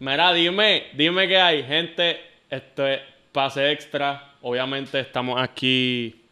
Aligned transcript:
Mira, 0.00 0.32
dime, 0.32 0.84
dime 0.94 1.26
qué 1.26 1.38
hay, 1.38 1.64
gente. 1.64 2.20
Esto 2.48 2.86
es 2.86 3.00
pase 3.32 3.72
extra. 3.72 4.34
Obviamente 4.42 5.00
estamos 5.00 5.42
aquí 5.42 6.22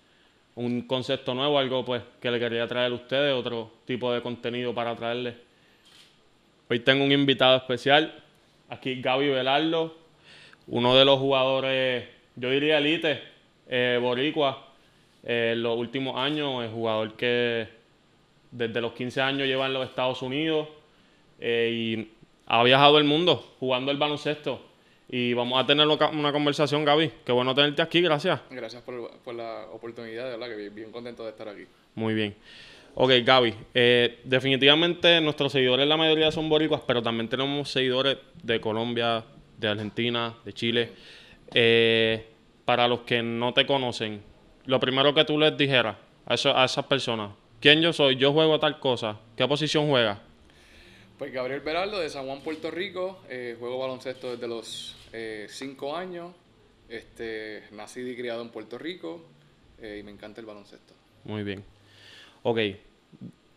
un 0.55 0.83
concepto 0.83 1.35
nuevo, 1.35 1.59
algo 1.59 1.85
pues 1.85 2.01
que 2.21 2.31
le 2.31 2.39
quería 2.39 2.69
traer 2.69 2.93
a 2.93 2.95
ustedes, 2.95 3.35
otro 3.35 3.73
tipo 3.85 4.13
de 4.13 4.23
contenido 4.23 4.73
para 4.73 4.95
traerles. 4.95 5.35
Hoy 6.71 6.79
tengo 6.79 7.05
un 7.05 7.11
invitado 7.11 7.57
especial, 7.57 8.15
aquí 8.69 9.01
Gaby 9.01 9.31
Velardo, 9.31 9.97
uno 10.69 10.97
de 10.97 11.05
los 11.05 11.19
jugadores, 11.19 12.07
yo 12.37 12.51
diría 12.51 12.79
elite, 12.79 13.21
eh, 13.69 13.99
boricua, 14.01 14.69
eh, 15.25 15.51
en 15.55 15.63
los 15.65 15.77
últimos 15.77 16.17
años, 16.17 16.63
el 16.63 16.71
jugador 16.71 17.15
que 17.15 17.67
desde 18.53 18.81
los 18.81 18.93
15 18.93 19.21
años 19.21 19.49
lleva 19.49 19.67
en 19.67 19.73
los 19.73 19.89
Estados 19.89 20.23
Unidos 20.23 20.69
eh, 21.41 21.71
y 21.73 22.16
ha 22.47 22.63
viajado 22.63 22.99
el 22.99 23.05
mundo 23.05 23.45
jugando 23.59 23.91
el 23.91 23.99
baloncesto. 23.99 24.61
Y 25.09 25.35
vamos 25.35 25.63
a 25.63 25.67
tener 25.67 25.87
una 25.87 26.33
conversación, 26.33 26.85
Gaby. 26.85 27.13
Qué 27.25 27.31
bueno 27.31 27.55
tenerte 27.55 27.83
aquí, 27.83 28.01
gracias. 28.01 28.41
Gracias 28.51 28.83
por, 28.83 29.35
la 29.35 29.67
oportunidad, 29.73 30.25
de 30.25 30.31
verdad, 30.31 30.49
que 30.49 30.57
bien, 30.57 30.75
bien, 30.75 30.93
contento 30.93 31.23
de 31.25 31.31
estar 31.31 31.49
aquí. 31.49 31.65
Muy 31.95 32.15
bien. 32.15 32.35
Ok, 32.95 33.13
Gaby, 33.23 33.55
eh, 33.75 34.21
definitivamente 34.25 35.21
nuestros 35.21 35.53
seguidores, 35.53 35.87
la 35.87 35.97
mayoría 35.97 36.33
son 36.33 36.49
boricuas, 36.49 36.81
pero 36.87 37.03
también 37.03 37.29
tenemos 37.29 37.71
seguidores 37.71 38.17
de 38.43 38.61
Colombia, 38.61 39.23
de 39.59 39.69
Argentina, 39.69 40.35
de 40.45 40.53
Chile. 40.53 40.93
Eh, 41.53 42.27
para 42.65 42.89
los 42.89 43.01
que 43.01 43.23
no 43.23 43.53
te 43.53 43.67
conocen, 43.67 44.23
lo 44.65 44.81
primero 44.81 45.15
que 45.15 45.25
tú 45.25 45.39
les 45.39 45.57
dijeras 45.57 45.97
a, 46.25 46.63
a 46.63 46.65
esas 46.65 46.87
personas, 46.87 47.31
¿quién 47.61 47.81
yo 47.81 47.93
soy? 47.93 48.17
Yo 48.17 48.33
juego 48.33 48.59
tal 48.59 48.81
cosa. 48.81 49.21
¿Qué 49.37 49.47
posición 49.47 49.89
juegas? 49.89 50.19
Pues 51.19 51.33
Gabriel 51.33 51.61
Beraldo 51.61 51.99
de 51.99 52.11
San 52.11 52.27
Juan, 52.27 52.41
Puerto 52.41 52.71
Rico. 52.71 53.21
Eh, 53.31 53.57
juego 53.59 53.79
baloncesto 53.79 54.33
desde 54.33 54.47
los 54.47 54.95
5 55.49 55.87
eh, 55.87 55.99
años. 55.99 56.33
Este, 56.91 57.63
nacido 57.73 58.09
y 58.09 58.17
criado 58.17 58.43
en 58.43 58.51
Puerto 58.51 58.77
Rico 58.77 59.25
eh, 59.81 59.99
y 60.01 60.03
me 60.03 60.11
encanta 60.11 60.41
el 60.41 60.47
baloncesto. 60.47 60.93
Muy 61.25 61.43
bien. 61.43 61.65
Ok. 62.43 62.59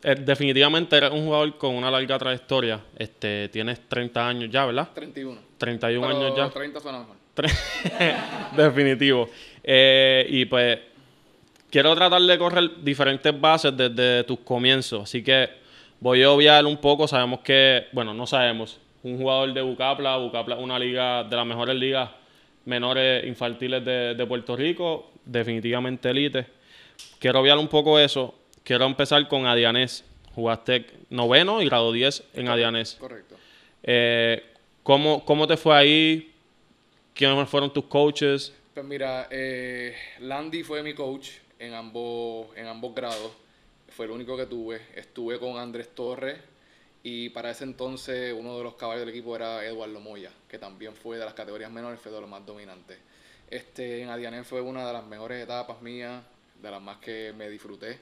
definitivamente 0.02 0.96
eres 0.96 1.12
un 1.12 1.26
jugador 1.26 1.58
con 1.58 1.76
una 1.76 1.92
larga 1.92 2.18
trayectoria. 2.18 2.82
Este, 2.98 3.50
tienes 3.50 3.82
30 3.90 4.28
años 4.28 4.50
ya, 4.50 4.66
¿verdad? 4.66 4.90
31. 4.94 5.40
31 5.58 6.08
años 6.08 6.38
ya. 6.38 6.50
30 6.50 6.80
suena 6.80 7.00
mejor. 7.00 7.18
Definitivo. 8.56 9.30
y 9.64 10.46
pues 10.46 10.80
quiero 11.70 11.94
tratar 11.94 12.22
de 12.22 12.38
correr 12.38 12.82
diferentes 12.82 13.40
bases 13.40 13.76
desde 13.76 14.24
tus 14.24 14.40
comienzos. 14.40 15.04
Así 15.04 15.22
que 15.22 15.60
Voy 16.02 16.24
a 16.24 16.32
obviar 16.32 16.66
un 16.66 16.78
poco, 16.78 17.08
sabemos 17.10 17.42
que, 17.42 17.88
bueno, 17.92 18.14
no 18.14 18.26
sabemos, 18.26 18.80
un 19.04 19.18
jugador 19.18 19.54
de 19.54 19.62
Bucapla, 19.62 20.16
Bucapla 20.16 20.56
es 20.56 20.62
una 20.62 20.80
liga 20.80 21.26
de 21.26 21.36
las 21.36 21.46
mejores 21.46 21.76
ligas 21.76 22.10
menores 22.66 23.26
infantiles 23.26 23.84
de, 23.84 24.26
Puerto 24.26 24.56
Rico, 24.56 25.12
definitivamente 25.26 26.10
elite. 26.10 26.46
Quiero 27.20 27.42
obviar 27.42 27.58
un 27.58 27.68
poco 27.68 28.00
eso, 28.00 28.34
quiero 28.64 28.86
empezar 28.86 29.28
con 29.28 29.46
Adianés. 29.46 30.06
Jugaste 30.36 30.86
noveno 31.10 31.62
y 31.62 31.66
grado 31.66 31.92
10 31.92 32.24
en 32.36 32.48
Adianés. 32.48 32.96
Correcto. 32.98 33.36
Eh, 33.84 34.42
¿cómo, 34.84 35.26
¿Cómo 35.26 35.48
te 35.48 35.58
fue 35.58 35.76
ahí? 35.76 36.32
¿Quiénes 37.14 37.50
fueron 37.50 37.74
tus 37.74 37.86
coaches? 37.86 38.54
Pues 38.74 38.86
mira, 38.86 39.28
eh, 39.32 39.96
Landy 40.20 40.64
fue 40.64 40.82
mi 40.82 40.94
coach 40.94 41.30
en 41.58 41.74
ambos, 41.74 42.48
en 42.56 42.68
ambos 42.68 42.96
grados 42.96 43.32
fue 44.00 44.06
el 44.06 44.12
único 44.12 44.38
que 44.38 44.46
tuve. 44.46 44.80
Estuve 44.96 45.40
con 45.40 45.58
Andrés 45.58 45.90
Torres 45.94 46.40
y 47.04 47.28
para 47.32 47.52
ese 47.52 47.66
entonces 47.66 48.34
uno 48.34 48.58
de 48.58 48.64
los 48.64 48.76
caballos 48.76 49.02
del 49.02 49.10
equipo 49.10 49.36
era 49.36 49.66
Eduardo 49.66 50.00
Moya, 50.00 50.32
que 50.48 50.58
también 50.58 50.96
fue 50.96 51.18
de 51.18 51.26
las 51.26 51.34
categorías 51.34 51.70
menores, 51.70 52.00
fue 52.00 52.10
de 52.10 52.22
los 52.22 52.30
más 52.30 52.46
dominantes. 52.46 52.98
Este, 53.50 54.02
en 54.02 54.08
Adiané 54.08 54.46
fue 54.46 54.62
una 54.62 54.88
de 54.88 54.94
las 54.94 55.06
mejores 55.06 55.44
etapas 55.44 55.82
mías, 55.82 56.24
de 56.62 56.72
las 56.72 56.82
más 56.82 57.00
que 57.00 57.34
me 57.36 57.50
disfruté. 57.50 58.00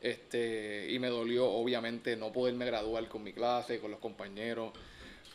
Este, 0.00 0.88
y 0.88 1.00
me 1.00 1.08
dolió 1.08 1.50
obviamente 1.50 2.16
no 2.16 2.30
poderme 2.30 2.64
graduar 2.64 3.08
con 3.08 3.24
mi 3.24 3.32
clase, 3.32 3.80
con 3.80 3.90
los 3.90 3.98
compañeros. 3.98 4.72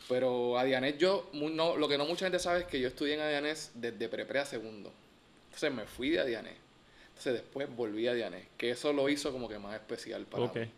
Pero 0.08 0.58
Adianés 0.58 0.96
yo, 0.96 1.28
no, 1.34 1.76
lo 1.76 1.86
que 1.86 1.98
no 1.98 2.06
mucha 2.06 2.24
gente 2.24 2.38
sabe 2.38 2.60
es 2.60 2.64
que 2.64 2.80
yo 2.80 2.88
estudié 2.88 3.12
en 3.12 3.20
Adianés 3.20 3.72
desde 3.74 4.08
pre-pre 4.08 4.38
a 4.38 4.46
segundo. 4.46 4.90
Entonces 5.48 5.70
me 5.70 5.84
fui 5.84 6.08
de 6.08 6.20
Adianés 6.20 6.67
entonces 7.18 7.42
después 7.42 7.68
volví 7.74 8.06
a 8.06 8.14
Diane, 8.14 8.46
que 8.56 8.70
eso 8.70 8.92
lo 8.92 9.08
hizo 9.08 9.32
como 9.32 9.48
que 9.48 9.58
más 9.58 9.74
especial 9.74 10.24
para 10.26 10.52
mí. 10.52 10.70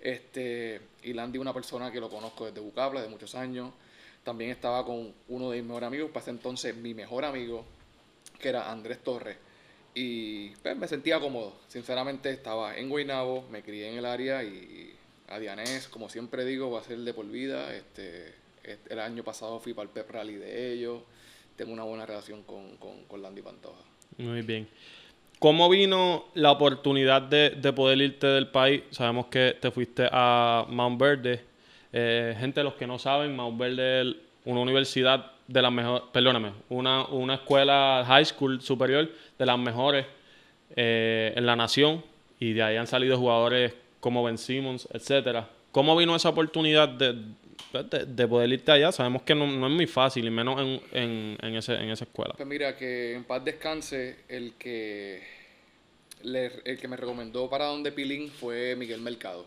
Este, 0.00 0.80
y 1.02 1.12
Landy, 1.12 1.38
una 1.38 1.52
persona 1.52 1.90
que 1.90 1.98
lo 1.98 2.08
conozco 2.08 2.46
desde 2.46 2.60
Bucapla, 2.60 3.02
de 3.02 3.08
muchos 3.08 3.34
años. 3.34 3.72
También 4.22 4.52
estaba 4.52 4.84
con 4.84 5.12
uno 5.26 5.50
de 5.50 5.56
mis 5.56 5.66
mejores 5.66 5.88
amigos, 5.88 6.10
para 6.12 6.20
ese 6.20 6.30
entonces 6.30 6.76
mi 6.76 6.94
mejor 6.94 7.24
amigo, 7.24 7.64
que 8.38 8.48
era 8.48 8.70
Andrés 8.70 9.02
Torres. 9.02 9.38
Y 9.92 10.50
pues, 10.50 10.76
me 10.76 10.86
sentía 10.86 11.18
cómodo. 11.18 11.54
Sinceramente 11.66 12.30
estaba 12.30 12.76
en 12.76 12.88
Guaynabo, 12.88 13.48
me 13.50 13.64
crié 13.64 13.90
en 13.90 13.98
el 13.98 14.04
área 14.04 14.44
y 14.44 14.94
a 15.26 15.40
Dianés, 15.40 15.88
como 15.88 16.08
siempre 16.08 16.44
digo, 16.44 16.70
va 16.70 16.78
a 16.78 16.84
ser 16.84 16.98
de 16.98 17.12
por 17.12 17.26
vida. 17.26 17.74
Este, 17.74 18.34
el 18.88 19.00
año 19.00 19.24
pasado 19.24 19.58
fui 19.58 19.74
para 19.74 19.88
el 19.88 19.90
Pep 19.92 20.08
Rally 20.08 20.36
de 20.36 20.72
ellos. 20.74 21.02
Tengo 21.56 21.72
una 21.72 21.82
buena 21.82 22.06
relación 22.06 22.44
con, 22.44 22.76
con, 22.76 23.02
con 23.06 23.20
Landy 23.20 23.42
Pantoja. 23.42 23.82
Muy 24.16 24.42
bien. 24.42 24.68
¿Cómo 25.38 25.68
vino 25.68 26.24
la 26.34 26.50
oportunidad 26.50 27.22
de, 27.22 27.72
poder 27.72 28.00
irte 28.00 28.26
del 28.26 28.48
país? 28.48 28.82
Sabemos 28.90 29.26
que 29.26 29.56
te 29.60 29.70
fuiste 29.70 30.08
a 30.10 30.66
Mount 30.68 31.00
Verde. 31.00 31.44
Eh, 31.92 32.34
gente, 32.40 32.64
los 32.64 32.74
que 32.74 32.88
no 32.88 32.98
saben, 32.98 33.36
Mount 33.36 33.56
Verde 33.56 34.00
es 34.00 34.16
una 34.44 34.60
universidad 34.60 35.30
de 35.46 35.62
las 35.62 35.70
mejores, 35.70 36.02
perdóname, 36.12 36.52
una, 36.70 37.06
una 37.06 37.34
escuela 37.34 38.02
high 38.04 38.24
school 38.24 38.60
superior 38.60 39.08
de 39.38 39.46
las 39.46 39.56
mejores 39.58 40.06
eh, 40.74 41.32
en 41.36 41.46
la 41.46 41.54
nación. 41.54 42.02
Y 42.40 42.54
de 42.54 42.62
ahí 42.64 42.76
han 42.76 42.88
salido 42.88 43.16
jugadores 43.16 43.72
como 44.00 44.24
Ben 44.24 44.38
Simmons, 44.38 44.88
etcétera. 44.92 45.48
¿Cómo 45.70 45.94
vino 45.96 46.16
esa 46.16 46.30
oportunidad 46.30 46.88
de, 46.88 47.16
de, 47.72 48.28
poder 48.28 48.50
irte 48.50 48.72
allá? 48.72 48.92
Sabemos 48.92 49.22
que 49.22 49.34
no, 49.34 49.44
es 49.44 49.72
muy 49.72 49.86
fácil, 49.86 50.26
y 50.26 50.30
menos 50.30 50.60
en, 50.60 50.80
en, 50.92 51.38
en, 51.40 51.54
ese, 51.56 51.74
en 51.74 51.90
esa 51.90 52.04
escuela. 52.04 52.34
Pues 52.36 52.48
mira, 52.48 52.76
que 52.76 53.14
en 53.14 53.24
paz 53.24 53.44
descanse, 53.44 54.16
el 54.28 54.54
que, 54.54 55.22
el 56.22 56.78
que 56.80 56.88
me 56.88 56.96
recomendó 56.96 57.48
para 57.48 57.66
donde 57.66 57.92
Pilín 57.92 58.30
fue 58.30 58.74
Miguel 58.76 59.00
Mercado. 59.00 59.46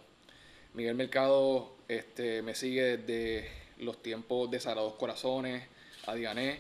Miguel 0.74 0.96
Mercado 0.96 1.76
este, 1.88 2.42
me 2.42 2.56
sigue 2.56 2.98
desde 2.98 3.50
los 3.80 4.02
tiempos 4.02 4.50
de 4.52 4.60
Sarados 4.60 4.94
Corazones, 4.94 5.68
a 6.06 6.16
Diané, 6.16 6.60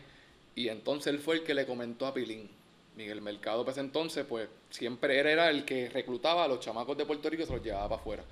y 0.55 0.67
entonces 0.67 1.13
él 1.13 1.19
fue 1.19 1.35
el 1.35 1.43
que 1.43 1.53
le 1.53 1.65
comentó 1.65 2.07
a 2.07 2.13
Pilín. 2.13 2.49
Miguel 2.95 3.21
Mercado, 3.21 3.63
pues 3.63 3.77
entonces, 3.77 4.25
pues 4.27 4.49
siempre 4.69 5.17
era 5.17 5.49
el 5.49 5.63
que 5.63 5.89
reclutaba 5.89 6.43
a 6.43 6.47
los 6.47 6.59
chamacos 6.59 6.97
de 6.97 7.05
Puerto 7.05 7.29
Rico 7.29 7.43
y 7.43 7.45
se 7.45 7.53
los 7.53 7.63
llevaba 7.63 7.87
para 7.87 8.01
afuera 8.01 8.23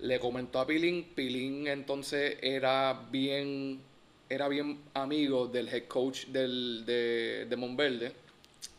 le 0.00 0.18
comentó 0.20 0.60
a 0.60 0.66
Pilín, 0.66 1.04
Pilín 1.14 1.66
entonces 1.66 2.38
era 2.42 3.06
bien, 3.10 3.80
era 4.28 4.48
bien 4.48 4.80
amigo 4.94 5.46
del 5.46 5.68
head 5.68 5.84
coach 5.84 6.26
del, 6.26 6.84
de, 6.84 7.46
de 7.48 7.56
Monverde. 7.56 8.12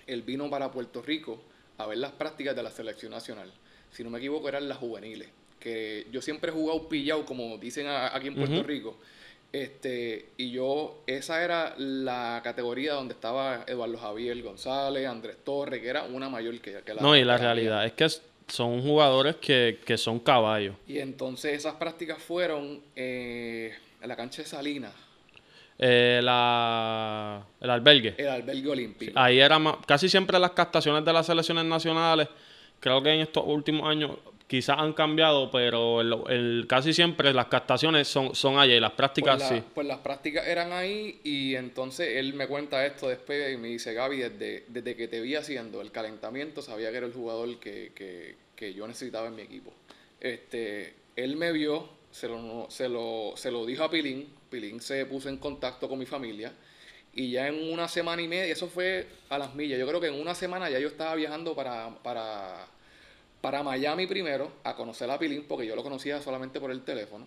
Él 0.06 0.22
vino 0.22 0.50
para 0.50 0.72
Puerto 0.72 1.02
Rico 1.02 1.42
a 1.78 1.86
ver 1.86 1.98
las 1.98 2.12
prácticas 2.12 2.56
de 2.56 2.64
la 2.64 2.72
selección 2.72 3.12
nacional. 3.12 3.52
Si 3.92 4.04
no 4.04 4.10
me 4.10 4.20
equivoco, 4.20 4.48
eran 4.48 4.68
las 4.68 4.78
juveniles. 4.78 5.30
Que 5.60 6.06
yo 6.12 6.22
siempre 6.22 6.52
he 6.52 6.54
jugado 6.54 6.88
pillado, 6.88 7.26
como 7.26 7.58
dicen 7.58 7.88
aquí 7.88 8.28
en 8.28 8.36
Puerto 8.36 8.64
Rico. 8.64 8.98
Este, 9.52 10.30
y 10.38 10.52
yo, 10.52 11.02
esa 11.08 11.44
era 11.44 11.74
la 11.78 12.42
categoría 12.44 12.94
donde 12.94 13.14
estaba 13.14 13.64
Eduardo 13.66 13.98
Javier 13.98 14.42
González, 14.44 15.08
Andrés 15.08 15.38
Torres, 15.44 15.82
que 15.82 15.88
era 15.88 16.04
una 16.04 16.30
mayor 16.30 16.60
que, 16.60 16.82
que 16.86 16.94
la. 16.94 17.02
No, 17.02 17.16
y 17.16 17.24
la 17.24 17.38
realidad 17.38 17.86
es 17.86 17.94
que 17.94 18.06
son 18.48 18.82
jugadores 18.82 19.36
que, 19.36 19.98
son 19.98 20.20
caballos. 20.20 20.76
Y 20.88 21.00
entonces 21.00 21.54
esas 21.54 21.76
prácticas 21.76 22.22
fueron 22.22 22.82
eh, 22.96 23.74
en 24.02 24.08
la 24.08 24.16
cancha 24.16 24.42
de 24.42 24.48
Salinas. 24.48 24.94
Eh, 25.80 26.22
la, 26.24 27.46
el 27.62 27.70
albergue. 27.70 28.16
El 28.18 28.30
albergue 28.30 28.70
olímpico. 28.70 29.12
Ahí 29.16 29.40
era 29.40 29.60
casi 29.86 30.10
siempre 30.10 30.40
las 30.40 30.52
captaciones 30.52 31.06
de 31.06 31.14
las 31.14 31.26
selecciones 31.26 31.66
nacionales. 31.66 32.28
Creo 32.80 33.02
que 33.04 33.12
en 33.12 33.22
estos 33.22 33.44
últimos 33.46 33.88
años 33.88 34.12
quizás 34.48 34.80
han 34.80 34.94
cambiado, 34.94 35.52
pero 35.52 36.02
el, 36.02 36.66
casi 36.70 36.94
siempre 36.94 37.34
las 37.34 37.48
captaciones 37.48 38.08
son, 38.08 38.34
son 38.34 38.58
allí, 38.58 38.80
las 38.80 38.94
prácticas 38.94 39.44
pues 39.44 39.50
sí. 39.50 39.68
Pues 39.76 39.86
las 39.86 40.00
prácticas 40.00 40.48
eran 40.48 40.72
ahí 40.72 41.20
y 41.24 41.56
entonces 41.56 42.16
él 42.16 42.34
me 42.34 42.48
cuenta 42.48 42.86
esto 42.86 43.10
después 43.10 43.54
y 43.54 43.58
me 43.58 43.68
dice, 43.68 43.94
Gaby, 43.94 44.18
desde, 44.18 44.64
desde 44.70 44.96
que 44.96 45.10
te 45.10 45.20
vi 45.20 45.36
haciendo 45.36 45.82
el 45.82 45.92
calentamiento 45.92 46.62
sabía 46.62 46.92
que 46.92 46.98
era 46.98 47.06
el 47.06 47.14
jugador 47.14 47.60
que, 47.60 47.92
que, 47.94 48.36
que 48.56 48.74
yo 48.74 48.88
necesitaba 48.88 49.28
en 49.28 49.36
mi 49.36 49.42
equipo. 49.42 49.74
Este, 50.22 50.94
él 51.18 51.36
me 51.36 51.52
vio, 51.52 51.90
se 52.12 52.30
lo, 52.30 52.68
se, 52.70 52.88
lo, 52.88 53.34
se 53.36 53.52
lo 53.52 53.66
dijo 53.66 53.84
a 53.84 53.92
Pilín, 53.92 54.30
Pilín 54.50 54.80
se 54.80 55.06
puso 55.06 55.28
en 55.28 55.38
contacto 55.38 55.90
con 55.90 56.00
mi 56.00 56.06
familia 56.06 56.54
y 57.14 57.32
ya 57.32 57.50
en 57.50 57.74
una 57.74 57.90
semana 57.90 58.22
y 58.22 58.30
media, 58.30 58.54
eso 58.54 58.68
fue 58.70 59.08
a 59.28 59.38
las 59.38 59.56
millas, 59.56 59.78
yo 59.78 59.88
creo 59.88 60.00
que 60.00 60.08
en 60.08 60.22
una 60.22 60.36
semana 60.36 60.70
ya 60.70 60.80
yo 60.80 60.88
estaba 60.88 61.16
viajando 61.16 61.54
para... 61.54 61.90
para 62.02 62.77
para 63.48 63.64
Miami 63.64 64.08
primero 64.08 64.52
a 64.66 64.76
conocer 64.76 65.10
a 65.10 65.18
Pilín, 65.18 65.46
porque 65.48 65.66
yo 65.66 65.74
lo 65.74 65.82
conocía 65.82 66.22
solamente 66.22 66.60
por 66.60 66.70
el 66.70 66.82
teléfono. 66.82 67.26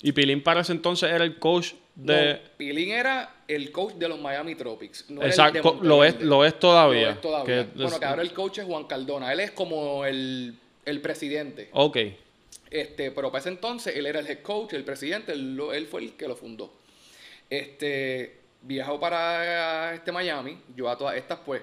Y 0.00 0.12
Pilín 0.12 0.42
para 0.42 0.62
ese 0.62 0.72
entonces 0.72 1.10
era 1.10 1.22
el 1.22 1.38
coach 1.38 1.74
de... 1.94 2.32
No, 2.32 2.38
Pilín 2.56 2.92
era 2.92 3.42
el 3.46 3.70
coach 3.70 3.92
de 3.96 4.08
los 4.08 4.18
Miami 4.18 4.54
Tropics. 4.54 5.10
no 5.10 5.22
Exacto, 5.22 5.78
lo 5.82 6.02
es, 6.02 6.18
lo 6.22 6.46
es 6.46 6.58
todavía. 6.58 7.08
Lo 7.08 7.10
es 7.10 7.20
todavía. 7.20 7.66
que 7.74 7.82
bueno, 7.82 8.00
que 8.00 8.04
ahora 8.06 8.22
el 8.22 8.32
coach 8.32 8.60
es 8.60 8.64
Juan 8.64 8.84
Cardona. 8.84 9.30
Él 9.34 9.40
es 9.40 9.50
como 9.50 10.06
el, 10.06 10.58
el 10.86 11.00
presidente. 11.02 11.68
Ok. 11.72 11.98
Este, 12.70 13.10
pero 13.10 13.30
para 13.30 13.40
ese 13.40 13.50
entonces 13.50 13.94
él 13.94 14.06
era 14.06 14.20
el 14.20 14.28
head 14.28 14.40
coach, 14.40 14.72
el 14.72 14.84
presidente, 14.84 15.32
él 15.32 15.88
fue 15.90 16.00
el 16.00 16.12
que 16.14 16.26
lo 16.26 16.36
fundó. 16.36 16.72
Este, 17.50 18.38
viajó 18.62 18.98
para 18.98 19.92
este 19.92 20.10
Miami, 20.10 20.56
yo 20.74 20.88
a 20.88 20.96
todas 20.96 21.18
estas, 21.18 21.40
pues, 21.44 21.60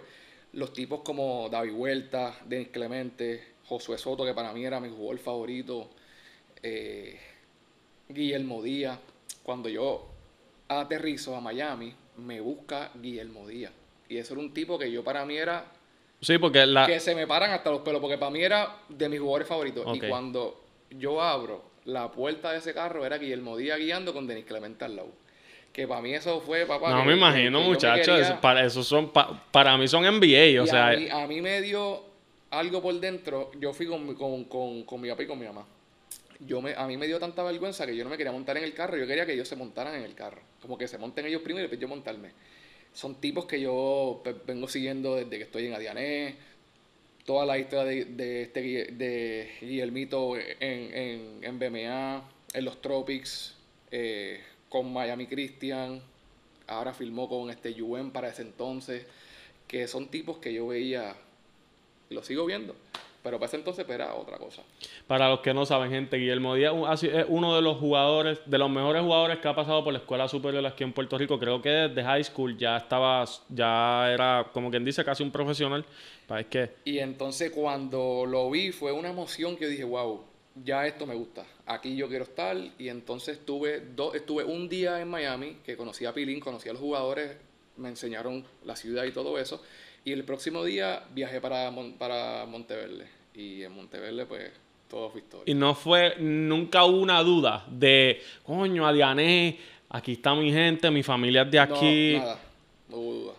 los 0.54 0.72
tipos 0.72 1.02
como 1.02 1.50
David 1.50 1.74
Huerta, 1.74 2.36
Denis 2.46 2.68
Clemente, 2.68 3.57
Josué 3.68 3.98
Soto, 3.98 4.26
que 4.26 4.34
para 4.34 4.54
mí 4.54 4.64
era 4.66 4.80
mi 4.80 4.90
jugador 4.90 5.20
favorito, 5.20 5.90
eh, 6.64 7.20
Guillermo 8.10 8.62
Díaz. 8.62 9.00
Cuando 9.44 9.70
yo 9.70 10.08
aterrizo 10.68 11.36
a 11.36 11.42
Miami, 11.42 11.94
me 12.18 12.40
busca 12.42 12.92
Guillermo 12.96 13.48
Díaz. 13.48 13.72
Y 14.10 14.18
eso 14.18 14.34
era 14.34 14.42
un 14.42 14.54
tipo 14.54 14.78
que 14.80 14.92
yo 14.92 15.04
para 15.04 15.26
mí 15.26 15.38
era 15.38 15.66
Sí, 16.22 16.38
porque 16.40 16.66
la... 16.66 16.88
que 16.88 17.00
se 17.00 17.14
me 17.14 17.28
paran 17.28 17.52
hasta 17.52 17.70
los 17.70 17.82
pelos, 17.82 18.02
porque 18.02 18.18
para 18.18 18.32
mí 18.32 18.42
era 18.42 18.78
de 18.90 19.08
mis 19.10 19.20
jugadores 19.20 19.48
favoritos. 19.48 19.86
Y 19.96 20.00
cuando 20.02 20.64
yo 20.90 21.22
abro 21.22 21.64
la 21.86 22.12
puerta 22.12 22.52
de 22.52 22.58
ese 22.58 22.74
carro, 22.74 23.06
era 23.06 23.18
Guillermo 23.18 23.56
Díaz 23.58 23.78
guiando 23.80 24.14
con 24.14 24.26
Denis 24.28 24.46
Clemente 24.46 24.84
al 24.86 24.96
lado. 24.96 25.10
Que 25.72 25.88
para 25.88 26.02
mí 26.02 26.14
eso 26.14 26.42
fue, 26.42 26.66
papá. 26.66 26.90
No 26.92 27.02
que- 27.02 27.10
me 27.10 27.16
imagino, 27.18 27.62
muchachos. 27.62 28.32
para, 28.42 28.66
eso 28.66 28.84
son, 28.84 29.12
pa- 29.12 29.44
para 29.52 29.78
mí 29.78 29.88
son 29.88 30.04
NBA, 30.06 30.46
y 30.48 30.58
o 30.58 30.66
sea... 30.66 30.88
a, 30.88 30.92
mí, 30.96 31.08
a 31.10 31.28
mí 31.28 31.42
me 31.42 31.62
dio 31.62 32.02
algo 32.52 32.82
por 32.82 33.00
dentro. 33.00 33.52
Yo 33.60 33.74
fui 33.74 33.88
con, 33.88 34.14
con, 34.16 34.46
con, 34.46 34.84
con 34.84 35.02
mi 35.02 35.10
papá 35.10 35.24
y 35.24 35.28
con 35.28 35.40
mi 35.40 35.46
mamá. 35.46 35.66
Yo 36.40 36.62
me, 36.62 36.76
a 36.76 36.86
mí 36.88 36.98
me 36.98 37.08
dio 37.08 37.20
tanta 37.20 37.44
vergüenza 37.44 37.86
que 37.86 37.96
yo 37.96 38.04
no 38.04 38.10
me 38.10 38.18
quería 38.18 38.32
montar 38.32 38.58
en 38.58 38.64
el 38.64 38.74
carro. 38.74 38.98
Yo 38.98 39.08
quería 39.08 39.26
que 39.26 39.34
ellos 39.34 39.48
se 39.48 39.56
montaran 39.56 39.96
en 39.96 40.04
el 40.04 40.14
carro. 40.14 40.42
Como 40.62 40.78
que 40.78 40.88
se 40.88 40.98
monten 40.98 41.26
ellos 41.26 41.42
primero 41.42 41.62
y 41.62 41.70
después 41.70 41.82
yo 41.82 41.88
montarme. 41.88 42.32
Son 42.94 43.16
tipos 43.16 43.46
que 43.46 43.60
yo 43.60 44.22
pues, 44.24 44.36
vengo 44.46 44.68
siguiendo 44.68 45.16
desde 45.16 45.38
que 45.38 45.44
estoy 45.44 45.68
en 45.68 45.74
Adiané. 45.74 46.36
Toda 47.26 47.46
la 47.46 47.58
historia 47.58 47.84
de, 47.86 48.06
de, 48.06 48.42
este, 48.44 48.62
de 48.62 49.52
Guillermito 49.60 50.38
en, 50.38 50.54
en, 50.60 51.44
en 51.44 51.60
BMA, 51.60 52.24
en 52.54 52.66
los 52.66 52.82
Tropics, 52.82 53.56
eh, 53.92 54.42
con 54.70 54.94
Miami 54.94 55.28
Christian. 55.28 56.02
Ahora 56.68 56.94
filmó 56.94 57.28
con 57.28 57.50
este 57.50 57.74
Yuen 57.74 58.12
para 58.12 58.30
ese 58.30 58.44
entonces. 58.44 59.06
Que 59.68 59.88
son 59.88 60.08
tipos 60.08 60.38
que 60.38 60.54
yo 60.54 60.68
veía, 60.68 61.16
lo 62.10 62.24
sigo 62.24 62.46
viendo. 62.46 62.76
Pero 63.24 63.40
para 63.40 63.48
ese 63.48 63.58
entonces 63.58 63.84
pues, 63.84 63.96
era 63.96 64.14
otra 64.16 64.38
cosa. 64.38 64.62
Para 65.06 65.28
los 65.28 65.42
que 65.42 65.54
no 65.54 65.66
saben, 65.66 65.90
gente, 65.90 66.16
Guillermo 66.18 66.56
Díaz 66.56 67.04
es 67.04 67.26
uno 67.28 67.56
de 67.56 67.62
los 67.62 67.78
jugadores, 67.78 68.40
de 68.46 68.58
los 68.58 68.70
mejores 68.70 69.02
jugadores 69.02 69.40
que 69.40 69.48
ha 69.50 69.56
pasado 69.56 69.84
por 69.84 69.92
la 69.92 70.00
escuela 70.00 70.30
superior 70.30 70.66
aquí 70.66 70.86
en 70.86 70.94
Puerto 70.94 71.18
Rico. 71.18 71.38
Creo 71.38 71.62
que 71.62 71.70
desde 71.70 72.04
high 72.04 72.24
school 72.24 72.58
ya 72.58 72.78
estaba, 72.78 73.26
ya 73.50 74.10
era, 74.14 74.48
como 74.54 74.70
quien 74.70 74.86
dice, 74.86 75.04
casi 75.04 75.24
un 75.24 75.32
profesional. 75.32 75.84
Pa- 76.26 76.40
Es 76.40 76.46
que 76.46 76.70
Y 76.86 77.00
entonces 77.00 77.52
cuando 77.52 78.26
lo 78.26 78.50
vi 78.50 78.72
fue 78.72 78.94
una 78.94 79.10
emoción 79.10 79.58
que 79.58 79.64
yo 79.66 79.70
dije, 79.72 79.84
wow, 79.84 80.24
ya 80.64 80.88
esto 80.88 81.06
me 81.06 81.16
gusta, 81.16 81.44
aquí 81.66 81.98
yo 81.98 82.08
quiero 82.08 82.24
estar. 82.24 82.56
Y 82.80 82.88
entonces 82.88 83.40
estuve, 83.40 83.82
dos, 83.94 84.16
estuve 84.16 84.46
un 84.46 84.70
día 84.70 85.02
en 85.02 85.10
Miami, 85.10 85.58
que 85.66 85.76
conocí 85.76 86.06
a 86.06 86.14
Pilín, 86.14 86.40
conocí 86.40 86.70
a 86.70 86.74
los 86.74 86.82
jugadores, 86.82 87.36
me 87.76 87.90
enseñaron 87.90 88.46
la 88.64 88.76
ciudad 88.78 89.04
y 89.04 89.12
todo 89.12 89.38
eso. 89.38 89.62
Y 90.08 90.14
el 90.14 90.24
próximo 90.24 90.64
día 90.64 91.04
viajé 91.14 91.42
para, 91.42 91.70
Mon- 91.70 91.92
para 91.98 92.46
Monteverde. 92.46 93.08
Y 93.36 93.62
en 93.64 93.74
Monteverde 93.74 94.26
pues 94.26 94.50
todo 94.90 95.10
fue 95.10 95.20
historia. 95.20 95.52
y 95.52 95.54
no 95.54 95.76
fue, 95.76 96.16
nunca 96.18 96.86
hubo 96.86 97.02
una 97.02 97.22
duda 97.22 97.66
de, 97.70 98.22
coño, 98.44 98.88
Adiané, 98.88 99.60
aquí 99.90 100.14
está 100.14 100.34
mi 100.34 100.50
gente, 100.50 100.90
mi 100.92 101.04
familia 101.04 101.42
es 101.42 101.52
de 101.52 101.60
aquí. 101.60 102.14
No, 102.14 102.20
nada, 102.20 102.40
no 102.88 102.96
hubo 102.96 103.14
duda. 103.16 103.34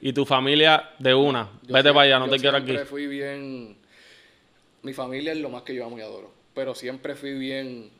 Y 0.00 0.12
tu 0.12 0.24
familia 0.24 0.90
de 0.96 1.12
una. 1.12 1.48
Yo 1.66 1.74
Vete 1.74 1.88
para 1.92 2.02
allá, 2.02 2.18
no 2.20 2.28
te 2.30 2.38
quiero 2.38 2.56
aquí. 2.56 2.66
Siempre 2.66 2.86
fui 2.86 3.08
bien. 3.08 3.76
Mi 4.82 4.92
familia 4.92 5.32
es 5.32 5.38
lo 5.38 5.48
más 5.50 5.62
que 5.62 5.74
yo 5.74 5.84
amo 5.84 5.98
y 5.98 6.02
adoro. 6.02 6.30
Pero 6.54 6.76
siempre 6.76 7.16
fui 7.16 7.32
bien. 7.32 7.90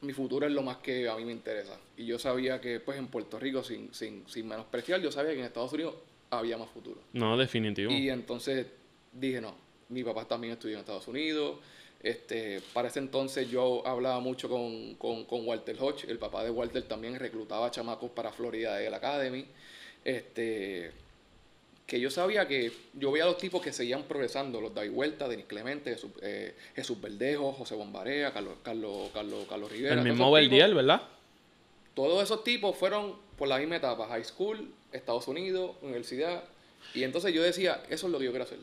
Mi 0.00 0.12
futuro 0.12 0.46
es 0.46 0.52
lo 0.52 0.62
más 0.62 0.78
que 0.78 1.08
a 1.08 1.16
mí 1.16 1.24
me 1.24 1.32
interesa. 1.32 1.78
Y 1.96 2.06
yo 2.06 2.18
sabía 2.18 2.60
que, 2.60 2.80
pues, 2.80 2.98
en 2.98 3.08
Puerto 3.08 3.38
Rico, 3.38 3.64
sin, 3.64 3.92
sin, 3.92 4.28
sin 4.28 4.46
menospreciar, 4.46 5.00
yo 5.00 5.10
sabía 5.10 5.32
que 5.32 5.40
en 5.40 5.46
Estados 5.46 5.72
Unidos 5.72 5.94
había 6.30 6.56
más 6.56 6.68
futuro. 6.70 7.00
No, 7.12 7.36
definitivo. 7.36 7.90
Y 7.90 8.10
entonces 8.10 8.66
dije, 9.12 9.40
no, 9.40 9.54
mi 9.88 10.04
papá 10.04 10.26
también 10.26 10.52
estudió 10.52 10.74
en 10.74 10.80
Estados 10.80 11.08
Unidos. 11.08 11.58
Este, 12.00 12.60
para 12.72 12.88
ese 12.88 13.00
entonces 13.00 13.50
yo 13.50 13.84
hablaba 13.84 14.20
mucho 14.20 14.48
con, 14.48 14.94
con, 14.94 15.24
con 15.24 15.46
Walter 15.46 15.76
Hodge, 15.80 16.04
el 16.08 16.18
papá 16.18 16.44
de 16.44 16.50
Walter 16.50 16.84
también 16.84 17.18
reclutaba 17.18 17.72
chamacos 17.72 18.10
para 18.12 18.30
Florida 18.30 18.76
del 18.76 18.94
Academy. 18.94 19.46
Este, 20.04 20.92
que 21.88 21.98
yo 21.98 22.10
sabía 22.10 22.46
que 22.46 22.70
yo 22.94 23.10
veía 23.10 23.24
a 23.24 23.28
los 23.28 23.38
tipos 23.38 23.60
que 23.62 23.72
seguían 23.72 24.02
progresando, 24.04 24.60
los 24.60 24.72
David 24.74 24.90
Huerta, 24.92 25.26
Denis 25.26 25.46
Clemente, 25.46 25.90
Jesús, 25.94 26.10
eh, 26.22 26.54
Jesús 26.76 27.00
Verdejo, 27.00 27.52
José 27.52 27.74
Bombarea, 27.74 28.32
Carlos, 28.32 28.54
Carlos, 28.62 29.10
Carlos, 29.12 29.46
Carlos 29.48 29.72
Rivera. 29.72 29.94
el 29.94 30.02
mismo 30.08 30.30
Verdiel, 30.30 30.74
¿verdad? 30.74 31.02
todos 31.94 32.22
esos 32.22 32.44
tipos 32.44 32.76
fueron 32.76 33.14
por 33.36 33.48
la 33.48 33.58
misma 33.58 33.76
etapa, 33.76 34.06
high 34.06 34.22
school, 34.24 34.70
Estados 34.92 35.26
Unidos, 35.26 35.72
universidad. 35.82 36.44
Y 36.94 37.02
entonces 37.02 37.34
yo 37.34 37.42
decía, 37.42 37.82
eso 37.90 38.06
es 38.06 38.12
lo 38.12 38.18
que 38.20 38.26
yo 38.26 38.30
quiero 38.30 38.44
hacer. 38.44 38.58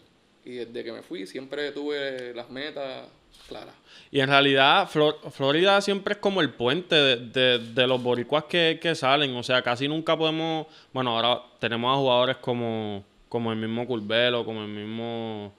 Y 0.46 0.52
desde 0.52 0.84
que 0.86 0.92
me 0.94 1.02
fui 1.02 1.26
siempre 1.28 1.72
tuve 1.74 2.34
las 2.34 2.50
metas 2.50 3.08
claras. 3.50 3.74
Y 4.12 4.22
en 4.22 4.30
realidad, 4.30 4.88
Flor- 4.88 5.20
Florida 5.32 5.82
siempre 5.82 6.14
es 6.14 6.20
como 6.20 6.40
el 6.40 6.52
puente 6.54 6.96
de, 6.96 7.16
de- 7.18 7.60
de 7.60 7.88
los 7.88 8.02
boricuas 8.02 8.46
que, 8.46 8.80
que 8.82 8.96
salen. 8.96 9.36
O 9.36 9.44
sea, 9.44 9.62
casi 9.62 9.88
nunca 9.90 10.16
podemos. 10.18 10.68
Bueno, 10.94 11.18
ahora 11.18 11.42
tenemos 11.60 11.94
a 11.94 11.98
jugadores 12.00 12.38
como, 12.38 13.04
como 13.36 13.52
el 13.52 13.58
mismo 13.60 13.86
Curvelo, 13.86 14.46
como 14.46 14.62
el 14.62 14.70
mismo 14.70 15.54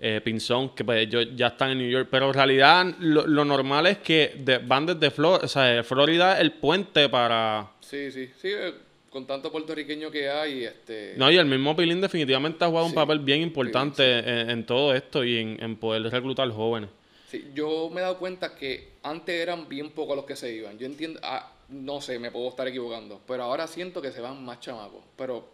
eh, 0.00 0.20
Pinzón, 0.24 0.70
que 0.74 0.82
pues 0.84 1.06
ellos 1.06 1.28
ya 1.36 1.46
están 1.46 1.70
en 1.70 1.78
New 1.78 1.88
York. 1.88 2.08
Pero 2.10 2.26
en 2.26 2.34
realidad, 2.34 2.84
lo, 2.98 3.24
lo 3.28 3.44
normal 3.44 3.86
es 3.86 3.98
que 3.98 4.34
de- 4.36 4.58
van 4.58 4.84
desde 4.86 5.12
Flor 5.12 5.44
o 5.44 5.48
sea, 5.48 5.84
Florida 5.84 6.34
es 6.34 6.40
el 6.40 6.52
puente 6.54 7.08
para. 7.08 7.70
Sí, 7.80 8.10
sí, 8.10 8.28
sí, 8.40 8.48
eh, 8.50 8.74
con 9.10 9.24
tanto 9.28 9.52
puertorriqueño 9.52 10.10
que 10.10 10.28
hay, 10.28 10.64
este... 10.64 11.14
No, 11.16 11.30
y 11.30 11.36
el 11.36 11.46
mismo 11.46 11.76
Pilín 11.76 12.00
definitivamente 12.00 12.64
ha 12.64 12.68
jugado 12.68 12.86
un 12.86 12.94
papel 12.94 13.20
bien 13.20 13.42
importante 13.42 14.02
Pilín, 14.22 14.38
en, 14.40 14.50
en 14.50 14.66
todo 14.66 14.92
esto 14.92 15.22
y 15.22 15.38
en, 15.38 15.62
en 15.62 15.76
poder 15.76 16.02
reclutar 16.10 16.50
jóvenes. 16.50 16.90
Sí, 17.30 17.52
yo 17.54 17.88
me 17.92 18.00
he 18.00 18.02
dado 18.02 18.18
cuenta 18.18 18.56
que 18.56 18.88
antes 19.04 19.40
eran 19.40 19.68
bien 19.68 19.90
pocos 19.90 20.16
los 20.16 20.24
que 20.24 20.34
se 20.34 20.52
iban. 20.52 20.76
Yo 20.78 20.86
entiendo, 20.86 21.20
ah, 21.22 21.52
no 21.68 22.00
sé, 22.00 22.18
me 22.18 22.32
puedo 22.32 22.48
estar 22.48 22.66
equivocando, 22.66 23.20
pero 23.26 23.44
ahora 23.44 23.68
siento 23.68 24.02
que 24.02 24.10
se 24.10 24.20
van 24.20 24.44
más 24.44 24.58
chamacos. 24.58 25.02
Pero 25.16 25.48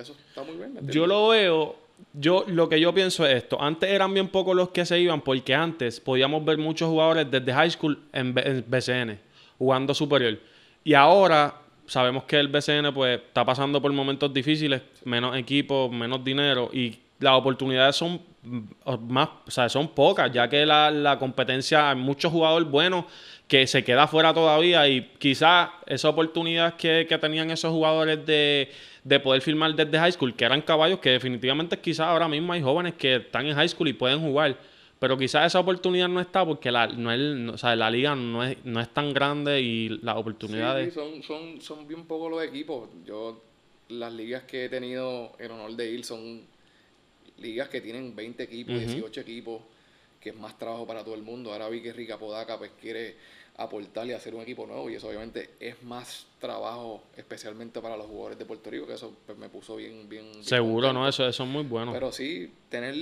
eso 0.00 0.16
está 0.28 0.42
muy 0.42 0.56
bien. 0.56 0.74
¿me 0.80 0.92
Yo 0.92 1.06
lo 1.06 1.28
veo, 1.28 1.76
yo 2.14 2.44
lo 2.48 2.68
que 2.68 2.80
yo 2.80 2.92
pienso 2.94 3.26
es 3.26 3.36
esto. 3.36 3.60
Antes 3.60 3.90
eran 3.90 4.12
bien 4.14 4.28
pocos 4.28 4.54
los 4.56 4.70
que 4.70 4.84
se 4.86 4.98
iban 5.00 5.20
porque 5.20 5.54
antes 5.54 6.00
podíamos 6.00 6.44
ver 6.44 6.58
muchos 6.58 6.88
jugadores 6.88 7.30
desde 7.30 7.52
high 7.52 7.70
school 7.70 7.98
en, 8.12 8.34
B- 8.34 8.42
en 8.44 8.64
BCN 8.66 9.18
jugando 9.58 9.94
superior. 9.94 10.38
Y 10.84 10.94
ahora 10.94 11.54
sabemos 11.86 12.24
que 12.24 12.36
el 12.36 12.48
BCN 12.48 12.92
pues 12.94 13.20
está 13.20 13.44
pasando 13.44 13.82
por 13.82 13.92
momentos 13.92 14.32
difíciles, 14.32 14.80
menos 15.04 15.36
equipos, 15.36 15.90
menos 15.90 16.24
dinero 16.24 16.70
y 16.72 16.98
las 17.18 17.34
oportunidades 17.34 17.96
son 17.96 18.20
más, 18.42 19.28
son 19.68 19.88
pocas, 19.88 20.32
ya 20.32 20.48
que 20.48 20.64
la, 20.64 20.90
la 20.90 21.18
competencia 21.18 21.90
hay 21.90 21.96
muchos 21.96 22.32
jugadores 22.32 22.68
buenos 22.68 23.04
que 23.46 23.66
se 23.66 23.84
queda 23.84 24.06
fuera 24.06 24.32
todavía 24.32 24.86
y 24.88 25.10
quizás 25.18 25.70
esa 25.86 26.08
oportunidad 26.08 26.76
que, 26.76 27.06
que 27.08 27.18
tenían 27.18 27.50
esos 27.50 27.70
jugadores 27.70 28.24
de, 28.24 28.70
de 29.04 29.20
poder 29.20 29.42
firmar 29.42 29.74
desde 29.74 29.98
high 29.98 30.12
school, 30.12 30.34
que 30.34 30.44
eran 30.44 30.62
caballos 30.62 31.00
que 31.00 31.10
definitivamente 31.10 31.78
quizás 31.78 32.06
ahora 32.06 32.28
mismo 32.28 32.52
hay 32.52 32.62
jóvenes 32.62 32.94
que 32.94 33.16
están 33.16 33.46
en 33.46 33.54
high 33.54 33.68
school 33.68 33.88
y 33.88 33.92
pueden 33.92 34.20
jugar, 34.20 34.56
pero 34.98 35.18
quizás 35.18 35.46
esa 35.46 35.60
oportunidad 35.60 36.08
no 36.08 36.20
está 36.20 36.44
porque 36.46 36.70
la, 36.70 36.86
no 36.86 37.12
es, 37.12 37.50
o 37.52 37.58
sea, 37.58 37.74
la 37.76 37.90
liga 37.90 38.14
no 38.14 38.44
es, 38.44 38.56
no 38.64 38.80
es 38.80 38.88
tan 38.88 39.12
grande 39.12 39.60
y 39.60 39.88
las 40.02 40.16
oportunidades... 40.16 40.94
sí, 40.94 41.00
son, 41.00 41.22
son, 41.22 41.60
son 41.60 41.88
bien 41.88 42.04
pocos 42.04 42.30
los 42.30 42.42
equipos. 42.42 42.88
Yo, 43.04 43.42
las 43.88 44.12
ligas 44.12 44.44
que 44.44 44.66
he 44.66 44.68
tenido 44.68 45.32
en 45.38 45.50
honor 45.50 45.72
de 45.72 45.90
ir 45.90 46.04
son 46.04 46.42
ligas 47.40 47.68
que 47.68 47.80
tienen 47.80 48.14
20 48.14 48.42
equipos, 48.42 48.74
Ujú. 48.74 48.84
18 48.84 49.20
equipos, 49.20 49.62
que 50.20 50.30
es 50.30 50.36
más 50.36 50.58
trabajo 50.58 50.86
para 50.86 51.02
todo 51.04 51.14
el 51.14 51.22
mundo. 51.22 51.52
Ahora 51.52 51.68
vi 51.68 51.80
que 51.80 51.92
Rica 51.92 52.18
Podaca 52.18 52.58
pues 52.58 52.70
quiere 52.80 53.16
aportarle 53.56 54.14
a 54.14 54.16
hacer 54.16 54.34
un 54.34 54.42
equipo 54.42 54.66
nuevo 54.66 54.88
y 54.88 54.94
eso 54.94 55.08
obviamente 55.08 55.50
es 55.60 55.82
más 55.82 56.26
trabajo 56.38 57.02
especialmente 57.16 57.80
para 57.80 57.96
los 57.96 58.06
jugadores 58.06 58.38
de 58.38 58.46
Puerto 58.46 58.70
Rico, 58.70 58.86
que 58.86 58.94
eso 58.94 59.14
pues, 59.26 59.36
me 59.36 59.48
puso 59.48 59.76
bien, 59.76 60.08
bien, 60.08 60.42
Seguro. 60.42 60.92
¿no? 60.92 61.06
Eso, 61.06 61.26
eso 61.26 61.42
es 61.44 61.48
muy 61.48 61.64
bueno. 61.64 61.92
Pero 61.92 62.10
sí, 62.12 62.50
tener 62.68 62.94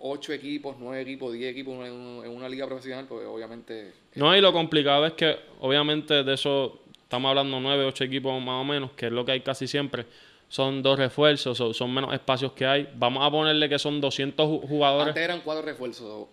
8 0.00 0.32
equipos, 0.32 0.76
9 0.78 1.02
equipos, 1.02 1.32
10 1.32 1.50
equipos 1.50 1.86
en, 1.86 2.24
en 2.24 2.30
una 2.30 2.48
liga 2.48 2.66
profesional, 2.66 3.06
pues 3.06 3.26
obviamente... 3.26 3.92
No, 4.14 4.34
y 4.36 4.40
lo 4.40 4.52
complicado 4.52 5.06
es 5.06 5.12
que, 5.12 5.36
obviamente, 5.60 6.22
de 6.22 6.34
eso 6.34 6.80
estamos 7.12 7.28
hablando 7.28 7.60
nueve, 7.60 7.84
ocho 7.84 8.04
equipos 8.04 8.42
más 8.42 8.62
o 8.62 8.64
menos, 8.64 8.92
que 8.92 9.06
es 9.06 9.12
lo 9.12 9.22
que 9.26 9.32
hay 9.32 9.40
casi 9.42 9.66
siempre. 9.66 10.06
Son 10.52 10.82
dos 10.82 10.98
refuerzos, 10.98 11.56
son, 11.56 11.72
son 11.72 11.94
menos 11.94 12.12
espacios 12.12 12.52
que 12.52 12.66
hay. 12.66 12.86
Vamos 12.96 13.24
a 13.26 13.30
ponerle 13.30 13.70
que 13.70 13.78
son 13.78 14.02
200 14.02 14.46
ju- 14.46 14.68
jugadores. 14.68 15.08
Antes 15.08 15.22
eran 15.24 15.40
cuatro 15.40 15.64
refuerzos, 15.64 16.26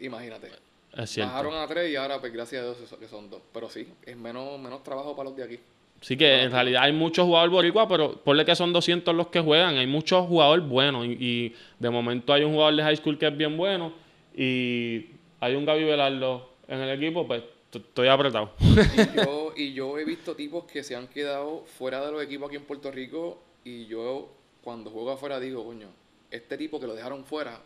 imagínate. 0.00 0.50
Es 0.94 1.08
cierto. 1.08 1.32
Bajaron 1.32 1.54
a 1.54 1.66
tres 1.66 1.90
y 1.90 1.96
ahora, 1.96 2.20
pues 2.20 2.30
gracias 2.30 2.60
a 2.60 2.64
Dios, 2.66 2.94
que 3.00 3.08
son 3.08 3.30
dos. 3.30 3.40
Pero 3.54 3.70
sí, 3.70 3.88
es 4.04 4.16
menos, 4.18 4.58
menos 4.60 4.82
trabajo 4.82 5.16
para 5.16 5.30
los 5.30 5.36
de 5.38 5.44
aquí. 5.44 5.58
Sí 6.02 6.14
que 6.14 6.42
en 6.42 6.50
realidad 6.52 6.82
hay 6.82 6.92
muchos 6.92 7.24
jugadores 7.24 7.50
boricua, 7.52 7.88
pero 7.88 8.16
ponle 8.16 8.44
que 8.44 8.54
son 8.54 8.70
200 8.70 9.14
los 9.14 9.28
que 9.28 9.40
juegan. 9.40 9.78
Hay 9.78 9.86
muchos 9.86 10.26
jugadores 10.26 10.68
buenos. 10.68 11.06
Y, 11.06 11.12
y 11.18 11.56
de 11.78 11.88
momento 11.88 12.34
hay 12.34 12.44
un 12.44 12.52
jugador 12.52 12.74
de 12.76 12.82
high 12.82 12.96
school 12.98 13.16
que 13.16 13.28
es 13.28 13.34
bien 13.34 13.56
bueno. 13.56 13.94
Y 14.36 15.06
hay 15.40 15.54
un 15.54 15.64
Gaby 15.64 15.84
Velardo 15.84 16.50
en 16.68 16.80
el 16.80 17.02
equipo, 17.02 17.26
pues 17.26 17.42
estoy 17.78 18.08
apretado. 18.08 18.52
Y 18.60 19.16
yo, 19.16 19.52
y 19.56 19.72
yo 19.72 19.98
he 19.98 20.04
visto 20.04 20.34
tipos 20.34 20.64
que 20.64 20.82
se 20.82 20.96
han 20.96 21.08
quedado 21.08 21.64
fuera 21.64 22.04
de 22.04 22.12
los 22.12 22.22
equipos 22.22 22.48
aquí 22.48 22.56
en 22.56 22.64
Puerto 22.64 22.90
Rico 22.90 23.42
y 23.64 23.86
yo 23.86 24.30
cuando 24.62 24.90
juego 24.90 25.12
afuera 25.12 25.40
digo, 25.40 25.64
coño, 25.64 25.88
este 26.30 26.56
tipo 26.56 26.80
que 26.80 26.86
lo 26.86 26.94
dejaron 26.94 27.24
fuera 27.24 27.60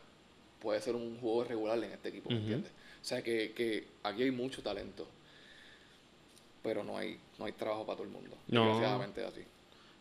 puede 0.61 0.81
ser 0.81 0.95
un 0.95 1.19
jugador 1.21 1.49
regular 1.49 1.79
en 1.79 1.93
este 1.93 2.09
equipo, 2.09 2.31
¿me 2.31 2.37
entiendes? 2.37 2.73
O 3.01 3.05
sea 3.05 3.23
que, 3.23 3.53
que 3.53 3.87
aquí 4.03 4.23
hay 4.25 4.31
mucho 4.31 4.63
talento, 4.63 5.07
pero 6.63 6.83
no 6.83 6.97
hay, 6.97 7.19
no 7.39 7.45
hay 7.45 7.53
trabajo 7.53 7.87
para 7.87 7.99
todo 7.99 8.07
el 8.07 8.13
mundo. 8.13 8.37
No. 8.49 8.65
Desgraciadamente 8.65 9.23
es 9.23 9.29
así. 9.29 9.45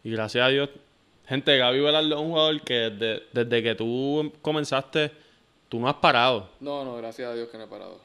Y 0.03 0.11
gracias 0.11 0.45
a 0.45 0.49
Dios, 0.49 0.69
gente, 1.27 1.57
Gaby 1.57 1.79
Velardo 1.81 2.15
es 2.15 2.21
un 2.21 2.29
jugador 2.29 2.61
que 2.61 2.73
desde, 2.73 3.23
desde 3.31 3.63
que 3.63 3.75
tú 3.75 4.33
comenzaste, 4.41 5.11
tú 5.69 5.79
no 5.79 5.87
has 5.87 5.95
parado. 5.95 6.49
No, 6.59 6.83
no, 6.83 6.95
gracias 6.97 7.29
a 7.29 7.35
Dios 7.35 7.49
que 7.49 7.57
no 7.57 7.65
he 7.65 7.67
parado. 7.67 7.99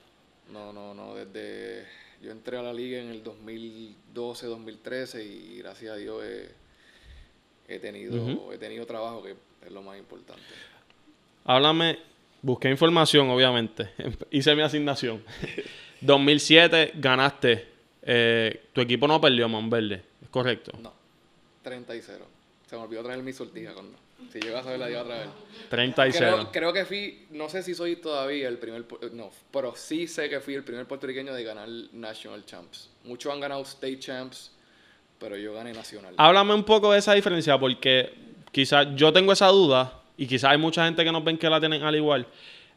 No, 0.53 0.73
no, 0.73 0.95
no, 0.95 1.15
desde... 1.15 1.87
Yo 2.23 2.31
entré 2.33 2.59
a 2.59 2.63
la 2.63 2.73
liga 2.73 2.99
en 3.01 3.09
el 3.09 3.23
2012, 3.23 4.47
2013 4.47 5.25
y 5.25 5.59
gracias 5.59 5.93
a 5.95 5.97
Dios 5.97 6.23
he, 6.23 6.51
he 7.75 7.79
tenido, 7.79 8.53
he 8.53 8.59
tenido 8.59 8.85
trabajo 8.85 9.23
que 9.23 9.35
es 9.65 9.73
lo 9.73 9.81
más 9.81 9.97
importante. 9.99 10.43
Háblame, 11.45 11.99
busqué 12.43 12.69
información, 12.69 13.31
obviamente. 13.31 13.89
Hice 14.31 14.55
mi 14.55 14.61
asignación. 14.61 15.23
2007 16.03 16.93
ganaste. 16.97 17.69
eh, 18.03 18.65
tu 18.75 18.83
equipo 18.83 19.09
no 19.09 19.19
perdió, 19.19 19.49
Monverde. 19.49 20.03
¿Es 20.23 20.29
correcto? 20.29 20.73
No, 20.79 20.93
30 21.63 21.97
y 21.97 22.03
0. 22.03 22.27
Se 22.69 22.77
me 22.77 22.83
olvidó 22.83 23.03
traer 23.03 23.23
mi 23.23 23.33
sortija 23.33 23.73
con 23.73 23.87
Si 24.33 24.41
llegas 24.41 24.67
a 24.67 24.71
ver 24.71 24.79
la 24.79 24.91
iba 24.91 25.01
a 25.01 25.05
traer. 25.05 25.29
30 25.69 26.09
y 26.09 26.13
0. 26.13 26.37
Creo, 26.37 26.53
creo 26.53 26.73
que 26.73 26.85
fui, 26.85 27.27
no 27.31 27.49
sé 27.49 27.63
si 27.63 27.75
soy 27.75 27.97
todavía 27.97 28.49
el 28.49 28.59
primer, 28.59 28.85
no, 29.13 29.31
pero 29.53 29.75
sí 29.77 30.07
sé 30.07 30.29
que 30.29 30.41
fui 30.41 30.55
el 30.55 30.65
primer 30.65 30.87
puertorriqueño 30.87 31.35
de 31.35 31.45
ganar 31.45 31.69
National 31.93 32.45
Champs. 32.45 32.91
Muchos 33.05 33.33
han 33.33 33.41
ganado 33.41 33.63
State 33.63 33.99
Champs, 33.99 34.53
pero 35.19 35.37
yo 35.37 35.55
gané 35.55 35.73
Nacional. 35.73 36.15
Háblame 36.17 36.55
un 36.55 36.65
poco 36.65 36.93
de 36.93 36.99
esa 36.99 37.15
diferencia, 37.15 37.59
porque 37.59 38.13
quizás 38.53 38.89
yo 38.95 39.13
tengo 39.13 39.33
esa 39.33 39.49
duda 39.49 40.01
y 40.17 40.27
quizás 40.27 40.51
hay 40.51 40.59
mucha 40.59 40.85
gente 40.85 41.05
que 41.05 41.13
nos 41.13 41.25
ven 41.25 41.39
que 41.39 41.49
la 41.49 41.61
tienen 41.61 41.83
al 41.83 41.97
igual. 41.97 42.27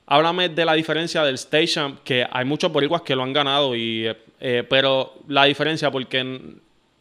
Háblame 0.06 0.50
de 0.50 0.66
la 0.66 0.74
diferencia 0.74 1.24
del 1.24 1.36
State 1.36 1.68
Champ, 1.68 2.00
que 2.04 2.26
hay 2.30 2.46
muchos 2.46 2.72
boricuas 2.72 3.02
que 3.02 3.16
lo 3.16 3.24
han 3.24 3.32
ganado, 3.32 3.76
y, 3.76 4.08
eh, 4.08 4.18
eh, 4.40 4.64
pero 4.70 5.14
la 5.28 5.46
diferencia, 5.46 5.90
porque 5.90 6.24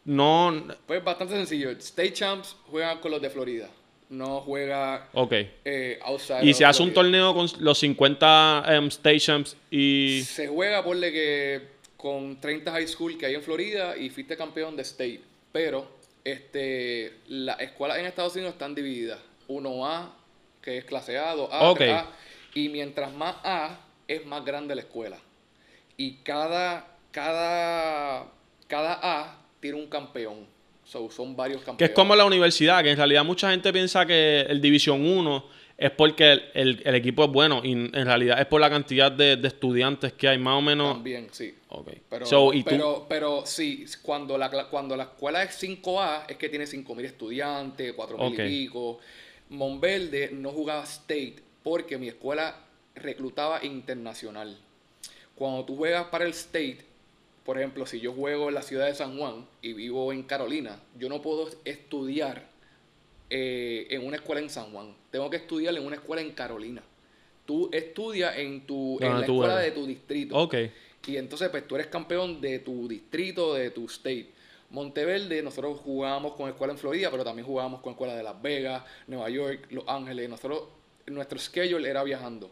no... 0.05 0.63
Pues 0.85 1.03
bastante 1.03 1.35
sencillo. 1.35 1.71
State 1.71 2.13
Champs 2.13 2.55
juegan 2.69 2.99
con 2.99 3.11
los 3.11 3.21
de 3.21 3.29
Florida. 3.29 3.69
No 4.13 4.41
juega 4.41 5.09
Ok. 5.13 5.33
eh, 5.65 5.99
outside 6.03 6.43
Y 6.45 6.53
se 6.53 6.65
hace 6.65 6.83
un 6.83 6.93
torneo 6.93 7.33
con 7.33 7.47
los 7.59 7.79
50 7.79 8.63
em, 8.67 8.87
State 8.87 9.19
Champs 9.19 9.57
y... 9.71 10.21
Se 10.25 10.47
juega, 10.47 10.83
ponle 10.83 11.11
que 11.11 11.61
con 11.97 12.39
30 12.39 12.71
high 12.71 12.87
school 12.87 13.17
que 13.17 13.25
hay 13.25 13.33
en 13.33 13.41
Florida 13.41 13.97
y 13.97 14.09
fuiste 14.11 14.37
campeón 14.37 14.75
de 14.75 14.83
state. 14.83 15.21
Pero 15.51 15.87
este, 16.23 17.13
las 17.27 17.59
escuelas 17.59 17.97
en 17.97 18.05
Estados 18.05 18.35
Unidos 18.35 18.53
están 18.53 18.75
divididas. 18.75 19.19
1A, 19.47 20.09
que 20.61 20.77
es 20.77 20.85
clase 20.85 21.17
A, 21.17 21.35
2A, 21.35 21.71
Ok. 21.71 21.79
3A. 21.79 22.05
Y 22.53 22.69
mientras 22.69 23.11
más 23.13 23.35
A, 23.43 23.79
es 24.07 24.25
más 24.27 24.45
grande 24.45 24.75
la 24.75 24.81
escuela. 24.81 25.17
Y 25.97 26.17
cada, 26.17 26.85
cada, 27.11 28.27
cada 28.67 28.99
A 29.01 29.41
tiene 29.59 29.77
un 29.79 29.87
campeón. 29.87 30.52
So, 30.85 31.09
son 31.09 31.35
varios 31.35 31.59
campeones. 31.61 31.77
Que 31.79 31.85
es 31.85 31.91
como 31.91 32.15
la 32.15 32.25
universidad, 32.25 32.83
que 32.83 32.91
en 32.91 32.97
realidad 32.97 33.23
mucha 33.23 33.49
gente 33.51 33.71
piensa 33.71 34.05
que 34.05 34.41
el 34.41 34.59
División 34.61 35.05
1 35.05 35.45
es 35.77 35.89
porque 35.91 36.31
el, 36.33 36.43
el- 36.53 36.81
el 36.85 36.95
equipo 36.95 37.23
es 37.23 37.31
bueno 37.31 37.61
y 37.63 37.71
en 37.71 37.91
realidad 38.05 38.39
es 38.39 38.45
por 38.45 38.61
la 38.61 38.69
cantidad 38.69 39.11
de, 39.11 39.37
de 39.37 39.47
estudiantes 39.47 40.13
que 40.13 40.27
hay, 40.27 40.37
más 40.37 40.55
o 40.55 40.61
menos. 40.61 40.93
También, 40.93 41.27
sí. 41.31 41.55
Ok. 41.69 41.89
Pero, 42.09 42.25
So, 42.25 42.53
y 42.53 42.63
tú- 42.63 42.69
pero, 42.69 43.05
pero 43.09 43.43
sí, 43.45 43.85
cuando 44.03 44.37
la, 44.37 44.49
cuando 44.69 44.95
la 44.95 45.03
escuela 45.03 45.41
es 45.41 45.57
5A, 45.63 46.25
es 46.27 46.37
que 46.37 46.47
tiene 46.49 46.65
5.000 46.67 47.05
estudiantes, 47.05 47.95
4.000 47.95 48.15
Ok. 48.33 48.39
y 48.39 48.47
pico. 48.65 48.99
Monverde 49.49 50.29
no 50.33 50.51
jugaba 50.51 50.83
state 50.83 51.35
porque 51.63 51.97
mi 51.97 52.07
escuela 52.09 52.55
reclutaba 52.95 53.63
internacional. 53.63 54.57
Cuando 55.35 55.65
tú 55.65 55.75
juegas 55.75 56.05
para 56.05 56.25
el 56.25 56.31
state, 56.31 56.79
por 57.45 57.57
ejemplo, 57.57 57.85
si 57.85 57.99
yo 57.99 58.13
juego 58.13 58.49
en 58.49 58.55
la 58.55 58.61
ciudad 58.61 58.85
de 58.87 58.95
San 58.95 59.17
Juan 59.17 59.45
y 59.61 59.73
vivo 59.73 60.13
en 60.13 60.23
Carolina, 60.23 60.79
yo 60.97 61.09
no 61.09 61.21
puedo 61.21 61.49
estudiar 61.65 62.47
eh, 63.29 63.87
en 63.89 64.05
una 64.05 64.17
escuela 64.17 64.41
en 64.41 64.49
San 64.49 64.71
Juan. 64.71 64.93
Tengo 65.11 65.29
que 65.29 65.37
estudiar 65.37 65.75
en 65.75 65.85
una 65.85 65.95
escuela 65.95 66.21
en 66.21 66.31
Carolina. 66.31 66.81
Tú 67.45 67.69
estudias 67.73 68.37
en, 68.37 68.65
tu, 68.65 68.97
en 69.01 69.19
la 69.19 69.25
escuela 69.25 69.61
eres. 69.61 69.73
de 69.75 69.81
tu 69.81 69.87
distrito. 69.87 70.37
Ok. 70.37 70.55
Y 71.07 71.17
entonces, 71.17 71.49
pues 71.49 71.67
tú 71.67 71.75
eres 71.75 71.87
campeón 71.87 72.39
de 72.39 72.59
tu 72.59 72.87
distrito, 72.87 73.55
de 73.55 73.71
tu 73.71 73.85
state. 73.85 74.29
Monteverde, 74.69 75.43
nosotros 75.43 75.79
jugábamos 75.83 76.33
con 76.33 76.49
escuela 76.49 76.71
en 76.73 76.79
Florida, 76.79 77.11
pero 77.11 77.23
también 77.25 77.45
jugábamos 77.45 77.81
con 77.81 77.91
escuela 77.91 78.15
de 78.15 78.23
Las 78.23 78.41
Vegas, 78.41 78.83
Nueva 79.07 79.29
York, 79.29 79.67
Los 79.71 79.83
Ángeles. 79.87 80.29
Nosotros, 80.29 80.63
nuestro 81.07 81.37
schedule 81.37 81.89
era 81.89 82.03
viajando. 82.03 82.49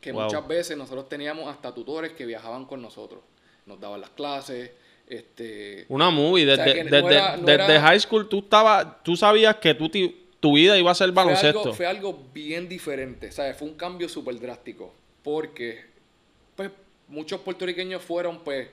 Que 0.00 0.12
Wow. 0.12 0.24
muchas 0.24 0.46
veces 0.46 0.76
nosotros 0.76 1.08
teníamos 1.08 1.48
hasta 1.48 1.72
tutores 1.72 2.12
que 2.12 2.26
viajaban 2.26 2.66
con 2.66 2.82
nosotros. 2.82 3.20
Nos 3.66 3.80
daban 3.80 4.00
las 4.00 4.10
clases, 4.10 4.70
este... 5.08 5.84
Una 5.88 6.10
movie. 6.10 6.50
O 6.50 6.54
sea, 6.56 6.64
Desde, 6.64 6.78
que 6.78 6.84
no 6.90 6.96
desde, 6.96 7.14
era- 7.14 7.36
no 7.36 7.46
desde 7.46 7.64
era- 7.74 7.80
high 7.82 8.00
school 8.00 8.28
tú, 8.28 8.38
estabas, 8.40 9.02
tú 9.02 9.16
sabías 9.16 9.56
que 9.56 9.74
tú 9.74 9.90
tu 10.40 10.54
vida 10.54 10.76
iba 10.76 10.90
a 10.90 10.94
ser 10.94 11.08
Fue 11.08 11.14
baloncesto. 11.14 11.60
algo, 11.60 11.74
fue 11.74 11.86
algo 11.86 12.24
bien 12.34 12.68
diferente, 12.68 13.30
¿sabes? 13.30 13.56
Fue 13.56 13.68
un 13.68 13.74
cambio 13.74 14.08
súper 14.08 14.40
drástico. 14.40 14.92
Porque, 15.22 15.84
pues, 16.56 16.70
muchos 17.06 17.40
puertorriqueños 17.42 18.02
fueron, 18.02 18.40
pues, 18.42 18.68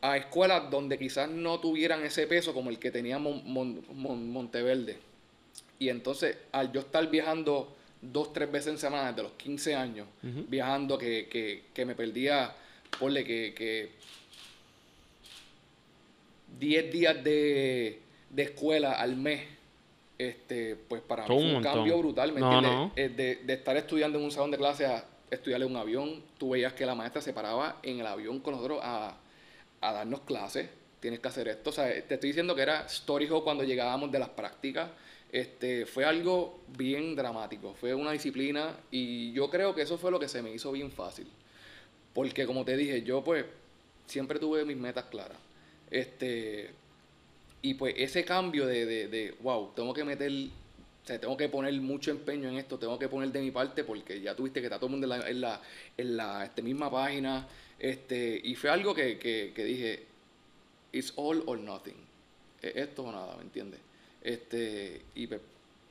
a 0.00 0.16
escuelas 0.16 0.70
donde 0.70 0.98
quizás 0.98 1.28
no 1.28 1.60
tuvieran 1.60 2.02
ese 2.04 2.26
peso 2.26 2.54
como 2.54 2.70
el 2.70 2.78
que 2.78 2.90
tenía 2.90 3.18
Mon- 3.18 3.42
Mon- 3.44 3.84
Mon- 3.92 4.30
Monteverde. 4.32 4.96
Y 5.78 5.90
entonces, 5.90 6.38
al 6.52 6.72
yo 6.72 6.80
estar 6.80 7.06
viajando 7.10 7.76
dos, 8.00 8.32
tres 8.32 8.50
veces 8.50 8.68
en 8.72 8.78
semana 8.78 9.08
desde 9.10 9.22
los 9.24 9.32
15 9.32 9.74
años, 9.74 10.06
viajando 10.22 10.96
que, 10.96 11.28
que, 11.28 11.64
que 11.74 11.84
me 11.84 11.94
perdía, 11.94 12.54
ponle 12.98 13.24
que, 13.24 13.52
que 13.54 13.90
10 16.58 16.92
días 16.92 17.22
de, 17.24 18.00
de 18.30 18.42
escuela 18.42 18.92
al 18.92 19.16
mes, 19.16 19.42
este, 20.18 20.76
pues 20.76 21.00
para 21.02 21.26
mí 21.28 21.28
Son 21.28 21.38
fue 21.38 21.50
un 21.50 21.56
un 21.56 21.62
cambio 21.62 21.98
brutal, 21.98 22.32
¿me 22.32 22.40
No, 22.40 22.46
entiendes? 22.54 22.72
no. 22.72 22.92
Eh, 22.96 23.08
de, 23.08 23.36
de 23.36 23.52
estar 23.54 23.76
estudiando 23.76 24.18
en 24.18 24.24
un 24.24 24.30
salón 24.30 24.50
de 24.50 24.58
clase 24.58 24.86
a 24.86 25.04
estudiarle 25.30 25.64
un 25.66 25.76
avión, 25.76 26.22
tú 26.38 26.50
veías 26.50 26.72
que 26.72 26.84
la 26.84 26.94
maestra 26.94 27.22
se 27.22 27.32
paraba 27.32 27.78
en 27.82 28.00
el 28.00 28.06
avión 28.06 28.40
con 28.40 28.54
nosotros 28.54 28.80
a, 28.82 29.16
a 29.80 29.92
darnos 29.92 30.20
clases, 30.20 30.68
tienes 30.98 31.20
que 31.20 31.28
hacer 31.28 31.48
esto, 31.48 31.70
o 31.70 31.72
sea, 31.72 31.86
te 31.86 32.14
estoy 32.14 32.30
diciendo 32.30 32.54
que 32.54 32.62
era 32.62 32.82
story 32.86 33.26
hall 33.28 33.42
cuando 33.44 33.64
llegábamos 33.64 34.10
de 34.12 34.18
las 34.18 34.28
prácticas, 34.30 34.90
este, 35.32 35.86
fue 35.86 36.04
algo 36.04 36.60
bien 36.76 37.14
dramático, 37.14 37.74
fue 37.80 37.94
una 37.94 38.10
disciplina 38.12 38.76
y 38.90 39.32
yo 39.32 39.48
creo 39.48 39.74
que 39.74 39.82
eso 39.82 39.96
fue 39.96 40.10
lo 40.10 40.18
que 40.18 40.28
se 40.28 40.42
me 40.42 40.52
hizo 40.52 40.72
bien 40.72 40.90
fácil, 40.90 41.28
porque 42.12 42.44
como 42.44 42.64
te 42.64 42.76
dije, 42.76 43.02
yo 43.02 43.22
pues 43.24 43.44
siempre 44.06 44.38
tuve 44.40 44.64
mis 44.64 44.76
metas 44.76 45.04
claras, 45.04 45.38
este, 45.90 46.70
y 47.62 47.74
pues 47.74 47.94
ese 47.96 48.24
cambio 48.24 48.66
de, 48.66 48.86
de, 48.86 49.08
de, 49.08 49.34
wow, 49.40 49.72
tengo 49.74 49.92
que 49.92 50.04
meter, 50.04 50.30
o 50.30 51.06
sea, 51.06 51.20
tengo 51.20 51.36
que 51.36 51.48
poner 51.48 51.74
mucho 51.74 52.10
empeño 52.10 52.48
en 52.48 52.56
esto, 52.56 52.78
tengo 52.78 52.98
que 52.98 53.08
poner 53.08 53.30
de 53.32 53.40
mi 53.40 53.50
parte 53.50 53.84
porque 53.84 54.20
ya 54.20 54.34
tuviste 54.34 54.60
que 54.60 54.66
está 54.66 54.76
todo 54.76 54.86
el 54.86 54.92
mundo 54.92 55.06
en 55.06 55.20
la, 55.20 55.28
en 55.28 55.40
la, 55.40 55.62
en 55.96 56.16
la 56.16 56.44
este, 56.44 56.62
misma 56.62 56.90
página. 56.90 57.48
Este, 57.78 58.40
y 58.44 58.54
fue 58.54 58.70
algo 58.70 58.94
que, 58.94 59.18
que, 59.18 59.52
que 59.54 59.64
dije, 59.64 60.02
it's 60.92 61.12
all 61.16 61.42
or 61.46 61.58
nothing. 61.58 61.96
Es 62.62 62.76
esto 62.76 63.04
o 63.04 63.12
nada, 63.12 63.36
¿me 63.36 63.42
entiendes? 63.42 63.80
Este, 64.22 65.02
y 65.14 65.26
pues, 65.26 65.40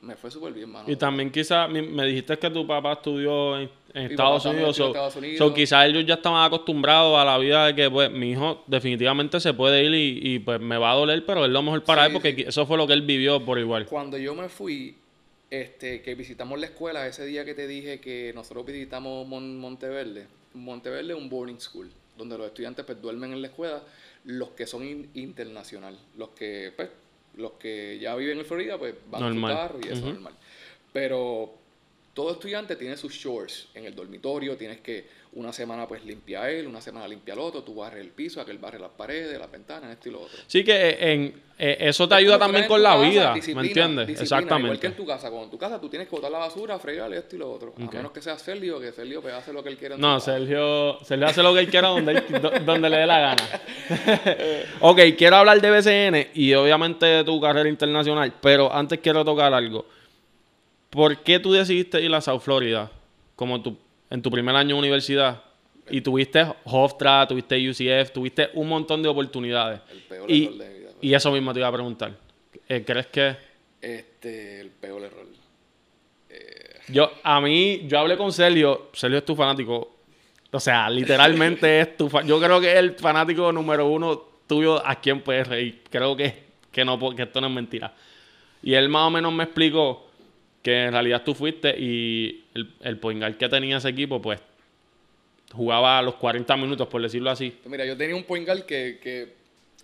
me 0.02 0.16
fue 0.16 0.30
súper 0.30 0.52
bien, 0.52 0.70
mano. 0.70 0.90
Y 0.90 0.96
también 0.96 1.30
quizás 1.30 1.68
me, 1.68 1.82
dijiste 2.06 2.38
que 2.38 2.50
tu 2.50 2.66
papá 2.66 2.92
estudió 2.94 3.58
en, 3.58 3.70
Estados 3.92 4.44
Unidos. 4.46 4.76
so- 4.76 4.86
Estados 4.88 5.16
Unidos. 5.16 5.38
so 5.38 5.52
quizás 5.52 5.86
ellos 5.86 6.06
ya 6.06 6.14
estaban 6.14 6.44
acostumbrados 6.44 7.18
a 7.18 7.24
la 7.24 7.36
vida 7.38 7.66
de 7.66 7.74
que 7.74 7.90
pues 7.90 8.10
mi 8.10 8.30
hijo 8.30 8.62
definitivamente 8.66 9.40
se 9.40 9.52
puede 9.52 9.84
ir 9.84 9.94
y, 9.94 10.34
y, 10.34 10.38
pues 10.38 10.60
me 10.60 10.78
va 10.78 10.92
a 10.92 10.94
doler, 10.94 11.26
pero 11.26 11.44
es 11.44 11.50
lo 11.50 11.62
mejor 11.62 11.82
para 11.84 12.02
Sí, 12.02 12.06
él 12.06 12.12
porque 12.12 12.34
sí. 12.34 12.44
eso 12.46 12.66
fue 12.66 12.76
lo 12.76 12.86
que 12.86 12.92
él 12.94 13.02
vivió 13.02 13.44
por 13.44 13.58
igual. 13.58 13.86
Cuando 13.86 14.16
yo 14.16 14.34
me 14.34 14.48
fui, 14.48 14.94
este, 15.50 16.00
que 16.02 16.14
visitamos 16.14 16.58
la 16.60 16.66
escuela, 16.66 17.06
ese 17.06 17.24
día 17.26 17.44
que 17.44 17.54
te 17.54 17.66
dije 17.66 18.00
que 18.00 18.32
nosotros 18.34 18.64
visitamos 18.64 19.26
Mon- 19.26 19.58
Monteverde, 19.58 20.26
Monteverde 20.54 21.12
es 21.12 21.18
un 21.18 21.28
boarding 21.28 21.60
school, 21.60 21.90
donde 22.16 22.38
los 22.38 22.46
estudiantes 22.46 22.84
pues, 22.84 23.02
duermen 23.02 23.32
en 23.32 23.42
la 23.42 23.48
escuela, 23.48 23.82
los 24.24 24.50
que 24.50 24.66
son 24.66 24.84
in- 24.86 25.10
internacional, 25.14 25.98
los 26.16 26.28
que, 26.30 26.72
pues, 26.76 26.88
los 27.36 27.52
que 27.52 27.98
ya 27.98 28.14
viven 28.16 28.38
en 28.38 28.44
Florida, 28.44 28.78
pues 28.78 28.94
van 29.10 29.22
Normal. 29.22 29.52
a 29.52 29.54
su 29.54 29.60
carro 29.62 29.80
y 29.82 29.88
eso 29.88 30.02
Ujú. 30.02 30.12
normal. 30.14 30.34
Pero 30.92 31.54
todo 32.14 32.32
estudiante 32.32 32.76
tiene 32.76 32.96
sus 32.96 33.18
chores 33.18 33.68
en 33.74 33.84
el 33.84 33.94
dormitorio, 33.94 34.56
tienes 34.56 34.80
que 34.80 35.20
una 35.32 35.52
semana 35.52 35.86
pues 35.86 36.04
limpia 36.04 36.50
él, 36.50 36.66
una 36.66 36.80
semana 36.80 37.06
limpia 37.06 37.34
el 37.34 37.40
otro, 37.40 37.62
tú 37.62 37.76
barres 37.76 38.00
el 38.00 38.10
piso, 38.10 38.40
aquel 38.40 38.58
barre 38.58 38.80
las 38.80 38.90
paredes, 38.90 39.38
las 39.38 39.50
ventanas, 39.50 39.92
esto 39.92 40.08
y 40.08 40.12
lo 40.12 40.22
otro. 40.22 40.36
Sí, 40.48 40.64
que 40.64 40.96
en, 41.00 41.40
eh, 41.56 41.76
eso 41.80 42.08
te 42.08 42.16
ayuda 42.16 42.36
también 42.36 42.66
con 42.66 42.82
la 42.82 42.96
vida, 42.96 43.34
¿me 43.54 43.66
entiendes? 43.66 44.20
Exactamente. 44.20 44.66
Igual 44.66 44.80
que 44.80 44.86
en 44.88 44.96
tu 44.96 45.06
casa, 45.06 45.28
cuando 45.28 45.44
en 45.44 45.50
tu 45.50 45.58
casa 45.58 45.80
tú 45.80 45.88
tienes 45.88 46.08
que 46.08 46.16
botar 46.16 46.32
la 46.32 46.38
basura, 46.38 46.78
fregar 46.80 47.12
esto 47.14 47.36
y 47.36 47.38
lo 47.38 47.52
otro. 47.52 47.74
A 47.78 47.90
menos 47.92 48.10
que 48.10 48.20
sea 48.20 48.36
Sergio, 48.38 48.80
que 48.80 48.90
Sergio 48.90 49.22
pues, 49.22 49.32
hace 49.32 49.52
lo 49.52 49.62
que 49.62 49.68
él 49.68 49.76
quiera. 49.76 49.96
no, 49.96 50.18
Sergio, 50.18 50.98
Sergio 51.04 51.26
hace 51.26 51.42
lo 51.44 51.54
que 51.54 51.60
él 51.60 51.70
quiera 51.70 51.88
donde, 51.88 52.20
donde 52.66 52.90
le 52.90 52.96
dé 52.96 53.06
la 53.06 53.20
gana. 53.20 53.48
ok, 54.80 55.00
quiero 55.16 55.36
hablar 55.36 55.60
de 55.60 55.70
BCN 55.70 56.30
y 56.34 56.54
obviamente 56.54 57.06
de 57.06 57.24
tu 57.24 57.40
carrera 57.40 57.68
internacional, 57.68 58.34
pero 58.40 58.72
antes 58.72 58.98
quiero 58.98 59.24
tocar 59.24 59.54
algo. 59.54 59.86
¿Por 60.90 61.18
qué 61.18 61.38
tú 61.38 61.52
decidiste 61.52 62.02
ir 62.02 62.12
a 62.12 62.20
South 62.20 62.40
Florida 62.40 62.90
como 63.36 63.62
tu, 63.62 63.78
en 64.10 64.20
tu 64.20 64.30
primer 64.30 64.56
año 64.56 64.74
de 64.74 64.80
universidad? 64.80 65.42
Y 65.88 66.00
tuviste 66.00 66.44
Hofstra, 66.64 67.26
tuviste 67.26 67.56
UCF, 67.68 68.10
tuviste 68.12 68.50
un 68.54 68.68
montón 68.68 69.02
de 69.02 69.08
oportunidades. 69.08 69.80
El 69.90 70.00
peor 70.00 70.30
y, 70.30 70.44
error 70.44 70.58
de 70.58 70.68
mi 70.68 70.78
vida. 70.78 70.90
Y 71.00 71.14
eso 71.14 71.32
mismo 71.32 71.52
te 71.52 71.60
iba 71.60 71.68
a 71.68 71.72
preguntar. 71.72 72.12
Eh, 72.68 72.84
¿Crees 72.84 73.06
que...? 73.06 73.36
Este, 73.80 74.60
el 74.60 74.70
peor 74.70 75.02
error. 75.02 75.26
Eh... 76.28 76.80
Yo, 76.88 77.12
a 77.22 77.40
mí, 77.40 77.82
yo 77.86 77.98
hablé 77.98 78.16
con 78.16 78.32
Sergio. 78.32 78.90
Sergio 78.92 79.18
es 79.18 79.24
tu 79.24 79.34
fanático. 79.34 79.96
O 80.50 80.60
sea, 80.60 80.90
literalmente 80.90 81.80
es 81.82 81.96
tu 81.96 82.08
Yo 82.24 82.40
creo 82.40 82.60
que 82.60 82.72
es 82.72 82.78
el 82.78 82.94
fanático 82.96 83.52
número 83.52 83.86
uno 83.86 84.22
tuyo 84.46 84.84
aquí 84.84 85.10
en 85.10 85.22
PR. 85.22 85.60
Y 85.60 85.80
creo 85.88 86.16
que, 86.16 86.34
que, 86.70 86.84
no, 86.84 86.98
que 87.14 87.22
esto 87.22 87.40
no 87.40 87.46
es 87.46 87.52
mentira. 87.52 87.94
Y 88.62 88.74
él 88.74 88.88
más 88.88 89.06
o 89.06 89.10
menos 89.10 89.32
me 89.32 89.44
explicó 89.44 90.09
que 90.62 90.84
en 90.84 90.92
realidad 90.92 91.22
tú 91.24 91.34
fuiste 91.34 91.74
y 91.78 92.44
el, 92.54 92.74
el 92.80 92.98
point 92.98 93.36
que 93.36 93.48
tenía 93.48 93.78
ese 93.78 93.88
equipo, 93.88 94.20
pues 94.20 94.40
jugaba 95.52 95.98
a 95.98 96.02
los 96.02 96.14
40 96.16 96.56
minutos, 96.56 96.86
por 96.88 97.02
decirlo 97.02 97.30
así. 97.30 97.58
Mira, 97.64 97.84
yo 97.84 97.96
tenía 97.96 98.14
un 98.14 98.24
point 98.24 98.46
guard 98.46 98.62
que, 98.62 98.98
que 99.02 99.34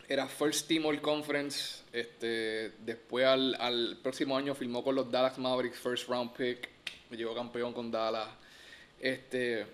era 0.08 0.26
First 0.26 0.68
Team 0.68 0.86
All 0.86 1.00
Conference. 1.00 1.82
Este, 1.92 2.72
después 2.84 3.26
al, 3.26 3.54
al, 3.58 3.98
próximo 4.02 4.36
año 4.36 4.54
firmó 4.54 4.84
con 4.84 4.94
los 4.94 5.10
Dallas 5.10 5.38
Mavericks, 5.38 5.78
First 5.78 6.08
Round 6.08 6.32
Pick. 6.32 6.68
Me 7.10 7.16
llegó 7.16 7.34
campeón 7.34 7.72
con 7.72 7.90
Dallas. 7.90 8.28
Este, 9.00 9.66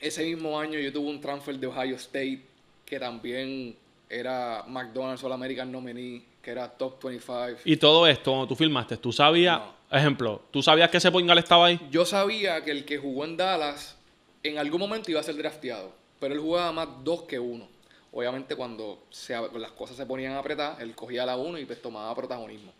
ese 0.00 0.24
mismo 0.24 0.58
año 0.58 0.78
yo 0.78 0.92
tuve 0.92 1.08
un 1.08 1.20
transfer 1.20 1.56
de 1.58 1.66
Ohio 1.66 1.96
State 1.96 2.42
que 2.84 2.98
también 2.98 3.76
era 4.08 4.64
McDonald's 4.68 5.24
All 5.24 5.32
American 5.32 5.72
nominee, 5.72 6.22
que 6.42 6.50
era 6.50 6.68
top 6.68 7.02
25. 7.02 7.62
Y 7.64 7.76
todo 7.76 8.06
esto, 8.06 8.32
cuando 8.32 8.48
tú 8.48 8.56
filmaste, 8.56 8.98
¿tú 8.98 9.12
sabías, 9.12 9.58
no. 9.58 9.74
Ejemplo, 9.98 10.42
¿tú 10.50 10.62
sabías 10.62 10.90
que 10.90 10.96
ese 10.98 11.10
point 11.10 11.26
guard 11.26 11.38
estaba 11.38 11.66
ahí? 11.66 11.80
Yo 11.90 12.04
sabía 12.04 12.62
que 12.64 12.70
el 12.70 12.84
que 12.84 12.98
jugó 12.98 13.24
en 13.24 13.36
Dallas 13.36 13.96
en 14.42 14.58
algún 14.58 14.80
momento 14.80 15.10
iba 15.10 15.20
a 15.20 15.22
ser 15.24 15.36
drafteado, 15.36 15.92
pero 16.18 16.34
él 16.34 16.40
jugaba 16.40 16.72
más 16.72 16.88
dos 17.04 17.22
que 17.22 17.38
uno. 17.38 17.68
Obviamente 18.12 18.56
cuando 18.56 19.06
se, 19.10 19.34
las 19.58 19.72
cosas 19.72 19.96
se 19.96 20.04
ponían 20.04 20.32
a 20.32 20.38
apretar, 20.38 20.76
él 20.80 20.94
cogía 20.94 21.24
la 21.24 21.36
uno 21.36 21.58
y 21.58 21.64
pues 21.64 21.80
tomaba 21.80 22.14
protagonismo. 22.14 22.72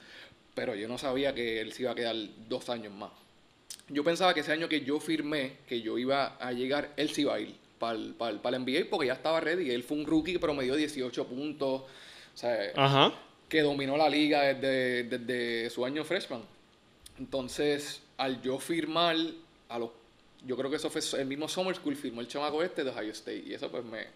Pero 0.55 0.75
yo 0.75 0.87
no 0.89 0.99
sabía 0.99 1.35
que 1.35 1.61
él 1.61 1.73
se 1.73 1.83
iba 1.83 1.93
a 1.93 1.95
quedar 1.95 2.15
dos 2.49 2.69
años 2.69 2.93
más. 2.93 3.11
Yo 3.89 4.05
pensaba 4.05 4.35
que 4.35 4.41
ese 4.41 4.53
año 4.53 4.69
que 4.69 4.83
yo 4.83 5.01
firmé, 5.01 5.59
que 5.67 5.81
yo 5.81 5.97
iba 5.99 6.37
a 6.39 6.53
llegar, 6.53 6.93
él 6.97 7.11
se 7.11 7.23
iba 7.23 7.35
a 7.35 7.41
ir 7.41 7.55
para 7.79 7.95
el, 7.97 8.15
para 8.15 8.31
el, 8.33 8.39
para 8.41 8.57
el 8.57 8.63
NBA 8.63 8.91
porque 8.91 9.07
ya 9.07 9.15
estaba 9.15 9.41
ready. 9.41 9.71
Él 9.71 9.83
fue 9.83 9.97
un 9.97 10.07
rookie 10.07 10.35
que 10.35 10.39
promedió 10.39 10.77
18 10.77 11.27
puntos, 11.27 11.83
o 11.83 11.87
sea, 12.37 12.73
Ajá. 12.77 13.13
que 13.49 13.63
dominó 13.63 13.97
la 13.97 14.09
liga 14.09 14.43
desde, 14.43 15.05
desde 15.05 15.71
su 15.71 15.85
año 15.85 16.05
freshman. 16.05 16.43
Entonces, 17.19 18.03
al 18.17 18.41
yo 18.43 18.59
firmar 18.59 19.17
a 19.69 19.79
los 19.79 19.91
yo 20.47 20.57
creo 20.57 20.71
que 20.71 20.77
eso 20.77 20.91
fue 20.91 21.01
el 21.21 21.27
mismo 21.27 21.49
Summer 21.49 21.75
School, 21.75 21.97
firmó 21.97 22.21
el 22.21 22.29
chamaco 22.29 22.63
este 22.63 22.85
de 22.85 22.91
Ohio 22.91 23.13
State. 23.13 23.45
Y 23.47 23.55
eso 23.55 23.71
pues 23.71 23.85
me... 23.85 24.07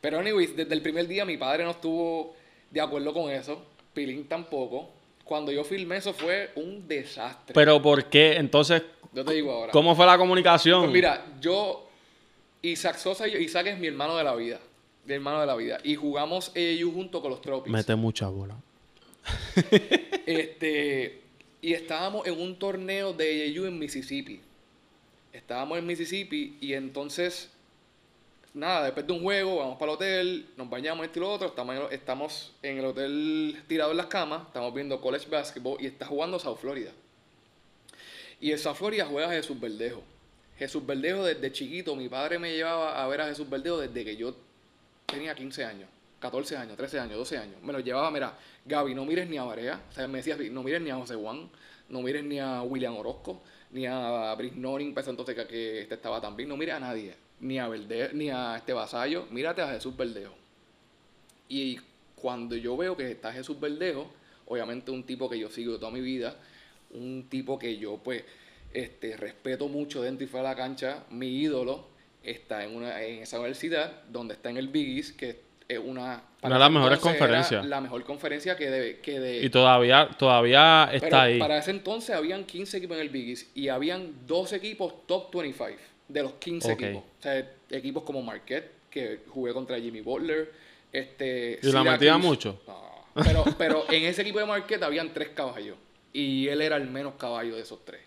Pero 0.00 0.20
anyways, 0.20 0.56
desde 0.56 0.72
el 0.74 0.82
primer 0.82 1.08
día 1.08 1.24
mi 1.24 1.36
padre 1.36 1.64
no 1.64 1.72
estuvo 1.72 2.34
de 2.70 2.80
acuerdo 2.80 3.12
con 3.12 3.30
eso. 3.30 3.60
Pilín 3.92 4.26
tampoco. 4.28 4.90
Cuando 5.24 5.50
yo 5.50 5.64
filmé 5.64 5.96
eso 5.96 6.12
fue 6.12 6.52
un 6.54 6.86
desastre. 6.86 7.54
Pero 7.54 7.82
¿por 7.82 8.04
qué? 8.04 8.36
Entonces, 8.36 8.82
yo 9.12 9.24
te 9.24 9.34
digo 9.34 9.52
ahora. 9.52 9.72
¿cómo 9.72 9.96
fue 9.96 10.06
la 10.06 10.16
comunicación? 10.16 10.82
Pues 10.82 10.92
mira, 10.92 11.26
yo... 11.40 11.84
Isaac 12.60 12.96
Sosa, 12.96 13.28
Isaac 13.28 13.68
es 13.68 13.78
mi 13.78 13.86
hermano 13.86 14.16
de 14.16 14.24
la 14.24 14.34
vida. 14.34 14.58
Mi 15.04 15.14
hermano 15.14 15.40
de 15.40 15.46
la 15.46 15.54
vida. 15.54 15.78
Y 15.84 15.94
jugamos 15.94 16.52
AAU 16.56 16.92
junto 16.92 17.20
con 17.20 17.30
los 17.30 17.40
Tropics. 17.40 17.72
Mete 17.72 17.94
mucha 17.94 18.28
bola. 18.28 18.56
este... 20.26 21.27
Y 21.60 21.72
estábamos 21.72 22.26
en 22.26 22.40
un 22.40 22.58
torneo 22.58 23.12
de 23.12 23.54
AAU 23.54 23.66
en 23.66 23.78
Mississippi 23.78 24.40
estábamos 25.38 25.78
en 25.78 25.86
Mississippi 25.86 26.56
y 26.60 26.74
entonces, 26.74 27.50
nada, 28.54 28.84
después 28.84 29.06
de 29.06 29.12
un 29.12 29.22
juego, 29.22 29.56
vamos 29.56 29.78
para 29.78 29.92
el 29.92 29.96
hotel, 29.96 30.46
nos 30.56 30.68
bañamos 30.68 31.06
esto 31.06 31.18
y 31.18 31.22
lo 31.22 31.32
otro, 31.32 31.48
estamos, 31.48 31.92
estamos 31.92 32.52
en 32.62 32.78
el 32.78 32.84
hotel 32.84 33.62
tirado 33.66 33.92
en 33.92 33.96
las 33.96 34.06
camas, 34.06 34.46
estamos 34.46 34.74
viendo 34.74 35.00
college 35.00 35.28
basketball 35.28 35.76
y 35.80 35.86
está 35.86 36.06
jugando 36.06 36.38
South 36.38 36.58
Florida. 36.58 36.92
Y 38.40 38.52
en 38.52 38.58
South 38.58 38.76
Florida 38.76 39.06
juega 39.06 39.30
Jesús 39.30 39.58
Verdejo. 39.58 40.02
Jesús 40.58 40.84
Verdejo 40.84 41.24
desde 41.24 41.52
chiquito, 41.52 41.94
mi 41.94 42.08
padre 42.08 42.38
me 42.38 42.52
llevaba 42.52 43.02
a 43.02 43.06
ver 43.08 43.20
a 43.20 43.28
Jesús 43.28 43.48
Verdejo 43.48 43.78
desde 43.78 44.04
que 44.04 44.16
yo 44.16 44.34
tenía 45.06 45.34
15 45.34 45.64
años, 45.64 45.88
14 46.20 46.56
años, 46.56 46.76
13 46.76 47.00
años, 47.00 47.18
12 47.18 47.38
años. 47.38 47.62
Me 47.62 47.72
lo 47.72 47.80
llevaba, 47.80 48.10
mira, 48.10 48.36
Gaby, 48.64 48.94
no 48.94 49.04
mires 49.04 49.28
ni 49.28 49.38
a 49.38 49.44
Barea, 49.44 49.80
o 49.88 49.92
sea, 49.92 50.08
me 50.08 50.18
decía, 50.18 50.36
no 50.50 50.62
mires 50.62 50.80
ni 50.80 50.90
a 50.90 50.96
José 50.96 51.14
Juan, 51.14 51.48
no 51.88 52.02
mires 52.02 52.24
ni 52.24 52.38
a 52.38 52.62
William 52.62 52.96
Orozco, 52.96 53.42
ni 53.70 53.86
a 53.86 54.34
Brice 54.36 54.56
Noring, 54.56 54.94
pues 54.94 55.06
entonces 55.08 55.34
que, 55.46 55.80
este 55.80 55.94
estaba 55.94 56.20
también, 56.20 56.48
no 56.48 56.56
mire 56.56 56.72
a 56.72 56.80
nadie, 56.80 57.14
ni 57.40 57.58
a 57.58 57.68
Verde, 57.68 58.10
ni 58.14 58.30
a 58.30 58.56
este 58.56 58.72
vasallo, 58.72 59.26
mírate 59.30 59.62
a 59.62 59.68
Jesús 59.68 59.96
Verdejo. 59.96 60.34
Y 61.48 61.78
cuando 62.14 62.56
yo 62.56 62.76
veo 62.76 62.96
que 62.96 63.10
está 63.10 63.32
Jesús 63.32 63.58
Verdejo, 63.58 64.10
obviamente 64.46 64.90
un 64.90 65.04
tipo 65.04 65.28
que 65.30 65.38
yo 65.38 65.50
sigo 65.50 65.78
toda 65.78 65.92
mi 65.92 66.00
vida, 66.00 66.36
un 66.90 67.26
tipo 67.28 67.58
que 67.58 67.78
yo 67.78 67.98
pues 67.98 68.24
este, 68.72 69.16
respeto 69.16 69.68
mucho 69.68 70.02
dentro 70.02 70.24
y 70.24 70.28
fuera 70.28 70.48
de 70.48 70.54
la 70.54 70.60
cancha, 70.60 71.04
mi 71.10 71.28
ídolo 71.28 71.86
está 72.22 72.64
en, 72.64 72.76
una, 72.76 73.02
en 73.02 73.22
esa 73.22 73.38
universidad 73.38 74.02
donde 74.10 74.34
está 74.34 74.50
en 74.50 74.56
el 74.56 74.68
Biggies, 74.68 75.12
que 75.12 75.47
una... 75.76 76.22
Una 76.40 76.54
de 76.54 76.60
las 76.60 76.70
mejores 76.70 76.98
conferencias. 77.00 77.66
La 77.66 77.80
mejor 77.80 78.02
conferencia 78.04 78.56
que 78.56 78.70
de, 78.70 79.00
que 79.00 79.20
de... 79.20 79.44
Y 79.44 79.50
todavía, 79.50 80.08
todavía 80.16 80.88
está 80.92 81.08
Pero 81.08 81.18
ahí. 81.18 81.38
Para 81.38 81.58
ese 81.58 81.72
entonces 81.72 82.16
habían 82.16 82.44
15 82.44 82.78
equipos 82.78 82.96
en 82.96 83.02
el 83.02 83.08
Big 83.10 83.30
East 83.30 83.56
y 83.56 83.68
habían 83.68 84.26
dos 84.26 84.52
equipos 84.52 85.06
top 85.06 85.34
25 85.34 85.78
de 86.08 86.22
los 86.22 86.32
15 86.34 86.72
Ok. 86.72 86.80
equipos. 86.80 87.02
O 87.02 87.22
sea, 87.22 87.52
equipos 87.70 88.02
como 88.04 88.22
Marquette, 88.22 88.70
que 88.88 89.20
jugué 89.28 89.52
contra 89.52 89.78
Jimmy 89.78 90.00
Butler. 90.00 90.52
Este, 90.92 91.58
¿Y 91.62 91.70
la 91.72 91.84
metía 91.84 92.16
mucho? 92.16 92.62
No, 92.66 93.04
pero, 93.22 93.44
pero 93.58 93.84
en 93.90 94.04
ese 94.04 94.22
equipo 94.22 94.38
de 94.38 94.46
Marquette 94.46 94.82
habían 94.84 95.12
tres 95.12 95.30
caballos. 95.30 95.76
Y 96.12 96.48
él 96.48 96.62
era 96.62 96.76
el 96.76 96.88
menos 96.88 97.14
caballo 97.18 97.56
de 97.56 97.62
esos 97.62 97.84
tres. 97.84 98.00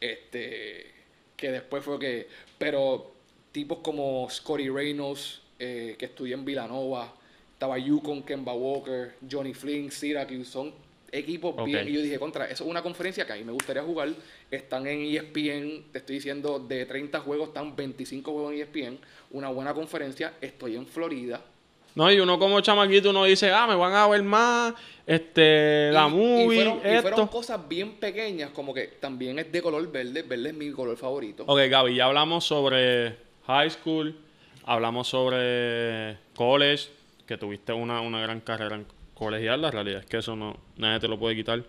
Este, 0.00 0.94
que 1.36 1.50
después 1.50 1.84
fue 1.84 1.98
que... 1.98 2.28
Pero 2.56 3.12
tipos 3.52 3.78
como 3.78 4.28
Scotty 4.30 4.68
Reynolds, 4.70 5.42
eh, 5.58 5.96
que 5.98 6.06
estudió 6.06 6.34
en 6.34 6.44
Villanova, 6.44 7.12
estaba 7.52 7.78
Yukon, 7.78 8.22
Kemba 8.22 8.52
Walker, 8.54 9.14
Johnny 9.30 9.54
Flynn, 9.54 9.90
Syracuse, 9.90 10.44
son 10.44 10.72
equipos 11.10 11.54
bien. 11.64 11.88
Y 11.88 11.92
yo 11.94 12.02
dije, 12.02 12.18
contra, 12.18 12.44
eso 12.46 12.64
es 12.64 12.70
una 12.70 12.82
conferencia 12.82 13.26
que 13.26 13.32
a 13.32 13.36
mí 13.36 13.44
me 13.44 13.52
gustaría 13.52 13.82
jugar. 13.82 14.10
Están 14.50 14.86
en 14.86 15.00
ESPN, 15.02 15.84
te 15.90 15.98
estoy 15.98 16.16
diciendo, 16.16 16.58
de 16.58 16.84
30 16.86 17.20
juegos 17.20 17.48
están 17.48 17.74
25 17.74 18.30
juegos 18.32 18.52
en 18.54 18.60
ESPN. 18.60 18.98
Una 19.32 19.48
buena 19.48 19.74
conferencia. 19.74 20.34
Estoy 20.40 20.76
en 20.76 20.86
Florida. 20.86 21.40
No, 21.94 22.12
y 22.12 22.20
uno 22.20 22.38
como 22.38 22.60
chamaquito, 22.60 23.10
uno 23.10 23.24
dice, 23.24 23.50
ah, 23.50 23.66
me 23.66 23.74
van 23.74 23.92
a 23.94 24.06
ver 24.06 24.22
más, 24.22 24.74
este, 25.04 25.90
la 25.90 26.06
Y- 26.06 26.10
movie, 26.12 26.42
y 26.44 26.54
fueron, 26.56 26.76
y 26.84 26.88
esto. 26.88 27.02
fueron 27.08 27.26
cosas 27.28 27.68
bien 27.68 27.92
pequeñas, 27.94 28.50
como 28.50 28.72
que 28.72 28.86
también 29.00 29.38
es 29.38 29.50
de 29.50 29.60
color 29.62 29.90
verde. 29.90 30.22
Verde 30.22 30.50
es 30.50 30.54
mi 30.54 30.70
color 30.70 30.96
favorito. 30.96 31.42
Ok, 31.46 31.58
Gaby, 31.68 31.96
ya 31.96 32.04
hablamos 32.04 32.44
sobre 32.44 33.16
high 33.46 33.70
school, 33.70 34.14
hablamos 34.68 35.08
sobre 35.08 36.18
college, 36.34 36.88
que 37.26 37.36
tuviste 37.36 37.72
una, 37.72 38.00
una 38.00 38.20
gran 38.20 38.40
carrera 38.40 38.76
en 38.76 38.86
colegial, 39.14 39.62
la 39.62 39.70
realidad 39.70 40.00
es 40.00 40.06
que 40.06 40.18
eso 40.18 40.36
no, 40.36 40.56
nadie 40.76 41.00
te 41.00 41.08
lo 41.08 41.18
puede 41.18 41.34
quitar. 41.34 41.64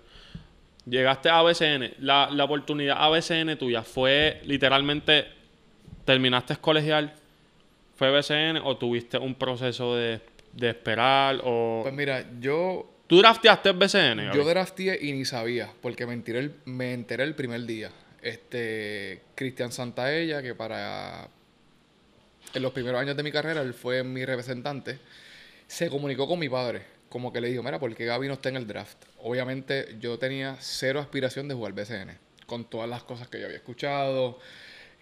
Llegaste 0.86 1.30
a 1.30 1.40
ABCN, 1.40 1.96
la, 2.00 2.30
la 2.32 2.44
oportunidad 2.44 2.98
ABCN 3.00 3.58
tuya 3.58 3.84
fue 3.84 4.42
literalmente, 4.46 5.28
terminaste 6.06 6.58
colegial, 6.58 7.14
fue 7.96 8.12
BCN 8.12 8.58
o 8.64 8.78
tuviste 8.78 9.18
un 9.18 9.36
proceso 9.36 9.96
de, 9.96 10.22
de 10.54 10.70
esperar 10.70 11.42
o... 11.44 11.82
Pues 11.84 11.94
mira, 11.94 12.26
yo 12.40 12.90
¿Tú 13.08 13.18
drafteaste 13.18 13.72
BCN? 13.72 14.32
Yo 14.34 14.46
drafteé 14.46 15.00
y 15.02 15.14
ni 15.14 15.26
sabía, 15.26 15.74
porque 15.82 16.06
me 16.06 16.14
enteré 16.14 16.40
el, 16.40 16.54
me 16.66 16.94
enteré 16.94 17.24
el 17.24 17.34
primer 17.34 17.66
día. 17.66 17.90
Este, 18.22 19.22
Cristian 19.34 19.72
Santaella, 19.72 20.44
que 20.44 20.54
para 20.54 21.28
en 22.54 22.62
los 22.62 22.72
primeros 22.72 23.00
años 23.02 23.16
de 23.18 23.24
mi 23.24 23.32
carrera, 23.32 23.62
él 23.62 23.74
fue 23.74 24.04
mi 24.04 24.26
representante, 24.26 25.00
se 25.68 25.90
comunicó 25.90 26.28
con 26.28 26.40
mi 26.40 26.50
padre, 26.50 26.84
como 27.10 27.32
que 27.34 27.42
le 27.42 27.50
dijo, 27.50 27.64
mira, 27.64 27.80
¿por 27.80 27.94
qué 27.96 28.06
Gaby 28.06 28.28
no 28.28 28.34
está 28.34 28.50
en 28.50 28.58
el 28.58 28.68
draft? 28.68 28.98
Obviamente 29.24 29.96
yo 30.00 30.18
tenía 30.20 30.56
cero 30.60 31.00
aspiración 31.00 31.48
de 31.48 31.56
jugar 31.56 31.74
BCN. 31.74 32.18
con 32.46 32.66
todas 32.66 32.90
las 32.90 33.04
cosas 33.04 33.28
que 33.28 33.40
yo 33.40 33.46
había 33.46 33.58
escuchado, 33.58 34.40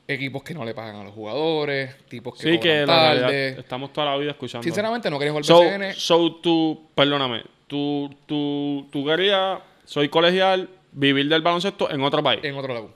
equipos 0.07 0.43
que 0.43 0.53
no 0.53 0.65
le 0.65 0.73
pagan 0.73 0.97
a 0.97 1.03
los 1.05 1.13
jugadores, 1.13 1.95
tipos 2.09 2.35
que 2.37 2.43
Sí, 2.43 2.59
que 2.59 2.85
la 2.85 3.13
realidad, 3.13 3.59
estamos 3.59 3.91
toda 3.93 4.07
la 4.11 4.17
vida 4.17 4.31
escuchando. 4.31 4.63
Sinceramente 4.63 5.09
no 5.09 5.17
quería 5.17 5.31
jugar 5.31 5.45
So, 5.45 5.59
BCN. 5.61 5.93
so 5.95 6.35
tú, 6.37 6.89
perdóname, 6.95 7.43
tú, 7.67 8.13
tú, 8.25 8.87
tú 8.91 9.05
querías, 9.05 9.59
soy 9.85 10.09
colegial, 10.09 10.69
vivir 10.91 11.27
del 11.29 11.41
baloncesto 11.41 11.89
en 11.91 12.01
otro 12.01 12.21
país. 12.23 12.41
en 12.43 12.55
otro 12.55 12.73
lado. 12.73 12.93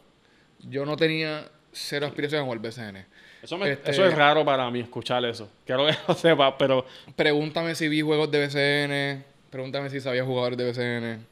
Yo 0.59 0.85
no 0.85 0.95
tenía 0.97 1.49
cero 1.71 2.05
aspiraciones 2.07 2.41
a 2.41 2.45
jugar 2.45 2.59
BCN. 2.59 3.05
Eso, 3.41 3.57
me- 3.57 3.71
Este- 3.71 3.91
eso 3.91 4.05
es 4.05 4.13
raro 4.15 4.45
para 4.45 4.69
mí 4.69 4.79
escuchar 4.81 5.23
eso. 5.25 5.49
Quiero 5.65 5.85
que 5.87 5.93
lo 6.07 6.13
sepas, 6.13 6.53
pero 6.57 6.85
Pregúntame 7.15 7.75
si 7.75 7.87
vi 7.87 8.01
juegos 8.01 8.29
de 8.31 8.39
BCN. 8.47 9.25
Pregúntame 9.49 9.89
si 9.89 9.99
sabía 9.99 10.23
jugadores 10.23 10.57
de 10.57 10.65
BCN. 10.71 11.25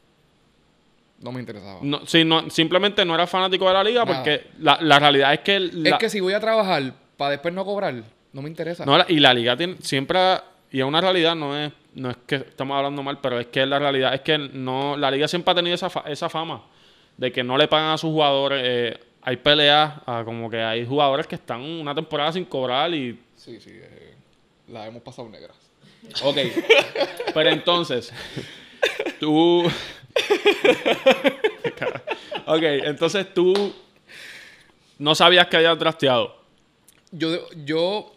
No 1.20 1.32
me 1.32 1.40
interesaba. 1.40 1.80
no, 1.82 2.06
sí, 2.06 2.24
no, 2.24 2.48
simplemente 2.48 3.04
no 3.04 3.14
era 3.14 3.26
fanático 3.26 3.66
de 3.68 3.74
la 3.74 3.84
liga 3.84 4.04
Nada. 4.06 4.16
porque 4.16 4.46
la, 4.60 4.78
la 4.80 4.98
realidad 4.98 5.34
es 5.34 5.40
que... 5.40 5.60
la- 5.60 5.90
Es 5.90 5.96
que 5.98 6.08
si 6.08 6.18
voy 6.20 6.32
a 6.32 6.40
trabajar 6.40 6.94
para 7.18 7.32
después 7.32 7.52
no 7.52 7.62
cobrar, 7.64 7.94
no 8.32 8.40
me 8.42 8.48
interesa. 8.48 8.86
no, 8.86 8.96
y 9.06 9.20
la 9.20 9.34
liga 9.34 9.54
tiene, 9.54 9.76
siempre, 9.82 10.18
y 10.72 10.78
es 10.80 10.84
una 10.86 10.98
realidad, 11.02 11.34
no 11.34 11.54
es, 11.58 11.70
no 11.94 12.08
es 12.10 12.16
que 12.26 12.36
estamos 12.36 12.74
hablando 12.74 13.02
mal, 13.02 13.18
pero 13.20 13.38
es 13.38 13.48
que 13.48 13.66
la 13.66 13.78
realidad 13.78 14.14
es 14.14 14.22
que 14.22 14.38
no, 14.38 14.96
la 14.96 15.10
liga 15.10 15.28
siempre 15.28 15.52
ha 15.52 15.54
tenido 15.56 15.74
esa, 15.74 15.90
fa- 15.90 16.04
esa 16.06 16.30
fama 16.30 16.62
de 17.18 17.30
que 17.30 17.44
no 17.44 17.58
le 17.58 17.68
pagan 17.68 17.90
a 17.92 17.98
sus 17.98 18.10
jugadores. 18.10 18.62
eh, 18.64 18.98
hay 19.22 19.36
peleas, 19.36 19.94
ah, 20.06 20.22
como 20.24 20.48
que 20.50 20.58
hay 20.62 20.86
jugadores 20.86 21.26
que 21.26 21.34
están 21.34 21.60
una 21.62 21.94
temporada 21.94 22.32
sin 22.32 22.44
cobrar 22.44 22.92
y 22.94 23.18
Sí, 23.36 23.60
sí. 23.60 23.70
eh, 23.72 24.14
la 24.68 24.86
hemos 24.86 25.02
pasado 25.02 25.28
negras. 25.28 25.56
Ok. 26.22 26.36
Pero 27.34 27.50
entonces, 27.50 28.12
tú. 29.18 29.64
ok, 32.46 32.62
entonces 32.62 33.32
tú 33.34 33.74
no 34.98 35.14
sabías 35.14 35.46
que 35.48 35.56
habías 35.56 35.78
trasteado. 35.78 36.40
Yo, 37.12 37.48
yo, 37.64 38.12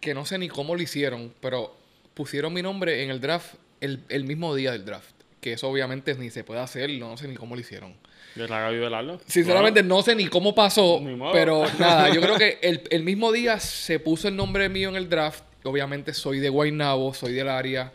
que 0.00 0.14
no 0.14 0.24
sé 0.26 0.38
ni 0.38 0.48
cómo 0.48 0.74
lo 0.76 0.82
hicieron, 0.82 1.32
pero 1.40 1.74
pusieron 2.14 2.52
mi 2.52 2.62
nombre 2.62 3.02
en 3.02 3.10
el 3.10 3.20
draft 3.20 3.54
el, 3.80 4.00
el 4.08 4.24
mismo 4.24 4.54
día 4.54 4.72
del 4.72 4.84
draft. 4.84 5.10
Que 5.40 5.52
eso 5.54 5.68
obviamente 5.68 6.14
ni 6.14 6.30
se 6.30 6.44
puede 6.44 6.60
hacer, 6.60 6.90
no 6.90 7.16
sé 7.16 7.28
ni 7.28 7.36
cómo 7.36 7.54
lo 7.54 7.60
hicieron. 7.60 7.94
De 8.36 8.46
Raga 8.46 8.70
y 8.72 8.76
Velardo. 8.78 9.20
Sinceramente 9.26 9.82
no 9.82 10.02
sé 10.02 10.14
ni 10.14 10.26
cómo 10.28 10.54
pasó, 10.54 11.00
Ni 11.02 11.18
pero 11.32 11.64
nada, 11.78 12.12
yo 12.12 12.20
creo 12.20 12.36
que 12.36 12.58
el, 12.62 12.82
el 12.90 13.02
mismo 13.02 13.32
día 13.32 13.58
se 13.58 13.98
puso 13.98 14.28
el 14.28 14.36
nombre 14.36 14.68
mío 14.68 14.88
en 14.90 14.96
el 14.96 15.08
draft. 15.08 15.42
Obviamente 15.64 16.12
soy 16.14 16.38
de 16.38 16.48
Guaynabo, 16.48 17.12
soy 17.14 17.32
del 17.32 17.48
área. 17.48 17.92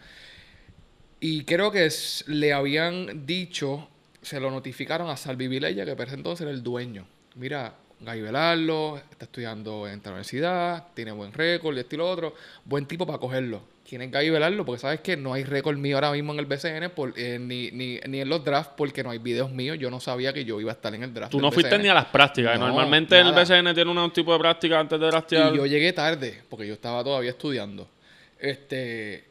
Y 1.20 1.44
creo 1.46 1.72
que 1.72 1.86
es- 1.86 2.24
le 2.28 2.52
habían 2.54 3.26
dicho, 3.26 3.88
se 4.22 4.40
lo 4.40 4.50
notificaron 4.52 5.10
a 5.10 5.16
Salvi 5.18 5.48
Vilella, 5.48 5.86
que 5.86 5.96
por 5.96 6.08
ese 6.08 6.16
entonces 6.16 6.42
era 6.42 6.52
el 6.52 6.64
dueño. 6.64 7.06
Mira, 7.36 7.76
Gay 8.04 8.22
Velardo, 8.22 8.98
está 9.12 9.26
estudiando 9.26 9.88
en 9.88 9.96
esta 9.98 10.10
universidad, 10.10 10.88
tiene 10.94 11.12
buen 11.12 11.32
récord 11.34 11.76
y 11.78 11.80
esto 11.82 11.96
y 11.96 11.98
lo 12.00 12.10
otro. 12.10 12.34
Buen 12.66 12.86
tipo 12.86 13.06
para 13.06 13.20
cogerlo. 13.20 13.62
¿Quién 13.88 14.02
es 14.04 14.12
Gay 14.12 14.30
Velardo? 14.30 14.64
Porque 14.66 14.80
sabes 14.80 15.02
que 15.02 15.18
no 15.18 15.34
hay 15.34 15.44
récord 15.44 15.78
mío 15.78 15.98
ahora 15.98 16.12
mismo 16.12 16.32
en 16.34 16.40
el 16.40 16.46
BCN, 16.46 16.90
por- 16.92 17.14
eh, 17.18 17.38
ni, 17.40 17.72
ni, 17.72 18.00
ni 18.08 18.22
en 18.22 18.30
los 18.30 18.44
drafts, 18.44 18.74
porque 18.78 19.04
no 19.04 19.10
hay 19.12 19.18
videos 19.18 19.52
míos. 19.52 19.78
Yo 19.80 19.92
no 19.92 20.00
sabía 20.00 20.32
que 20.34 20.46
yo 20.46 20.60
iba 20.62 20.72
a 20.72 20.76
estar 20.76 20.96
en 20.96 21.04
el 21.04 21.14
draft. 21.14 21.32
Tú 21.32 21.40
no 21.42 21.52
fuiste 21.52 21.70
BCN. 21.76 21.84
ni 21.84 21.90
a 21.90 21.94
las 21.94 22.06
prácticas. 22.06 22.58
No, 22.60 22.68
Normalmente 22.68 23.20
el. 23.20 23.34
BCN 23.34 23.74
tiene 23.76 23.92
un 23.92 24.12
tipo 24.14 24.32
de 24.34 24.40
práctica 24.40 24.80
antes 24.80 25.00
de 25.00 25.10
trastear. 25.10 25.54
Y 25.54 25.58
yo 25.58 25.66
llegué 25.66 25.92
tarde, 25.94 26.42
porque 26.50 26.66
yo 26.68 26.74
estaba 26.74 27.04
todavía 27.04 27.32
estudiando. 27.32 27.88
Este, 28.40 29.26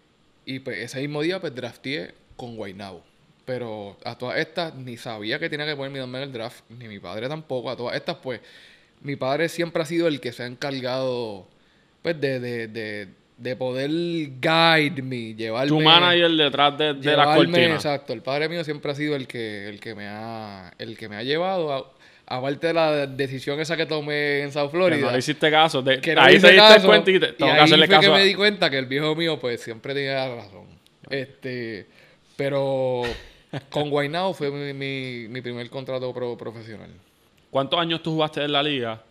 y 0.46 0.61
pues 0.61 0.78
ese 0.78 1.00
mismo 1.00 1.22
día 1.22 1.40
pues 1.40 1.54
drafteé 1.54 2.14
con 2.37 2.56
Guaynabo. 2.56 3.02
Pero 3.44 3.96
a 4.05 4.16
todas 4.16 4.38
estas 4.38 4.74
ni 4.74 4.96
sabía 4.96 5.38
que 5.38 5.48
tenía 5.48 5.66
que 5.66 5.74
poner 5.76 5.90
mi 5.90 5.98
nombre 5.98 6.22
en 6.22 6.29
el 6.29 6.33
draft, 6.33 6.61
ni 6.68 6.87
mi 6.88 6.98
padre 6.98 7.29
tampoco. 7.29 7.70
A 7.70 7.76
todas 7.76 7.96
estas 7.96 8.16
pues 8.16 8.40
mi 9.03 9.16
padre 9.16 9.48
siempre 9.48 9.83
ha 9.83 9.87
sido 9.87 10.07
el 10.09 10.20
que 10.20 10.33
se 10.33 10.42
ha 10.42 10.46
encargado 10.46 11.46
pues 12.03 12.20
de, 12.20 12.38
de, 12.38 12.68
de, 12.68 13.09
de 13.38 13.57
poder 13.57 13.90
guide 13.90 15.03
me, 15.03 15.35
llevarme... 15.35 15.68
tu 15.68 15.81
manager 15.81 16.31
detrás 16.31 16.79
de, 16.79 16.94
de 16.94 17.00
llevarme- 17.11 17.35
cortinas. 17.37 17.85
Exacto, 17.85 18.12
el 18.12 18.22
padre 18.22 18.48
mío 18.48 18.62
siempre 18.64 18.92
ha 18.92 18.94
sido 18.94 19.16
el 19.16 19.26
que, 19.26 19.68
el 19.68 19.81
que 19.81 19.94
me 19.94 20.07
ha, 20.07 20.72
el 20.79 20.96
que 20.96 21.09
me 21.09 21.16
ha 21.16 21.22
llevado 21.22 21.72
a... 21.72 21.92
Aparte 22.33 22.68
de 22.68 22.74
la 22.74 23.07
decisión 23.09 23.59
esa 23.59 23.76
que 23.76 23.87
tomé 23.87 24.42
en 24.42 24.53
South 24.53 24.66
Que 24.70 24.76
Florida. 24.76 25.07
no 25.07 25.11
le 25.12 25.18
hiciste 25.18 25.50
caso. 25.50 25.83
De- 25.83 26.00
Que 26.00 26.14
no 26.14 26.20
ahí 26.20 26.38
te 26.38 26.53
diste 26.53 26.81
cuenta 26.87 27.11
y 27.11 27.18
te, 27.18 27.33
tengo 27.33 27.50
y 27.50 27.55
que 27.57 27.61
hacerle 27.61 27.87
fue 27.88 27.96
caso. 27.96 28.07
que 28.09 28.14
a- 28.14 28.18
me 28.18 28.24
di 28.24 28.35
cuenta 28.37 28.70
que 28.70 28.79
el 28.79 28.87
viejo 28.87 29.16
mío 29.16 29.40
pues 29.40 29.61
siempre 29.61 29.94
tenía 29.94 30.33
razón. 30.33 30.66
Este, 31.11 31.87
pero 32.37 33.03
con 33.70 33.90
Guaynao 33.90 34.32
fue 34.34 34.50
mi, 34.50 34.72
mi, 34.72 35.28
mi 35.28 35.40
primer 35.40 35.68
contrato 35.70 36.12
pro- 36.12 36.36
profesional. 36.36 36.90
¿Cuántos 37.50 37.78
años 37.80 38.02
tú 38.02 38.12
jugaste 38.12 38.42
en 38.44 38.52
la 38.52 38.62
liga 38.62 39.02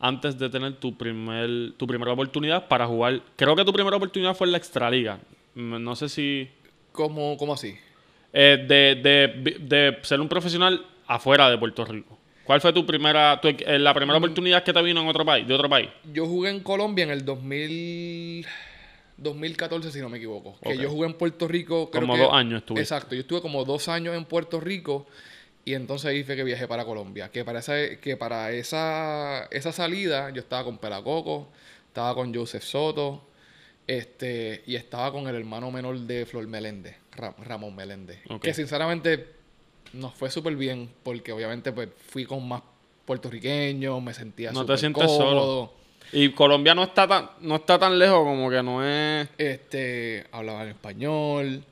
antes 0.00 0.36
de 0.38 0.48
tener 0.50 0.74
tu 0.76 0.96
primer 0.96 1.72
tu 1.76 1.86
primera 1.86 2.12
oportunidad 2.12 2.66
para 2.68 2.86
jugar? 2.86 3.20
Creo 3.36 3.54
que 3.54 3.64
tu 3.64 3.72
primera 3.72 3.96
oportunidad 3.96 4.34
fue 4.34 4.46
en 4.48 4.52
la 4.52 4.58
extraliga. 4.58 5.18
Mm, 5.54 5.82
No 5.82 5.94
sé 5.96 6.08
si 6.08 6.48
¿Cómo, 6.92 7.36
cómo 7.36 7.54
así? 7.54 7.76
eh, 8.32 8.64
de, 8.68 8.94
de- 8.96 9.58
de 9.60 9.98
ser 10.02 10.20
un 10.20 10.28
profesional 10.28 10.84
afuera 11.06 11.48
de 11.50 11.56
Puerto 11.58 11.84
Rico. 11.84 12.18
¿Cuál 12.44 12.60
fue 12.60 12.72
tu 12.72 12.84
primera 12.84 13.40
tu- 13.40 13.48
eh, 13.48 13.78
la 13.78 13.92
Mm. 13.92 13.96
primera 13.96 14.18
oportunidad 14.18 14.62
que 14.64 14.72
te 14.72 14.82
vino 14.82 15.00
en 15.00 15.06
otro 15.08 15.24
país, 15.24 15.46
de 15.46 15.54
otro 15.54 15.68
país? 15.68 15.88
Yo 16.12 16.26
jugué 16.26 16.50
en 16.50 16.60
Colombia 16.60 17.04
en 17.04 17.10
el 17.10 17.24
2000, 17.24 18.44
2014, 19.16 19.90
si 19.92 20.00
no 20.00 20.08
me 20.08 20.18
equivoco. 20.18 20.56
Que 20.62 20.76
yo 20.76 20.90
jugué 20.90 21.06
en 21.06 21.14
Puerto 21.14 21.46
Rico. 21.48 21.90
creo 21.90 22.02
Como 22.02 22.14
que- 22.14 22.20
dos 22.22 22.32
años 22.32 22.58
estuviste. 22.62 22.82
Exacto, 22.82 23.14
yo 23.14 23.20
estuve 23.22 23.40
como 23.40 23.64
dos 23.64 23.88
años 23.88 24.14
en 24.16 24.24
Puerto 24.24 24.60
Rico 24.60 25.06
y 25.64 25.74
entonces 25.74 26.06
ahí 26.10 26.24
fue 26.24 26.36
que 26.36 26.44
viajé 26.44 26.66
para 26.68 26.84
Colombia. 26.84 27.30
Que 27.30 27.44
para 27.44 27.60
esa, 27.60 27.74
que 28.00 28.16
para 28.16 28.50
esa, 28.52 29.44
esa 29.50 29.72
salida 29.72 30.30
yo 30.30 30.40
estaba 30.40 30.64
con 30.64 30.78
Pelacoco, 30.78 31.48
estaba 31.88 32.14
con 32.14 32.34
Joseph 32.34 32.64
Soto 32.64 33.22
este 33.86 34.62
y 34.66 34.76
estaba 34.76 35.12
con 35.12 35.28
el 35.28 35.34
hermano 35.36 35.70
menor 35.70 35.98
de 35.98 36.24
Flor 36.26 36.46
Meléndez, 36.46 36.96
Ra- 37.12 37.34
Ramón 37.44 37.76
Meléndez. 37.76 38.18
Que 38.42 38.54
sinceramente 38.54 39.26
nos 39.92 40.14
fue 40.14 40.30
súper 40.30 40.56
bien 40.56 40.90
porque 41.02 41.32
obviamente 41.32 41.70
pues 41.72 41.88
fui 42.08 42.24
con 42.24 42.46
más 42.48 42.62
puertorriqueños, 43.04 44.02
me 44.02 44.14
sentía 44.14 44.50
No 44.52 44.64
te 44.64 44.76
sientes 44.78 45.04
cómodo. 45.04 45.18
solo. 45.18 45.72
Y 46.14 46.30
Colombia 46.30 46.74
no 46.74 46.84
está 46.84 47.08
tan 47.08 47.30
no 47.40 47.56
está 47.56 47.78
tan 47.78 47.98
lejos 47.98 48.20
como 48.20 48.48
que 48.48 48.62
no 48.62 48.84
es 48.84 49.28
Este, 49.36 50.26
hablaban 50.30 50.68
español 50.68 51.64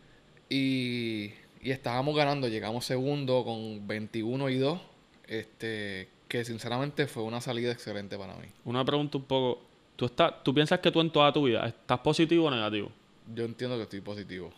y, 0.49 1.33
y 1.63 1.71
estábamos 1.71 2.17
ganando. 2.17 2.49
Llegamos 2.49 2.85
segundo 2.85 3.45
con 3.45 3.87
21 3.87 4.49
y 4.49 4.59
2. 4.59 4.81
Este, 5.29 6.09
que 6.27 6.45
sinceramente 6.45 7.07
fue 7.07 7.23
una 7.23 7.41
salida 7.41 7.71
excelente 7.71 8.19
para 8.19 8.35
mí. 8.35 8.49
una 8.65 8.85
pregunta 8.85 9.19
un 9.19 9.25
poco. 9.25 9.63
¿Tú, 9.97 10.07
estás, 10.07 10.43
¿Tú 10.43 10.53
piensas 10.53 10.81
que 10.81 10.91
tú 10.91 11.01
en 11.01 11.11
toda 11.11 11.33
tu 11.33 11.45
vida 11.45 11.67
estás 11.67 12.01
positivo 12.01 12.47
o 12.47 12.51
negativo? 12.51 12.91
Yo 13.35 13.45
entiendo 13.45 13.77
que 13.77 13.83
estoy 13.85 14.01
positivo 14.01 14.51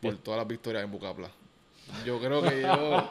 por 0.00 0.16
todas 0.18 0.38
las 0.38 0.46
victorias 0.46 0.84
en 0.84 0.90
Bucapla. 0.90 1.30
Yo 2.06 2.20
creo 2.20 2.42
que 2.42 2.62
yo. 2.62 3.08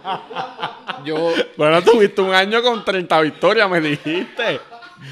yo, 1.05 1.33
Bueno, 1.57 1.81
tuviste 1.81 2.21
un 2.21 2.33
año 2.33 2.61
con 2.61 2.85
30 2.85 3.21
victorias, 3.21 3.69
me 3.69 3.81
dijiste. 3.81 4.59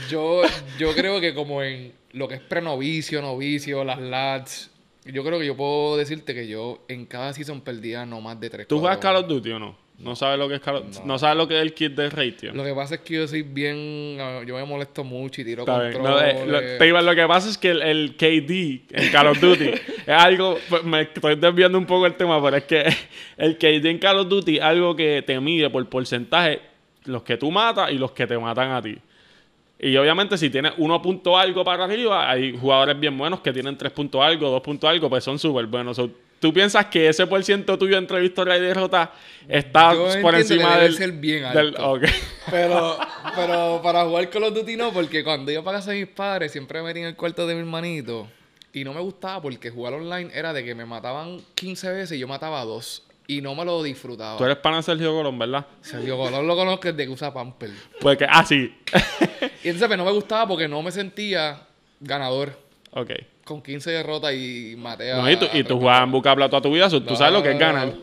Yo, 0.10 0.42
yo 0.78 0.94
creo 0.94 1.20
que 1.22 1.34
como 1.34 1.62
en 1.64 1.94
lo 2.12 2.28
que 2.28 2.36
es 2.36 2.42
prenovicio, 2.42 3.22
novicio, 3.22 3.84
las 3.84 4.00
LADs, 4.00 4.72
yo 5.06 5.24
creo 5.24 5.40
que 5.40 5.46
yo 5.46 5.56
puedo 5.56 5.98
decirte 5.98 6.34
que 6.34 6.48
yo 6.48 6.84
en 6.88 7.06
cada 7.06 7.34
season 7.34 7.62
perdía 7.62 8.06
no 8.06 8.22
más 8.22 8.40
de 8.40 8.50
3 8.50 8.68
¿Tú 8.68 8.80
juegas 8.80 8.98
Call 9.00 9.16
of 9.18 9.28
Duty 9.28 9.52
o 9.52 9.60
no? 9.60 9.90
No 9.98 10.16
sabes 10.16 10.40
lo 10.40 10.48
que 10.48 10.56
es 10.56 10.62
Call 10.62 10.76
of 10.78 11.04
no. 11.04 11.20
sabes 11.20 11.36
lo 11.36 11.46
que 11.48 11.56
es 11.58 11.62
el 11.62 11.74
kit 11.74 11.92
de 11.94 12.10
ratio. 12.10 12.54
Lo 12.54 12.64
que 12.64 12.74
pasa 12.74 12.96
es 12.96 13.02
que 13.02 13.16
yo 13.16 13.28
soy 13.28 13.42
bien. 13.42 14.18
ah, 14.22 14.42
Yo 14.48 14.56
me 14.56 14.64
molesto 14.64 15.04
mucho 15.04 15.42
y 15.42 15.46
tiro 15.46 15.66
controles. 15.66 16.00
No, 16.00 16.22
eh, 16.22 16.46
lo, 16.48 16.60
te 16.78 16.88
iba- 16.88 17.02
lo 17.02 17.14
que 17.14 17.28
pasa 17.28 17.50
es 17.50 17.58
que 17.58 17.72
el, 17.72 17.82
el 17.82 18.16
KD 18.16 18.96
en 18.98 19.12
Call 19.12 19.28
of 19.28 19.42
Duty 19.42 19.66
es 20.06 20.08
algo. 20.08 20.58
pues, 20.70 20.84
Me 20.86 21.02
estoy 21.02 21.36
desviando 21.36 21.78
un 21.78 21.86
poco 21.86 22.06
el 22.06 22.16
tema, 22.16 22.42
pero 22.42 22.56
es 22.58 22.64
que 22.64 22.84
el 23.38 23.58
KD 23.58 23.86
en 23.90 23.98
Call 24.00 24.20
of 24.20 24.30
Duty 24.30 24.58
es 24.58 24.64
algo 24.64 24.96
que 24.96 25.22
te 25.26 25.38
mide 25.42 25.70
por 25.70 25.86
porcentaje 25.90 26.62
los 27.04 27.24
que 27.24 27.36
tú 27.36 27.52
matas 27.52 27.92
y 27.92 27.96
los 27.98 28.12
que 28.12 28.26
te 28.26 28.38
matan 28.38 28.72
a 28.72 28.82
ti. 28.82 28.96
Y 29.82 29.96
obviamente, 29.96 30.38
si 30.38 30.50
tienes 30.50 30.74
uno 30.78 31.02
punto 31.02 31.38
algo 31.38 31.64
para 31.64 31.86
arriba, 31.86 32.30
hay 32.30 32.58
jugadores 32.58 33.00
bien 33.00 33.18
buenos 33.18 33.40
que 33.40 33.54
tienen 33.54 33.78
tres 33.78 33.92
punto 33.94 34.22
algo, 34.22 34.50
dos 34.50 34.62
punto 34.62 34.88
algo, 34.90 35.10
pues 35.10 35.24
son 35.24 35.40
súper 35.40 35.68
buenos. 35.68 35.96
So, 35.96 36.10
¿Tú 36.40 36.54
piensas 36.54 36.86
que 36.86 37.10
ese 37.10 37.28
por 37.28 37.44
ciento 37.44 37.78
tuyo 37.78 37.98
entre 37.98 38.20
victoria 38.22 38.56
y 38.58 38.62
derrota 38.62 39.12
está 39.48 39.94
Yo 39.94 40.22
por 40.22 40.34
que 40.34 40.40
encima 40.42 40.72
debe 40.76 40.84
del, 40.84 40.96
ser 40.96 41.12
bien 41.14 41.44
del- 41.54 41.68
alto. 41.76 41.92
ok. 41.92 42.04
Pero, 42.50 42.98
pero 43.36 43.80
para 43.84 44.06
jugar 44.06 44.28
Call 44.30 44.44
of 44.46 44.56
Duty 44.56 44.76
no, 44.76 44.92
porque 44.92 45.24
cuando 45.24 45.52
yo 45.52 45.64
para 45.64 45.78
casa 45.78 45.92
de 45.92 46.00
mis 46.00 46.08
padres 46.08 46.52
siempre 46.52 46.82
me 46.82 46.90
en 46.92 46.98
el 47.06 47.16
cuarto 47.16 47.46
de 47.46 47.54
mi 47.54 47.60
hermanito. 47.60 48.28
Y 48.74 48.84
no 48.84 48.94
me 48.94 49.02
gustaba 49.02 49.40
porque 49.42 49.70
jugar 49.70 49.94
online 49.94 50.32
era 50.34 50.52
de 50.54 50.64
que 50.66 50.74
me 50.74 50.86
mataban 50.86 51.42
15 51.56 51.92
veces 51.92 52.18
y 52.18 52.20
yo 52.20 52.28
mataba 52.28 52.62
a 52.62 52.66
dos. 52.66 53.04
Y 53.30 53.42
no 53.42 53.54
me 53.54 53.64
lo 53.64 53.84
disfrutaba. 53.84 54.40
Tú 54.40 54.44
eres 54.44 54.58
pana 54.58 54.78
de 54.78 54.84
Sergio 54.84 55.14
Colón, 55.14 55.38
¿verdad? 55.38 55.64
Sergio 55.82 56.18
Colón 56.18 56.48
lo 56.48 56.56
conozco 56.56 56.88
desde 56.88 57.06
que 57.06 57.12
usa 57.12 57.32
Pamper. 57.32 57.70
Porque, 58.02 58.26
ah, 58.28 58.44
sí. 58.44 58.76
Y 59.64 59.68
entonces 59.68 59.88
pues, 59.88 59.98
no 60.00 60.06
me 60.06 60.12
gustaba 60.12 60.48
porque 60.48 60.68
no 60.68 60.82
me 60.82 60.92
sentía 60.92 61.62
ganador. 62.00 62.58
ok. 62.90 63.12
Con 63.44 63.62
15 63.62 63.92
derrotas 63.92 64.34
y 64.34 64.74
maté 64.80 65.12
a... 65.12 65.18
No, 65.18 65.30
y 65.30 65.36
tú, 65.36 65.46
y 65.54 65.64
tú 65.64 65.78
jugabas 65.78 66.06
en 66.06 66.12
Bucapla 66.12 66.50
toda 66.50 66.64
tu 66.64 66.72
vida, 66.72 66.90
tú 66.90 67.02
No, 67.02 67.16
sabes 67.16 67.34
lo 67.34 67.44
que 67.44 67.52
es 67.52 67.60
ganar. 67.60 67.94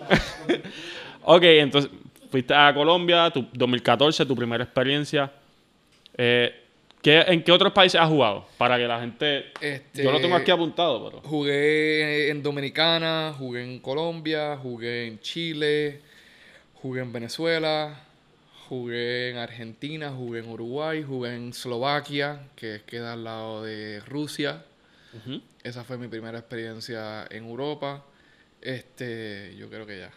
ok, 1.24 1.42
entonces 1.42 1.90
fuiste 2.30 2.54
a 2.54 2.72
Colombia, 2.72 3.28
tu 3.30 3.46
2014, 3.52 4.26
tu 4.26 4.36
primera 4.36 4.62
experiencia. 4.62 5.32
Eh, 6.16 6.65
¿qué- 7.06 7.24
¿En 7.32 7.42
qué 7.44 7.52
otros 7.52 7.72
países 7.72 8.00
has 8.00 8.08
jugado? 8.08 8.46
Para 8.58 8.76
que 8.76 8.86
la 8.88 8.98
gente... 9.00 9.52
Este, 9.60 10.02
Yo 10.02 10.10
lo 10.10 10.20
tengo 10.20 10.34
aquí 10.34 10.50
apuntado, 10.50 11.04
pero... 11.08 11.22
Jugué 11.22 12.30
en 12.30 12.42
Dominicana, 12.42 13.32
jugué 13.38 13.62
en 13.62 13.78
Colombia, 13.78 14.56
jugué 14.60 15.06
en 15.06 15.20
Chile, 15.20 16.00
jugué 16.74 17.02
en 17.02 17.12
Venezuela, 17.12 18.00
jugué 18.68 19.30
en 19.30 19.36
Argentina, 19.36 20.10
jugué 20.10 20.40
en 20.40 20.48
Uruguay, 20.48 21.04
jugué 21.06 21.36
en 21.36 21.50
Eslovaquia, 21.50 22.40
que 22.56 22.82
queda 22.84 23.12
al 23.12 23.22
lado 23.22 23.62
de 23.62 24.00
Rusia. 24.00 24.64
Esa 25.62 25.84
fue 25.84 25.98
mi 25.98 26.08
primera 26.08 26.38
experiencia 26.38 27.24
en 27.30 27.44
Europa. 27.46 28.04
Este, 28.60 29.54
yo 29.56 29.68
creo 29.70 29.86
que 29.86 30.00
ya. 30.00 30.10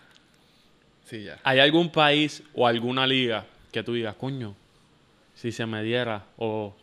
Sí, 1.05 1.23
ya. 1.23 1.39
¿Hay 1.43 1.59
algún 1.59 1.91
país 1.91 2.41
o 2.53 2.65
alguna 2.67 3.05
liga 3.07 3.45
que 3.71 3.81
tú 3.83 3.93
digas, 3.93 4.15
coño, 4.15 4.55
si 5.35 5.51
se 5.51 5.65
me 5.65 5.81
diera? 5.83 6.25
O, 6.37 6.75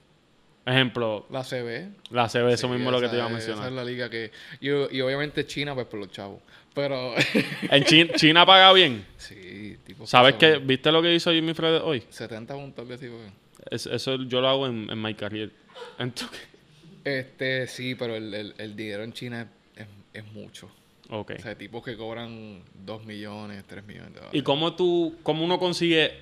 ejemplo, 0.75 1.27
La 1.31 1.43
CB. 1.45 1.89
la 2.11 2.29
CB, 2.29 2.49
eso 2.53 2.69
mismo 2.69 2.91
es 2.91 2.93
lo 2.97 3.01
que 3.01 3.09
te 3.09 3.17
iba 3.17 3.27
a 3.27 3.29
mencionar. 3.29 3.59
Esa 3.61 3.69
es 3.69 3.75
la 3.75 3.85
liga 3.85 4.09
que... 4.11 4.31
Y, 4.61 4.69
y 4.69 5.01
obviamente 5.01 5.47
China, 5.47 5.75
pues 5.75 5.87
por 5.87 6.01
los 6.01 6.11
chavos. 6.11 6.41
Pero... 6.75 7.15
En 7.71 7.85
Chi- 7.85 8.09
China 8.17 8.45
paga 8.45 8.73
bien. 8.73 9.05
sí, 9.17 9.77
tipo... 9.87 10.07
¿Sabes 10.07 10.35
qué? 10.35 10.57
¿Viste 10.59 10.91
lo 10.93 11.01
que 11.03 11.15
hizo 11.15 11.31
Jimmy 11.33 11.55
Fred 11.55 11.83
hoy? 11.83 12.03
70 12.11 12.55
puntos, 12.55 12.83
algo 12.83 12.95
así, 12.95 13.09
fue. 13.09 13.31
Es- 13.71 13.87
eso 13.87 14.17
yo 14.25 14.41
lo 14.41 14.49
hago 14.49 14.67
en, 14.67 14.89
en 14.91 15.01
My 15.01 15.15
Career. 15.15 15.51
Entonces, 15.99 16.39
Este, 17.05 17.67
sí, 17.69 17.95
pero 17.95 18.17
el, 18.17 18.33
el, 18.35 18.55
el 18.59 18.77
dinero 18.77 19.05
en 19.05 19.13
China 19.13 19.49
es, 19.77 19.83
es, 19.83 19.89
es 20.25 20.33
mucho. 20.33 20.71
ok. 21.09 21.33
O 21.39 21.43
sea, 21.43 21.57
tipos 21.57 21.85
que 21.85 21.97
cobran 21.97 22.63
2 22.85 23.05
millones, 23.05 23.63
3 23.67 23.85
millones 23.87 24.13
de 24.13 24.19
¿Y 24.19 24.21
dólares. 24.23 24.43
cómo 24.43 24.75
tú, 24.75 25.17
cómo 25.23 25.45
uno 25.45 25.59
consigue, 25.59 26.13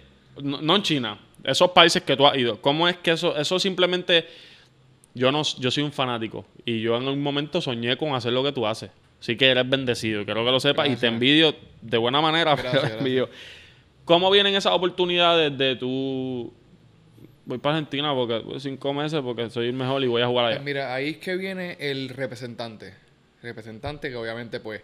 no, 0.43 0.61
no 0.61 0.77
en 0.77 0.83
China, 0.83 1.19
esos 1.45 1.71
países 1.71 2.03
que 2.03 2.17
tú 2.17 2.27
has 2.27 2.37
ido, 2.37 2.61
cómo 2.61 2.89
es 2.89 2.97
que 2.99 3.13
eso, 3.13 3.37
eso 3.37 3.59
simplemente, 3.59 4.27
yo 5.15 5.31
no, 5.31 5.43
yo 5.43 5.71
soy 5.71 5.83
un 5.83 5.93
fanático 5.93 6.45
y 6.65 6.81
yo 6.81 6.97
en 6.97 7.07
un 7.07 7.23
momento 7.23 7.61
soñé 7.61 7.97
con 7.97 8.15
hacer 8.15 8.33
lo 8.33 8.43
que 8.43 8.53
tú 8.53 8.67
haces. 8.67 8.91
Así 9.21 9.37
que 9.37 9.49
eres 9.49 9.69
bendecido, 9.69 10.25
quiero 10.25 10.45
que 10.45 10.51
lo 10.51 10.61
sepas 10.61 10.89
y 10.89 10.97
te 10.97 11.07
envidio 11.07 11.55
de 11.81 11.97
buena 11.99 12.21
manera, 12.21 12.57
pero 12.57 12.85
envidio. 12.99 13.31
¿Cómo 14.05 14.31
vienen 14.31 14.55
esas 14.55 14.73
oportunidades 14.75 15.57
de 15.57 15.77
tú, 15.77 16.53
voy 17.47 17.59
para 17.59 17.77
Argentina 17.77 18.15
porque 18.15 18.41
pues, 18.45 18.63
cinco 18.63 18.93
meses 18.93 19.21
porque 19.23 19.49
soy 19.49 19.69
el 19.69 19.73
mejor 19.73 20.03
y 20.03 20.09
voy 20.09 20.21
a 20.21 20.27
jugar 20.27 20.47
Pues 20.47 20.57
allá? 20.57 20.65
mira, 20.65 20.95
ahí 20.95 21.11
es 21.11 21.17
que 21.19 21.37
viene 21.37 21.77
el 21.81 22.11
representante. 22.11 22.95
Representante 23.43 24.11
que 24.11 24.17
obviamente 24.17 24.61
pues 24.61 24.83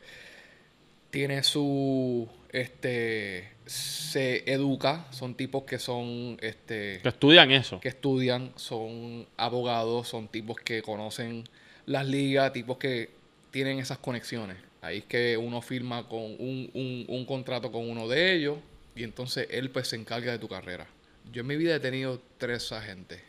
tiene 1.11 1.43
su 1.43 2.29
este 2.51 3.51
se 3.71 4.43
educa, 4.53 5.07
son 5.11 5.37
tipos 5.37 5.63
que 5.63 5.79
son 5.79 6.37
este 6.41 6.99
Que 7.03 7.09
estudian 7.11 7.53
eso. 7.53 7.79
que 7.79 7.89
estudian, 7.89 8.53
son 8.57 9.29
abogados, 9.37 10.09
son 10.09 10.27
tipos 10.27 10.57
que 10.57 10.83
conocen 10.83 11.45
las 11.87 12.05
ligas, 12.05 12.53
tipos 12.53 12.79
que 12.79 13.11
tienen 13.53 13.79
esas 13.79 13.99
conexiones. 13.99 14.57
Ahí 14.83 14.99
es 14.99 15.05
que 15.05 15.37
uno 15.37 15.63
firma 15.63 16.09
con 16.09 16.21
un, 16.21 16.69
un, 16.75 17.05
un 17.07 17.25
contrato 17.25 17.71
con 17.71 17.89
uno 17.89 18.09
de 18.09 18.35
ellos 18.35 18.59
y 18.97 19.05
entonces 19.05 19.47
él 19.51 19.71
pues 19.71 19.87
se 19.87 19.95
encarga 19.95 20.33
de 20.33 20.41
tu 20.41 20.49
carrera. 20.49 20.89
Yo 21.33 21.43
en 21.43 21.47
mi 21.47 21.57
vida 21.57 21.77
he 21.77 21.81
tenido 21.81 22.21
tres 22.39 22.73
agentes. 22.73 23.21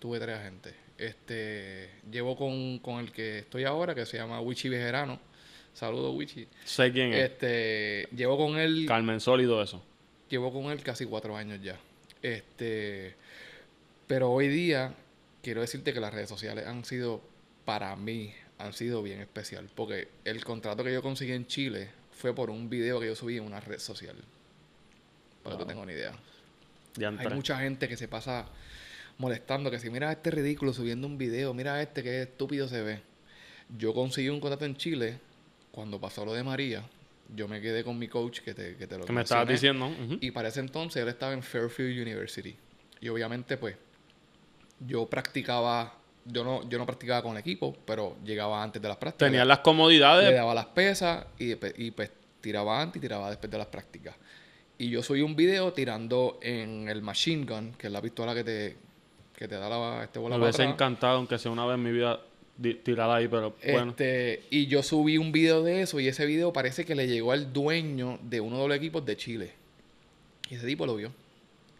Tuve 0.00 0.18
tres 0.18 0.36
agentes. 0.36 0.74
Este, 0.98 1.90
llevo 2.10 2.36
con, 2.36 2.80
con 2.80 2.98
el 2.98 3.12
que 3.12 3.38
estoy 3.38 3.62
ahora, 3.64 3.94
que 3.94 4.04
se 4.04 4.16
llama 4.16 4.40
Wichi 4.40 4.68
Bejerano. 4.68 5.20
Saludos, 5.74 6.14
Wichi. 6.14 6.46
Sé 6.64 6.92
quién 6.92 7.12
es. 7.12 7.30
Este, 7.30 8.08
llevo 8.14 8.36
con 8.36 8.58
él 8.58 8.84
Carmen 8.86 9.20
Sólido 9.20 9.62
eso. 9.62 9.82
Llevo 10.28 10.52
con 10.52 10.70
él 10.70 10.82
casi 10.82 11.06
cuatro 11.06 11.36
años 11.36 11.60
ya. 11.62 11.78
Este, 12.22 13.14
pero 14.06 14.30
hoy 14.30 14.48
día 14.48 14.94
quiero 15.42 15.60
decirte 15.60 15.92
que 15.92 16.00
las 16.00 16.12
redes 16.12 16.28
sociales 16.28 16.66
han 16.66 16.84
sido, 16.84 17.22
para 17.64 17.94
mí, 17.96 18.32
han 18.58 18.72
sido 18.72 19.02
bien 19.02 19.20
especial. 19.20 19.68
Porque 19.74 20.08
el 20.24 20.44
contrato 20.44 20.84
que 20.84 20.92
yo 20.92 21.02
conseguí 21.02 21.32
en 21.32 21.46
Chile 21.46 21.90
fue 22.12 22.34
por 22.34 22.50
un 22.50 22.68
video 22.68 23.00
que 23.00 23.06
yo 23.06 23.16
subí 23.16 23.38
en 23.38 23.44
una 23.44 23.60
red 23.60 23.78
social. 23.78 24.16
Para 25.42 25.56
que 25.56 25.62
tú 25.62 25.68
tengas 25.68 25.82
una 25.82 25.92
idea. 25.92 26.12
De 26.96 27.06
Hay 27.06 27.28
mucha 27.34 27.58
gente 27.58 27.88
que 27.88 27.96
se 27.96 28.08
pasa 28.08 28.46
molestando, 29.18 29.70
que 29.70 29.78
si 29.78 29.90
mira 29.90 30.10
a 30.10 30.12
este 30.12 30.30
ridículo 30.30 30.72
subiendo 30.72 31.06
un 31.06 31.16
video, 31.16 31.54
mira 31.54 31.74
a 31.74 31.82
este 31.82 32.02
que 32.02 32.22
estúpido 32.22 32.68
se 32.68 32.82
ve. 32.82 33.00
Yo 33.78 33.94
conseguí 33.94 34.28
un 34.28 34.40
contrato 34.40 34.64
en 34.64 34.76
Chile 34.76 35.18
cuando 35.70 36.00
pasó 36.00 36.24
lo 36.24 36.32
de 36.34 36.42
María. 36.42 36.82
Yo 37.34 37.46
me 37.46 37.60
quedé 37.60 37.84
con 37.84 37.96
mi 37.98 38.08
coach 38.08 38.40
que 38.40 38.54
te, 38.54 38.76
que 38.76 38.86
te 38.88 38.98
lo 38.98 39.04
Que 39.04 39.12
me 39.12 39.22
estabas 39.22 39.46
diciendo. 39.46 39.88
Y 40.20 40.30
para 40.32 40.48
ese 40.48 40.60
entonces 40.60 41.00
él 41.02 41.08
estaba 41.08 41.32
en 41.32 41.42
Fairfield 41.42 42.00
University. 42.02 42.56
Y 43.00 43.08
obviamente, 43.08 43.56
pues, 43.56 43.76
yo 44.80 45.06
practicaba, 45.06 45.94
yo 46.24 46.42
no, 46.42 46.68
yo 46.68 46.78
no 46.78 46.86
practicaba 46.86 47.22
con 47.22 47.36
equipo, 47.36 47.76
pero 47.84 48.16
llegaba 48.24 48.62
antes 48.62 48.80
de 48.82 48.88
las 48.88 48.96
prácticas. 48.96 49.28
Tenías 49.28 49.46
las 49.46 49.58
Le 49.58 49.62
comodidades. 49.62 50.34
daba 50.34 50.54
las 50.54 50.66
pesas 50.66 51.24
y, 51.38 51.52
y, 51.84 51.90
pues 51.92 52.10
tiraba 52.40 52.80
antes 52.80 52.96
y 52.98 53.00
tiraba 53.00 53.28
después 53.28 53.50
de 53.50 53.58
las 53.58 53.66
prácticas. 53.68 54.16
Y 54.78 54.88
yo 54.90 55.02
subí 55.02 55.20
un 55.22 55.36
video 55.36 55.72
tirando 55.72 56.38
en 56.42 56.88
el 56.88 57.02
machine 57.02 57.44
gun, 57.44 57.72
que 57.74 57.86
es 57.88 57.92
la 57.92 58.00
pistola 58.02 58.34
que 58.34 58.42
te, 58.42 58.76
que 59.36 59.46
te 59.46 59.54
da 59.56 59.68
la, 59.68 60.04
este 60.04 60.18
bola 60.18 60.36
Me 60.36 60.42
hubiese 60.44 60.62
atrás. 60.62 60.74
encantado, 60.74 61.16
aunque 61.18 61.38
sea 61.38 61.50
una 61.52 61.66
vez 61.66 61.74
en 61.74 61.82
mi 61.82 61.92
vida 61.92 62.18
tirada 62.60 63.16
ahí, 63.16 63.28
pero 63.28 63.56
bueno. 63.72 63.90
Este, 63.90 64.42
y 64.50 64.66
yo 64.66 64.82
subí 64.82 65.18
un 65.18 65.32
video 65.32 65.62
de 65.62 65.82
eso 65.82 65.98
y 66.00 66.08
ese 66.08 66.26
video 66.26 66.52
parece 66.52 66.84
que 66.84 66.94
le 66.94 67.06
llegó 67.06 67.32
al 67.32 67.52
dueño 67.52 68.18
de 68.22 68.40
uno 68.40 68.62
de 68.62 68.68
los 68.68 68.76
equipos 68.76 69.04
de 69.04 69.16
Chile. 69.16 69.52
Y 70.50 70.56
ese 70.56 70.66
tipo 70.66 70.86
lo 70.86 70.96
vio. 70.96 71.12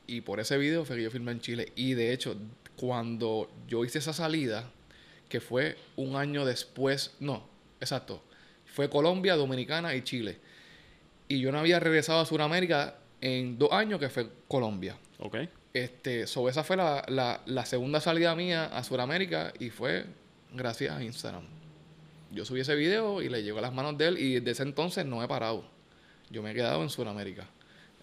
Y 0.06 0.22
por 0.22 0.40
ese 0.40 0.56
video 0.58 0.84
fue 0.84 0.96
que 0.96 1.02
yo 1.02 1.10
filmé 1.10 1.32
en 1.32 1.40
Chile. 1.40 1.72
Y 1.76 1.94
de 1.94 2.12
hecho, 2.12 2.36
cuando 2.76 3.50
yo 3.68 3.84
hice 3.84 3.98
esa 3.98 4.12
salida, 4.12 4.70
que 5.28 5.40
fue 5.40 5.76
un 5.96 6.16
año 6.16 6.44
después, 6.44 7.14
no, 7.20 7.46
exacto, 7.80 8.22
fue 8.64 8.88
Colombia, 8.88 9.36
Dominicana 9.36 9.94
y 9.94 10.02
Chile. 10.02 10.38
Y 11.28 11.40
yo 11.40 11.52
no 11.52 11.58
había 11.58 11.78
regresado 11.78 12.20
a 12.20 12.26
Sudamérica 12.26 12.96
en 13.20 13.58
dos 13.58 13.70
años, 13.72 14.00
que 14.00 14.08
fue 14.08 14.28
Colombia. 14.48 14.96
Ok. 15.18 15.36
Este, 15.72 16.26
so 16.26 16.48
esa 16.48 16.64
fue 16.64 16.76
la, 16.76 17.04
la, 17.08 17.42
la 17.46 17.64
segunda 17.64 18.00
salida 18.00 18.34
mía 18.34 18.64
a 18.66 18.82
Sudamérica 18.82 19.52
y 19.60 19.70
fue 19.70 20.04
gracias 20.52 20.94
a 20.96 21.02
Instagram. 21.02 21.42
Yo 22.32 22.44
subí 22.44 22.60
ese 22.60 22.74
video 22.76 23.22
y 23.22 23.28
le 23.28 23.42
llegó 23.42 23.58
a 23.58 23.62
las 23.62 23.72
manos 23.72 23.98
de 23.98 24.08
él 24.08 24.18
y 24.18 24.34
desde 24.34 24.50
ese 24.52 24.62
entonces 24.62 25.04
no 25.04 25.22
he 25.22 25.28
parado. 25.28 25.64
Yo 26.30 26.42
me 26.42 26.52
he 26.52 26.54
quedado 26.54 26.82
en 26.82 26.90
Sudamérica. 26.90 27.44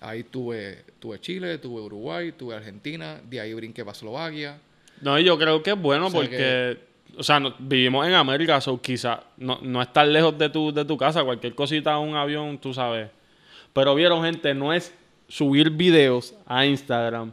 Ahí 0.01 0.23
tuve, 0.23 0.83
tuve 0.99 1.19
Chile, 1.19 1.57
tuve 1.57 1.81
Uruguay, 1.81 2.31
tuve 2.33 2.55
Argentina, 2.55 3.19
de 3.27 3.39
ahí 3.39 3.53
brinqué 3.53 3.83
para 3.85 3.95
Eslovaquia. 3.95 4.59
No, 5.01 5.17
y 5.17 5.23
yo 5.23 5.37
creo 5.37 5.63
que 5.63 5.71
es 5.71 5.79
bueno 5.81 6.07
O 6.07 6.11
sea 6.11 6.19
porque, 6.19 6.77
o 7.17 7.23
sea, 7.23 7.39
no- 7.39 7.55
vivimos 7.57 8.05
en 8.05 8.13
América, 8.13 8.59
so 8.61 8.79
quizá 8.81 9.23
no, 9.37 9.59
no 9.61 9.81
estar 9.81 10.05
lejos 10.07 10.37
de 10.37 10.49
tu, 10.49 10.73
de 10.73 10.83
tu 10.85 10.97
casa, 10.97 11.23
cualquier 11.23 11.55
cosita, 11.55 11.97
un 11.97 12.15
avión, 12.15 12.57
tú 12.59 12.73
sabes. 12.73 13.09
Pero 13.73 13.95
vieron, 13.95 14.23
gente, 14.23 14.53
no 14.53 14.73
es 14.73 14.93
subir 15.27 15.69
videos 15.69 16.35
a 16.45 16.65
Instagram 16.65 17.31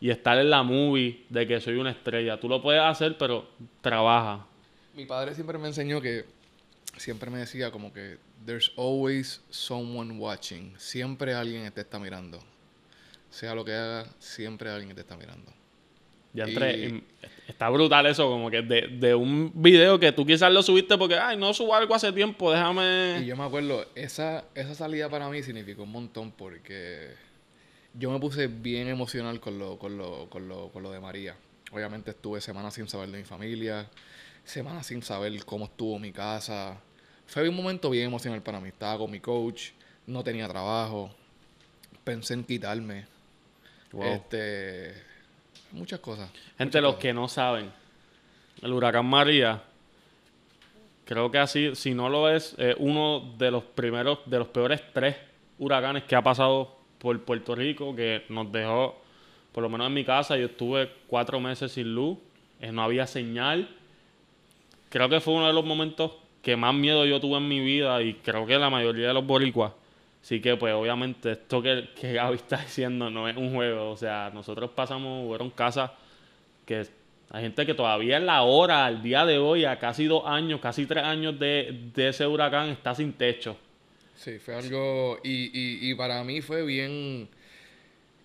y 0.00 0.10
estar 0.10 0.36
en 0.38 0.50
la 0.50 0.62
movie 0.62 1.24
de 1.28 1.46
que 1.46 1.60
soy 1.60 1.76
una 1.76 1.90
estrella. 1.90 2.38
Tú 2.40 2.48
lo 2.48 2.60
puedes 2.60 2.82
hacer, 2.82 3.16
pero 3.16 3.46
trabaja. 3.80 4.46
Mi 4.94 5.06
padre 5.06 5.34
siempre 5.34 5.58
me 5.58 5.68
enseñó 5.68 6.00
que, 6.00 6.24
siempre 6.96 7.30
me 7.30 7.38
decía 7.38 7.70
como 7.70 7.92
que, 7.92 8.18
there's 8.44 8.72
always 8.76 9.40
someone 9.50 10.18
watching. 10.18 10.74
Siempre 10.78 11.34
alguien 11.34 11.70
te 11.72 11.80
está 11.80 11.98
mirando. 11.98 12.42
Sea 13.30 13.54
lo 13.54 13.64
que 13.64 13.72
haga, 13.72 14.06
siempre 14.18 14.68
alguien 14.70 14.94
te 14.94 15.00
está 15.00 15.16
mirando. 15.16 15.50
Ya 16.34 16.44
entré. 16.44 16.76
Y- 16.78 16.84
y 16.86 17.04
Está 17.48 17.68
brutal 17.68 18.06
eso, 18.06 18.28
como 18.28 18.50
que 18.50 18.62
de, 18.62 18.88
de 18.88 19.14
un 19.14 19.50
video 19.54 19.98
que 19.98 20.12
tú 20.12 20.24
quizás 20.24 20.50
lo 20.52 20.62
subiste 20.62 20.96
porque, 20.96 21.16
ay, 21.16 21.36
no 21.36 21.52
subo 21.52 21.74
algo 21.74 21.94
hace 21.94 22.10
tiempo, 22.12 22.50
Y 22.50 22.54
déjame... 22.56 23.24
yo 23.26 23.36
me 23.36 23.44
acuerdo, 23.44 23.86
esa, 23.94 24.44
esa 24.54 24.74
salida 24.74 25.08
para 25.10 25.28
mí 25.28 25.42
significó 25.42 25.82
un 25.82 25.92
montón 25.92 26.30
porque 26.30 27.10
yo 27.94 28.10
me 28.10 28.18
puse 28.18 28.46
bien 28.46 28.88
emocional 28.88 29.40
con 29.40 29.58
lo, 29.58 29.78
con 29.78 29.98
lo, 29.98 30.30
con 30.30 30.48
lo, 30.48 30.68
con 30.70 30.82
lo 30.82 30.90
de 30.92 31.00
María. 31.00 31.36
Obviamente 31.72 32.10
estuve 32.12 32.40
semanas 32.40 32.74
sin 32.74 32.88
saber 32.88 33.10
de 33.10 33.18
mi 33.18 33.24
familia, 33.24 33.86
semanas 34.44 34.86
sin 34.86 35.02
saber 35.02 35.44
cómo 35.44 35.66
estuvo 35.66 35.98
mi 35.98 36.12
casa. 36.12 36.78
Fue 37.26 37.48
un 37.48 37.56
momento 37.56 37.90
bien 37.90 38.06
emocional 38.06 38.42
para 38.42 38.60
mí. 38.60 38.68
Estaba 38.68 38.98
con 38.98 39.10
mi 39.10 39.20
coach, 39.20 39.70
no 40.06 40.22
tenía 40.22 40.48
trabajo, 40.48 41.10
pensé 42.04 42.34
en 42.34 42.44
quitarme. 42.44 43.06
Wow. 43.92 44.04
Este, 44.04 44.94
muchas 45.72 46.00
cosas. 46.00 46.30
Gente, 46.58 46.64
muchas 46.64 46.82
los 46.82 46.92
cosas. 46.92 47.02
que 47.02 47.14
no 47.14 47.28
saben, 47.28 47.72
el 48.62 48.72
huracán 48.72 49.06
María, 49.06 49.62
creo 51.04 51.30
que 51.30 51.38
así, 51.38 51.74
si 51.74 51.94
no 51.94 52.08
lo 52.08 52.28
es, 52.28 52.54
es 52.58 52.74
uno 52.78 53.34
de 53.36 53.50
los 53.50 53.64
primeros, 53.64 54.20
de 54.26 54.38
los 54.38 54.48
peores 54.48 54.82
tres 54.92 55.16
huracanes 55.58 56.04
que 56.04 56.16
ha 56.16 56.22
pasado 56.22 56.76
por 56.98 57.20
Puerto 57.22 57.54
Rico, 57.54 57.94
que 57.94 58.24
nos 58.28 58.50
dejó, 58.52 59.00
por 59.52 59.62
lo 59.62 59.68
menos 59.68 59.88
en 59.88 59.94
mi 59.94 60.04
casa, 60.04 60.36
yo 60.36 60.46
estuve 60.46 60.90
cuatro 61.06 61.40
meses 61.40 61.72
sin 61.72 61.94
luz, 61.94 62.18
eh, 62.60 62.72
no 62.72 62.82
había 62.82 63.06
señal. 63.06 63.68
Creo 64.92 65.08
que 65.08 65.20
fue 65.20 65.32
uno 65.32 65.46
de 65.46 65.54
los 65.54 65.64
momentos 65.64 66.12
que 66.42 66.54
más 66.54 66.74
miedo 66.74 67.06
yo 67.06 67.18
tuve 67.18 67.38
en 67.38 67.48
mi 67.48 67.60
vida 67.60 68.02
y 68.02 68.12
creo 68.14 68.44
que 68.46 68.58
la 68.58 68.68
mayoría 68.68 69.08
de 69.08 69.14
los 69.14 69.24
boricuas. 69.26 69.72
Así 70.22 70.40
que, 70.42 70.54
pues, 70.56 70.74
obviamente, 70.74 71.32
esto 71.32 71.62
que, 71.62 71.88
que 71.98 72.12
Gaby 72.12 72.36
está 72.36 72.58
diciendo 72.58 73.08
no 73.08 73.26
es 73.26 73.36
un 73.36 73.54
juego. 73.54 73.90
O 73.90 73.96
sea, 73.96 74.30
nosotros 74.34 74.70
pasamos, 74.74 75.26
fueron 75.26 75.48
casas 75.50 75.90
que 76.66 76.86
hay 77.30 77.42
gente 77.42 77.64
que 77.64 77.72
todavía 77.72 78.18
en 78.18 78.26
la 78.26 78.42
hora, 78.42 78.84
al 78.84 79.02
día 79.02 79.24
de 79.24 79.38
hoy, 79.38 79.64
a 79.64 79.78
casi 79.78 80.04
dos 80.04 80.24
años, 80.26 80.60
casi 80.60 80.84
tres 80.84 81.04
años 81.04 81.38
de, 81.38 81.88
de 81.94 82.08
ese 82.08 82.26
huracán, 82.26 82.68
está 82.68 82.94
sin 82.94 83.14
techo. 83.14 83.56
Sí, 84.14 84.38
fue 84.38 84.54
algo. 84.56 85.18
Y, 85.24 85.46
y, 85.58 85.90
y 85.90 85.94
para 85.94 86.22
mí 86.22 86.42
fue 86.42 86.66
bien. 86.66 87.28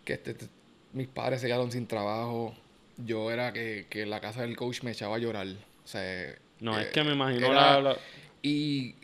Que 0.03 0.13
este, 0.13 0.31
este- 0.31 0.47
mis 0.91 1.07
padres 1.07 1.39
se 1.39 1.47
quedaron 1.47 1.71
sin 1.71 1.87
trabajo. 1.87 2.53
Yo 2.97 3.31
era 3.31 3.53
que, 3.53 3.85
que 3.89 4.05
la 4.05 4.19
casa 4.19 4.41
del 4.41 4.57
coach 4.57 4.81
me 4.83 4.91
echaba 4.91 5.15
a 5.15 5.19
llorar. 5.19 5.47
O 5.47 5.87
sea. 5.87 6.35
No, 6.59 6.79
es 6.79 6.87
eh, 6.87 6.91
que 6.91 7.03
me 7.03 7.13
imagino 7.13 7.47
era- 7.51 7.79
la- 7.79 7.81
la- 7.93 7.97
Y 8.41 8.95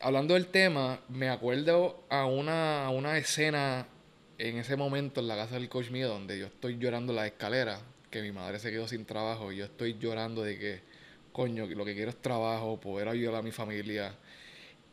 hablando 0.00 0.34
del 0.34 0.46
tema, 0.46 1.00
me 1.08 1.28
acuerdo 1.28 2.04
a 2.08 2.26
una, 2.26 2.86
a 2.86 2.90
una 2.90 3.16
escena 3.18 3.86
en 4.38 4.56
ese 4.58 4.76
momento 4.76 5.20
en 5.20 5.28
la 5.28 5.36
casa 5.36 5.54
del 5.56 5.68
coach 5.68 5.90
mío 5.90 6.08
donde 6.08 6.38
yo 6.38 6.46
estoy 6.46 6.78
llorando 6.78 7.12
en 7.12 7.16
la 7.16 7.26
escalera, 7.26 7.80
que 8.10 8.22
mi 8.22 8.32
madre 8.32 8.58
se 8.58 8.70
quedó 8.70 8.86
sin 8.88 9.04
trabajo 9.04 9.52
y 9.52 9.56
yo 9.56 9.64
estoy 9.64 9.98
llorando 9.98 10.42
de 10.42 10.58
que, 10.58 10.80
coño, 11.32 11.66
lo 11.66 11.84
que 11.84 11.94
quiero 11.94 12.10
es 12.10 12.20
trabajo, 12.22 12.80
poder 12.80 13.08
ayudar 13.08 13.36
a 13.36 13.42
mi 13.42 13.50
familia. 13.50 14.14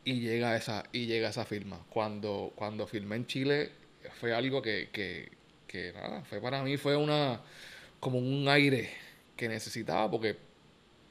Y 0.04 0.20
llega 0.20 0.56
esa, 0.56 0.84
y 0.92 1.06
llega 1.06 1.28
esa 1.30 1.44
firma. 1.44 1.80
Cuando, 1.90 2.52
cuando 2.54 2.86
filmé 2.86 3.16
en 3.16 3.26
Chile, 3.26 3.72
fue 4.20 4.32
algo 4.34 4.62
que, 4.62 4.88
que, 4.92 5.30
que 5.66 5.92
nada, 5.92 6.22
fue 6.24 6.40
para 6.40 6.62
mí, 6.62 6.76
fue 6.76 6.96
una 6.96 7.40
como 7.98 8.18
un 8.18 8.46
aire 8.48 8.90
que 9.36 9.48
necesitaba 9.48 10.08
porque 10.10 10.36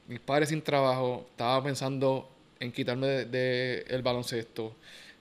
mis 0.08 0.20
padres 0.20 0.50
sin 0.50 0.62
trabajo, 0.62 1.26
estaba 1.32 1.64
pensando 1.64 2.30
en 2.60 2.72
quitarme 2.72 3.08
de, 3.08 3.26
de 3.26 3.86
el 3.90 4.02
baloncesto. 4.02 4.76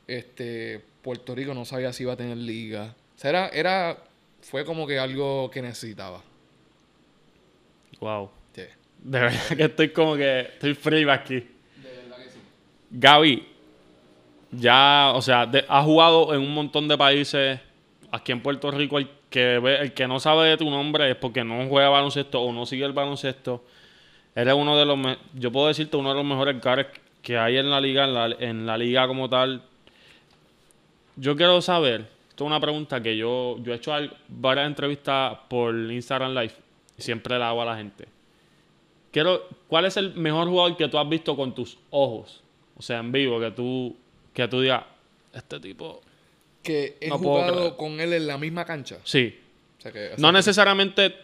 Este, 0.07 0.83
Puerto 1.03 1.35
Rico 1.35 1.55
no 1.55 1.65
sabía 1.65 1.93
si 1.93 2.03
iba 2.03 2.13
a 2.13 2.17
tener 2.17 2.37
liga. 2.37 2.95
O 3.17 3.19
sea, 3.19 3.31
era, 3.31 3.49
era, 3.49 3.99
fue 4.43 4.65
como 4.65 4.87
que 4.87 4.99
algo 4.99 5.51
que 5.51 5.63
necesitaba. 5.63 6.23
Wow. 8.01 8.31
Sí. 8.55 8.63
De 9.03 9.21
verdad 9.21 9.57
que 9.57 9.65
estoy 9.65 9.89
como 9.91 10.17
que... 10.17 10.41
Estoy 10.41 10.75
frío 10.75 11.11
aquí. 11.13 11.35
De 11.37 11.49
verdad 11.83 12.17
que 12.19 12.31
sí. 12.31 12.39
Gaby, 12.91 13.49
ya, 14.53 15.13
o 15.15 15.23
sea, 15.23 15.47
de- 15.47 15.65
has 15.69 15.85
jugado 15.85 16.35
en 16.35 16.41
un 16.41 16.53
montón 16.53 16.89
de 16.89 16.99
países. 16.99 17.61
Aquí 18.11 18.33
en 18.33 18.43
Puerto 18.43 18.71
Rico, 18.71 18.99
el 18.99 19.09
que, 19.31 19.59
ve- 19.59 19.81
el 19.81 19.93
que 19.95 20.07
no 20.07 20.21
sabe 20.21 20.49
de 20.49 20.57
tu 20.57 20.71
nombre 20.71 21.11
es 21.11 21.17
porque 21.17 21.43
no 21.45 21.67
juega 21.69 21.89
baloncesto 21.89 22.41
o 22.41 22.53
no 22.53 22.67
sigue 22.67 22.85
el 22.85 22.93
baloncesto. 22.93 23.65
Eres 24.35 24.55
uno 24.55 24.77
de 24.77 24.85
los, 24.85 24.99
me- 24.99 25.19
yo 25.35 25.53
puedo 25.53 25.69
decirte, 25.69 25.97
uno 25.97 26.11
de 26.11 26.17
los 26.17 26.25
mejores 26.25 26.61
guards 26.61 26.89
que 27.23 27.39
hay 27.39 27.57
en 27.57 27.71
la 27.71 27.81
liga, 27.81 28.05
en 28.05 28.15
la, 28.15 28.27
en 28.27 28.67
la 28.67 28.77
liga 28.77 29.07
como 29.07 29.29
tal. 29.29 29.63
Yo 31.17 31.37
quiero 31.37 31.61
saber, 31.63 32.07
esto 32.29 32.45
es 32.45 32.47
una 32.49 32.61
pregunta 32.61 33.01
que 33.03 33.17
yo, 33.17 33.57
yo 33.63 33.73
he 33.73 33.77
hecho 33.77 33.93
varias 34.29 34.67
entrevistas 34.67 35.39
por 35.49 35.75
Instagram 35.75 36.33
Live 36.35 36.55
y 36.99 37.03
siempre 37.03 37.39
la 37.39 37.49
hago 37.51 37.63
a 37.63 37.67
la 37.67 37.77
gente. 37.77 38.07
Quiero, 39.13 39.49
¿cuál 39.69 39.85
es 39.85 39.97
el 39.97 40.15
mejor 40.15 40.49
jugador 40.49 40.77
que 40.77 40.89
tú 40.89 40.99
has 40.99 41.09
visto 41.09 41.37
con 41.37 41.55
tus 41.55 41.79
ojos? 41.91 42.43
O 42.77 42.83
sea, 42.83 42.99
en 42.99 43.13
vivo, 43.13 43.39
que 43.39 43.53
tú, 43.53 43.97
que 44.33 44.49
tú 44.49 44.61
digas, 44.61 44.83
este 45.33 45.61
tipo. 45.61 46.01
Que 46.65 46.97
he 47.01 47.09
No 47.09 47.19
jugado 47.19 47.77
con 47.77 48.01
él 48.01 48.13
en 48.13 48.27
la 48.27 48.37
misma 48.39 48.65
cancha. 48.65 48.99
Sí. 49.05 49.39
O 49.79 49.83
sea 49.83 49.93
que, 49.93 50.07
o 50.07 50.09
sea 50.09 50.17
No 50.19 50.33
necesariamente. 50.33 51.15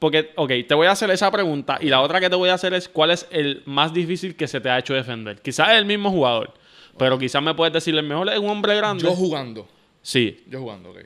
Porque, 0.00 0.30
ok, 0.34 0.50
te 0.66 0.74
voy 0.74 0.88
a 0.88 0.92
hacer 0.92 1.10
esa 1.10 1.30
pregunta 1.30 1.78
y 1.80 1.90
la 1.90 2.00
otra 2.00 2.18
que 2.20 2.28
te 2.28 2.34
voy 2.34 2.48
a 2.48 2.54
hacer 2.54 2.74
es: 2.74 2.88
¿cuál 2.88 3.10
es 3.12 3.28
el 3.30 3.62
más 3.66 3.94
difícil 3.94 4.34
que 4.34 4.48
se 4.48 4.60
te 4.60 4.68
ha 4.68 4.78
hecho 4.78 4.94
defender? 4.94 5.40
Quizás 5.40 5.68
es 5.68 5.76
el 5.76 5.84
mismo 5.84 6.10
jugador, 6.10 6.54
pero 6.98 7.18
quizás 7.18 7.42
me 7.42 7.54
puedes 7.54 7.72
decir: 7.72 7.94
el 7.94 8.02
mejor 8.02 8.28
es 8.30 8.38
un 8.38 8.48
hombre 8.48 8.74
grande. 8.74 9.04
Yo 9.04 9.14
jugando. 9.14 9.68
sí, 10.02 10.42
Yo 10.48 10.60
jugando, 10.60 10.90
ok. 10.90 10.98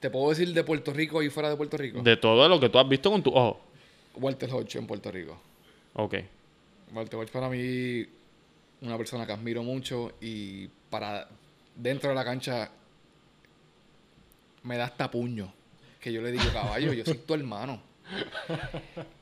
¿Te 0.00 0.10
puedo 0.10 0.30
decir 0.30 0.52
de 0.54 0.64
Puerto 0.64 0.92
Rico 0.92 1.22
y 1.22 1.28
fuera 1.28 1.50
de 1.50 1.56
Puerto 1.56 1.76
Rico? 1.76 2.00
de 2.00 2.16
todo 2.16 2.48
lo 2.48 2.58
que 2.58 2.68
tú 2.68 2.78
has 2.78 2.88
visto 2.88 3.10
con 3.10 3.22
tus 3.22 3.34
ojos. 3.34 3.58
Walter 4.14 4.50
Hodge 4.50 4.76
en 4.76 4.86
Puerto 4.86 5.12
Rico. 5.12 5.38
Ok. 5.94 6.14
Walter 6.94 7.18
Hodge 7.18 7.30
para 7.30 7.48
mí 7.50 8.06
una 8.80 8.96
persona 8.96 9.26
que 9.26 9.32
admiro 9.32 9.62
mucho 9.62 10.12
y 10.20 10.68
para 10.88 11.28
dentro 11.76 12.08
de 12.08 12.14
la 12.14 12.24
cancha 12.24 12.70
me 14.62 14.76
da 14.78 14.84
hasta 14.84 15.10
puño. 15.10 15.52
Que 16.00 16.12
yo 16.12 16.22
le 16.22 16.30
digo, 16.32 16.44
caballo, 16.52 16.92
yo 16.92 17.04
soy 17.04 17.18
tu 17.18 17.34
hermano. 17.34 17.82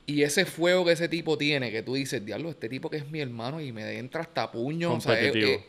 Y 0.05 0.23
ese 0.23 0.45
fuego 0.45 0.85
que 0.85 0.93
ese 0.93 1.09
tipo 1.09 1.37
tiene, 1.37 1.71
que 1.71 1.83
tú 1.83 1.95
dices, 1.95 2.23
diablo, 2.25 2.49
este 2.49 2.69
tipo 2.69 2.89
que 2.89 2.97
es 2.97 3.09
mi 3.09 3.19
hermano 3.19 3.59
y 3.59 3.71
me 3.71 3.97
entra 3.97 4.21
hasta 4.21 4.49
puño. 4.51 4.93
o 4.93 5.01
sea, 5.01 5.19
es- 5.19 5.27
Competitivo. 5.31 5.51
es- 5.59 5.65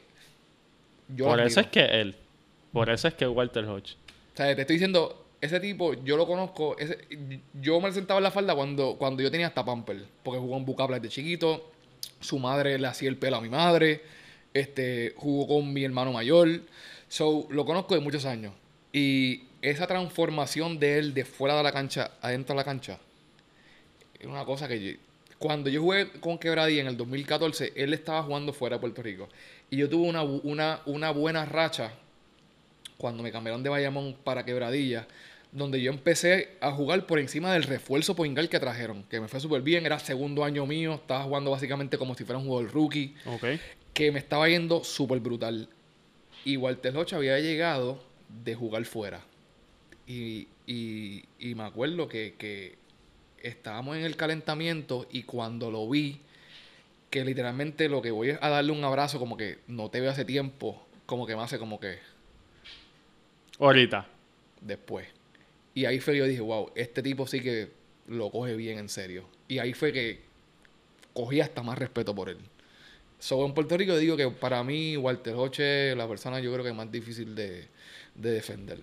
yo 1.16 1.24
lo 1.24 1.30
Por 1.32 1.40
eso 1.40 1.60
es 1.60 1.66
que 1.68 1.80
él. 1.84 2.16
Por 2.72 2.90
eso 2.90 3.08
es 3.08 3.14
que 3.14 3.26
Walter 3.26 3.64
Hodge. 3.64 3.94
O 4.34 4.36
sea, 4.36 4.54
te 4.54 4.60
estoy 4.60 4.74
diciendo, 4.74 5.24
ese 5.40 5.58
tipo, 5.58 5.94
yo 6.04 6.16
lo 6.16 6.26
conozco. 6.26 6.76
ese- 6.78 6.98
yo 7.60 7.80
me 7.80 7.90
sentaba 7.92 8.18
en 8.18 8.24
la 8.24 8.30
falda 8.30 8.54
cuando, 8.54 8.96
cuando 8.98 9.22
yo 9.22 9.30
tenía 9.30 9.46
hasta 9.48 9.64
pamper. 9.64 10.04
Porque 10.22 10.38
jugó 10.38 10.56
en 10.58 10.64
Bucapla 10.66 11.00
de 11.00 11.08
chiquito. 11.08 11.72
Su 12.20 12.38
madre 12.38 12.78
le 12.78 12.86
hacía 12.86 13.08
el 13.08 13.16
pelo 13.16 13.36
a 13.36 13.40
mi 13.40 13.48
madre. 13.48 14.02
Este, 14.54 15.14
jugó 15.16 15.46
con 15.56 15.72
mi 15.72 15.82
hermano 15.84 16.12
mayor. 16.12 16.60
So, 17.08 17.46
lo 17.50 17.64
conozco 17.64 17.94
de 17.94 18.00
muchos 18.00 18.24
años. 18.26 18.52
Y 18.92 19.44
esa 19.62 19.86
transformación 19.86 20.78
de 20.78 20.98
él 20.98 21.14
de 21.14 21.24
fuera 21.24 21.56
de 21.56 21.62
la 21.62 21.72
cancha, 21.72 22.12
adentro 22.20 22.54
de 22.54 22.58
la 22.58 22.64
cancha, 22.64 22.98
es 24.18 24.26
una 24.26 24.44
cosa 24.44 24.68
que 24.68 24.80
yo- 24.80 24.98
cuando 25.38 25.70
yo 25.70 25.80
jugué 25.82 26.10
con 26.20 26.38
Quebradía 26.38 26.80
en 26.80 26.88
el 26.88 26.96
2014, 26.96 27.72
él 27.76 27.92
estaba 27.94 28.22
jugando 28.24 28.52
fuera 28.52 28.76
de 28.76 28.80
Puerto 28.80 29.02
Rico. 29.02 29.28
Y 29.70 29.76
yo 29.76 29.88
tuve 29.88 30.08
una, 30.08 30.22
una, 30.22 30.80
una 30.86 31.10
buena 31.12 31.44
racha 31.44 31.92
cuando 32.96 33.22
me 33.22 33.30
cambiaron 33.30 33.62
de 33.62 33.68
Bayamón 33.68 34.16
para 34.24 34.44
Quebradilla, 34.44 35.06
donde 35.52 35.80
yo 35.80 35.92
empecé 35.92 36.56
a 36.60 36.72
jugar 36.72 37.06
por 37.06 37.18
encima 37.20 37.52
del 37.52 37.62
refuerzo 37.62 38.16
Poingal 38.16 38.48
que 38.48 38.58
trajeron, 38.58 39.04
que 39.04 39.20
me 39.20 39.28
fue 39.28 39.38
súper 39.40 39.62
bien, 39.62 39.86
era 39.86 39.98
segundo 40.00 40.42
año 40.44 40.66
mío, 40.66 40.94
estaba 40.94 41.22
jugando 41.22 41.50
básicamente 41.52 41.96
como 41.98 42.14
si 42.16 42.24
fuera 42.24 42.38
un 42.38 42.46
jugador 42.46 42.72
rookie, 42.72 43.14
Ok. 43.26 43.44
que 43.94 44.10
me 44.12 44.18
estaba 44.18 44.48
yendo 44.48 44.82
súper 44.84 45.20
brutal. 45.20 45.68
Y 46.44 46.56
Walter 46.56 46.96
Hodge 46.96 47.14
había 47.14 47.38
llegado 47.38 48.02
de 48.44 48.54
jugar 48.56 48.84
fuera. 48.84 49.20
Y, 50.08 50.48
y- 50.66 51.24
y 51.40 51.56
me 51.56 51.64
acuerdo 51.64 52.08
que, 52.08 52.36
que 52.38 52.78
estábamos 53.42 53.96
en 53.98 54.04
el 54.04 54.16
calentamiento 54.16 55.08
y 55.10 55.24
cuando 55.24 55.70
lo 55.70 55.88
vi, 55.90 56.20
que 57.10 57.24
literalmente 57.24 57.88
lo 57.88 58.02
que 58.02 58.10
voy 58.12 58.30
es 58.30 58.38
a 58.42 58.48
darle 58.50 58.72
un 58.72 58.84
abrazo, 58.84 59.18
como 59.20 59.36
que 59.36 59.58
no 59.68 59.90
te 59.90 60.00
veo 60.00 60.10
hace 60.12 60.24
tiempo, 60.26 60.86
como 61.06 61.26
que 61.26 61.36
me 61.36 61.42
hace 61.42 61.58
como 61.58 61.80
que 61.80 61.98
Ahorita. 63.60 64.06
después. 64.60 65.06
Y 65.74 65.86
ahí 65.86 66.00
fue 66.00 66.14
que 66.14 66.20
yo 66.20 66.26
dije, 66.26 66.40
wow, 66.42 66.70
este 66.74 67.02
tipo 67.02 67.26
sí 67.26 67.40
que 67.40 67.70
lo 68.08 68.30
coge 68.30 68.56
bien 68.56 68.78
en 68.78 68.88
serio. 68.88 69.24
Y 69.48 69.58
ahí 69.58 69.74
fue 69.74 69.92
que 69.92 70.20
cogí 71.14 71.40
hasta 71.40 71.62
más 71.62 71.78
respeto 71.78 72.14
por 72.14 72.28
él. 72.30 72.38
So, 73.18 73.46
en 73.46 73.54
Puerto 73.54 73.76
Rico 73.76 73.96
digo 73.98 74.16
que 74.16 74.28
para 74.30 74.64
mí 74.64 74.96
Walter 74.96 75.34
Hoche 75.36 75.92
es 75.92 75.96
la 75.96 76.08
persona 76.08 76.40
yo 76.40 76.52
creo 76.52 76.64
que 76.64 76.72
más 76.74 76.92
difícil 76.92 77.34
de, 77.34 77.66
de 78.14 78.30
defender. 78.32 78.80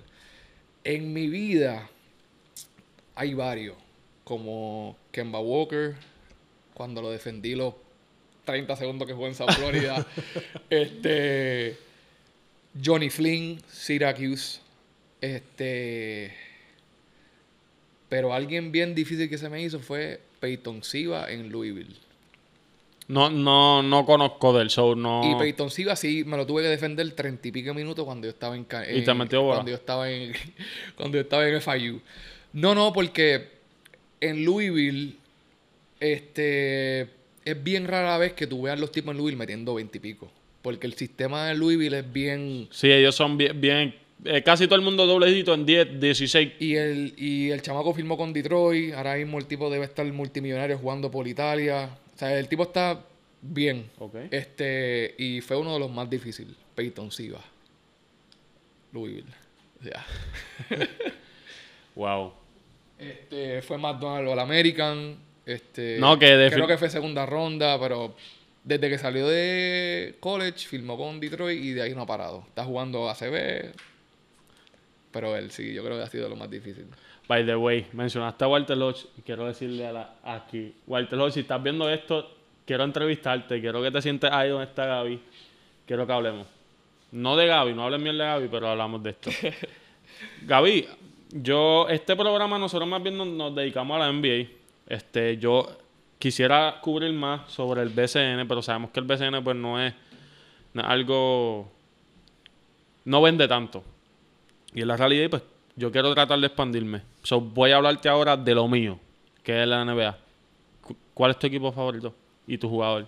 En 0.86 1.12
mi 1.14 1.28
vida 1.28 1.90
hay 3.16 3.34
varios, 3.34 3.76
como 4.24 4.96
Kemba 5.12 5.40
Walker, 5.40 5.96
cuando 6.76 7.02
lo 7.02 7.10
defendí 7.10 7.56
los 7.56 7.74
30 8.46 8.76
segundos 8.76 9.08
que 9.08 9.14
jugó 9.14 9.28
en 9.28 9.36
South 9.36 9.52
Florida. 9.52 10.06
este 10.70 11.76
Johnny 12.84 13.10
Flynn, 13.10 13.60
Syracuse. 13.68 14.60
Este. 15.22 16.34
Pero 18.08 18.34
alguien 18.34 18.72
bien 18.72 18.94
difícil 18.94 19.28
que 19.28 19.40
se 19.40 19.50
me 19.50 19.62
hizo 19.64 19.80
fue 19.80 20.22
Peyton 20.40 20.84
Siva 20.84 21.32
en 21.32 21.52
Louisville. 21.52 21.96
No, 23.08 23.30
no, 23.30 23.84
no 23.84 24.06
conozco 24.06 24.58
del 24.58 24.70
show, 24.70 24.96
no. 24.96 25.22
Y 25.30 25.36
Peyton 25.40 25.70
Siva 25.70 25.96
sí 25.96 26.24
me 26.26 26.38
lo 26.38 26.46
tuve 26.48 26.64
que 26.64 26.70
defender 26.70 27.10
treinta 27.12 27.48
y 27.48 27.52
pico 27.52 27.74
minutos 27.74 28.04
cuando 28.04 28.26
yo 28.26 28.32
estaba 28.32 28.56
en, 28.56 28.64
Y 28.64 29.04
te 29.04 29.12
en- 29.12 29.18
metió 29.18 29.42
bola. 29.44 29.56
cuando 29.58 29.70
yo 29.72 29.78
estaba 29.78 30.10
en 30.12 30.34
cuando 30.96 31.18
yo 31.18 31.22
estaba 31.22 31.48
en 31.48 31.62
FIU. 31.62 32.02
No, 32.54 32.74
no, 32.74 32.92
porque 32.94 33.48
en 34.22 34.44
Louisville 34.44 35.18
este 36.00 37.02
es 37.46 37.64
bien 37.64 37.88
rara 37.88 38.18
vez 38.18 38.34
que 38.34 38.48
tú 38.48 38.64
veas 38.64 38.80
los 38.80 38.92
tipos 38.92 39.12
en 39.12 39.18
Louisville 39.18 39.38
metiendo 39.38 39.76
veinte 39.76 39.98
y 40.00 40.02
pico, 40.02 40.32
porque 40.62 40.88
el 40.88 40.94
sistema 40.96 41.48
de 41.48 41.56
Louisville 41.56 42.00
es 42.00 42.12
bien 42.12 42.68
Sí, 42.72 42.92
ellos 42.92 43.16
son 43.16 43.38
bien. 43.38 43.60
bien 43.62 43.96
eh, 44.24 44.42
casi 44.42 44.66
todo 44.66 44.76
el 44.78 44.82
mundo 44.82 45.06
doblecito 45.06 45.54
en 45.54 45.66
10, 45.66 46.00
16. 46.00 46.54
y 46.60 46.76
el 46.76 47.14
y 47.18 47.52
el 47.52 47.62
chamaco 47.62 47.94
firmó 47.94 48.18
con 48.18 48.34
Detroit, 48.34 48.94
ahora 48.96 49.16
mismo 49.16 49.38
el 49.38 49.46
tipo 49.46 49.70
debe 49.70 49.86
estar 49.86 50.06
multimillonario 50.12 50.78
jugando 50.80 51.12
por 51.12 51.28
Italia. 51.28 51.90
O 52.16 52.18
sea, 52.18 52.38
el 52.38 52.48
tipo 52.48 52.64
está 52.64 53.04
bien. 53.42 53.90
Este, 54.32 55.14
y 55.18 55.42
fue 55.42 55.58
uno 55.58 55.74
de 55.74 55.80
los 55.80 55.92
más 55.92 56.10
difíciles. 56.10 56.56
Peyton 56.76 57.12
Siva. 57.12 57.42
Louisville. 58.92 59.32
O 59.80 59.84
sea, 59.84 60.06
Wow. 61.96 62.34
este, 62.98 63.62
fue 63.62 63.78
McDonald's 63.78 64.32
All 64.32 64.40
American. 64.40 65.18
Este, 65.46 65.98
No, 66.00 66.18
que 66.18 66.50
creo 66.52 66.68
que 66.68 66.78
fue 66.78 66.90
segunda 66.90 67.26
ronda, 67.26 67.80
pero 67.80 68.16
Desde 68.64 68.90
que 68.90 68.98
salió 68.98 69.28
de 69.28 70.16
college, 70.20 70.68
filmó 70.68 70.98
con 70.98 71.20
Detroit 71.20 71.62
y 71.64 71.74
de 71.74 71.84
ahí 71.84 71.94
no 71.94 72.02
ha 72.02 72.06
parado. 72.08 72.46
Está 72.48 72.64
jugando 72.66 73.10
ACB. 73.10 73.74
Pero 75.12 75.36
él 75.38 75.52
sí, 75.52 75.74
yo 75.74 75.84
creo 75.84 75.98
que 75.98 76.04
ha 76.04 76.10
sido 76.10 76.28
lo 76.30 76.36
más 76.36 76.50
difícil. 76.50 76.88
By 77.28 77.46
the 77.46 77.56
way, 77.56 77.88
mencionaste 77.94 78.44
a 78.44 78.48
Walter 78.48 78.78
Lodge 78.78 79.08
y 79.18 79.22
quiero 79.22 79.46
decirle 79.46 79.88
a 79.88 79.92
la, 79.92 80.16
aquí, 80.24 80.76
Walter 80.86 81.18
Lodge, 81.18 81.34
si 81.34 81.40
estás 81.40 81.62
viendo 81.62 81.90
esto, 81.90 82.30
quiero 82.66 82.84
entrevistarte, 82.84 83.60
quiero 83.60 83.82
que 83.82 83.90
te 83.90 84.02
sientes 84.02 84.32
ahí 84.32 84.50
donde 84.50 84.66
está 84.66 84.86
Gaby, 84.86 85.20
quiero 85.88 86.06
que 86.06 86.14
hablemos. 86.14 86.48
No 87.12 87.36
de 87.36 87.48
Gaby, 87.48 87.74
no 87.74 87.84
hables 87.84 88.04
bien 88.04 88.18
de 88.18 88.24
Gaby, 88.26 88.48
pero 88.50 88.70
hablamos 88.70 89.02
de 89.02 89.10
esto. 89.12 89.32
Gaby, 90.44 90.88
yo, 91.32 91.88
este 91.90 92.16
programa 92.16 92.60
nosotros 92.60 92.88
más 92.88 93.02
bien 93.02 93.18
nos, 93.18 93.28
nos 93.28 93.56
dedicamos 93.56 93.96
a 93.96 94.00
la 94.00 94.12
NBA. 94.12 94.48
Este, 94.88 95.38
yo 95.38 95.68
quisiera 96.20 96.80
cubrir 96.82 97.12
más 97.14 97.52
sobre 97.52 97.82
el 97.82 97.90
BCN, 97.90 98.48
pero 98.48 98.62
sabemos 98.62 98.92
que 98.92 99.00
el 99.00 99.06
BCN 99.06 99.44
pues 99.44 99.56
no 99.56 99.82
es, 99.82 99.94
no 100.74 100.82
es 100.82 100.88
algo, 100.88 101.72
no 103.06 103.22
vende 103.22 103.48
tanto. 103.48 103.84
Y 104.74 104.82
en 104.82 104.88
la 104.88 104.98
realidad, 104.98 105.30
pues 105.30 105.44
yo 105.76 105.92
quiero 105.92 106.14
tratar 106.14 106.40
de 106.40 106.48
expandirme. 106.48 107.02
So, 107.24 107.40
voy 107.42 107.72
a 107.72 107.78
hablarte 107.78 108.08
ahora 108.10 108.38
de 108.38 108.56
lo 108.56 108.68
mío, 108.68 109.00
que 109.44 109.62
es 109.62 109.68
la 109.68 109.84
NBA. 109.84 110.18
Cu- 110.82 110.96
¿Cuál 111.14 111.32
es 111.32 111.40
tu 111.40 111.48
equipo 111.48 111.72
favorito 111.72 112.14
y 112.48 112.58
tu 112.58 112.70
jugador? 112.70 113.08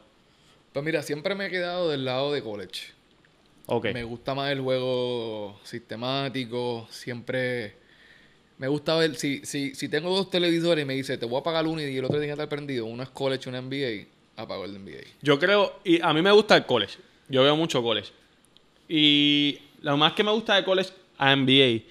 Pues 0.73 0.85
mira, 0.85 1.01
siempre 1.01 1.33
me 1.35 1.47
he 1.47 1.49
quedado 1.49 1.89
del 1.89 2.05
lado 2.05 2.31
de 2.31 2.41
college. 2.43 2.93
Ok. 3.67 3.85
Me 3.93 4.03
gusta 4.03 4.33
más 4.35 4.51
el 4.51 4.61
juego 4.61 5.59
sistemático. 5.63 6.87
Siempre 6.89 7.75
me 8.57 8.67
gusta 8.67 8.95
ver. 8.95 9.15
Si, 9.15 9.45
si, 9.45 9.75
si 9.75 9.89
tengo 9.89 10.15
dos 10.15 10.29
televisores 10.29 10.83
y 10.83 10.85
me 10.85 10.93
dice, 10.95 11.17
te 11.17 11.25
voy 11.25 11.39
a 11.39 11.43
pagar 11.43 11.65
uno 11.67 11.81
y 11.81 11.97
el 11.97 12.05
otro 12.05 12.15
tiene 12.17 12.27
que 12.27 12.31
estar 12.33 12.49
prendido, 12.49 12.85
uno 12.85 13.03
es 13.03 13.09
college 13.09 13.43
y 13.45 13.49
uno 13.49 13.57
es 13.59 13.63
NBA, 13.65 14.41
apago 14.41 14.65
el 14.65 14.73
de 14.73 14.79
NBA. 14.79 15.07
Yo 15.21 15.37
creo, 15.39 15.79
y 15.83 16.01
a 16.01 16.13
mí 16.13 16.21
me 16.21 16.31
gusta 16.31 16.55
el 16.55 16.65
college. 16.65 16.97
Yo 17.29 17.43
veo 17.43 17.55
mucho 17.55 17.81
college. 17.83 18.11
Y 18.87 19.59
lo 19.81 19.97
más 19.97 20.13
que 20.13 20.23
me 20.23 20.31
gusta 20.31 20.55
de 20.55 20.63
college 20.63 20.91
a 21.17 21.35
NBA 21.35 21.83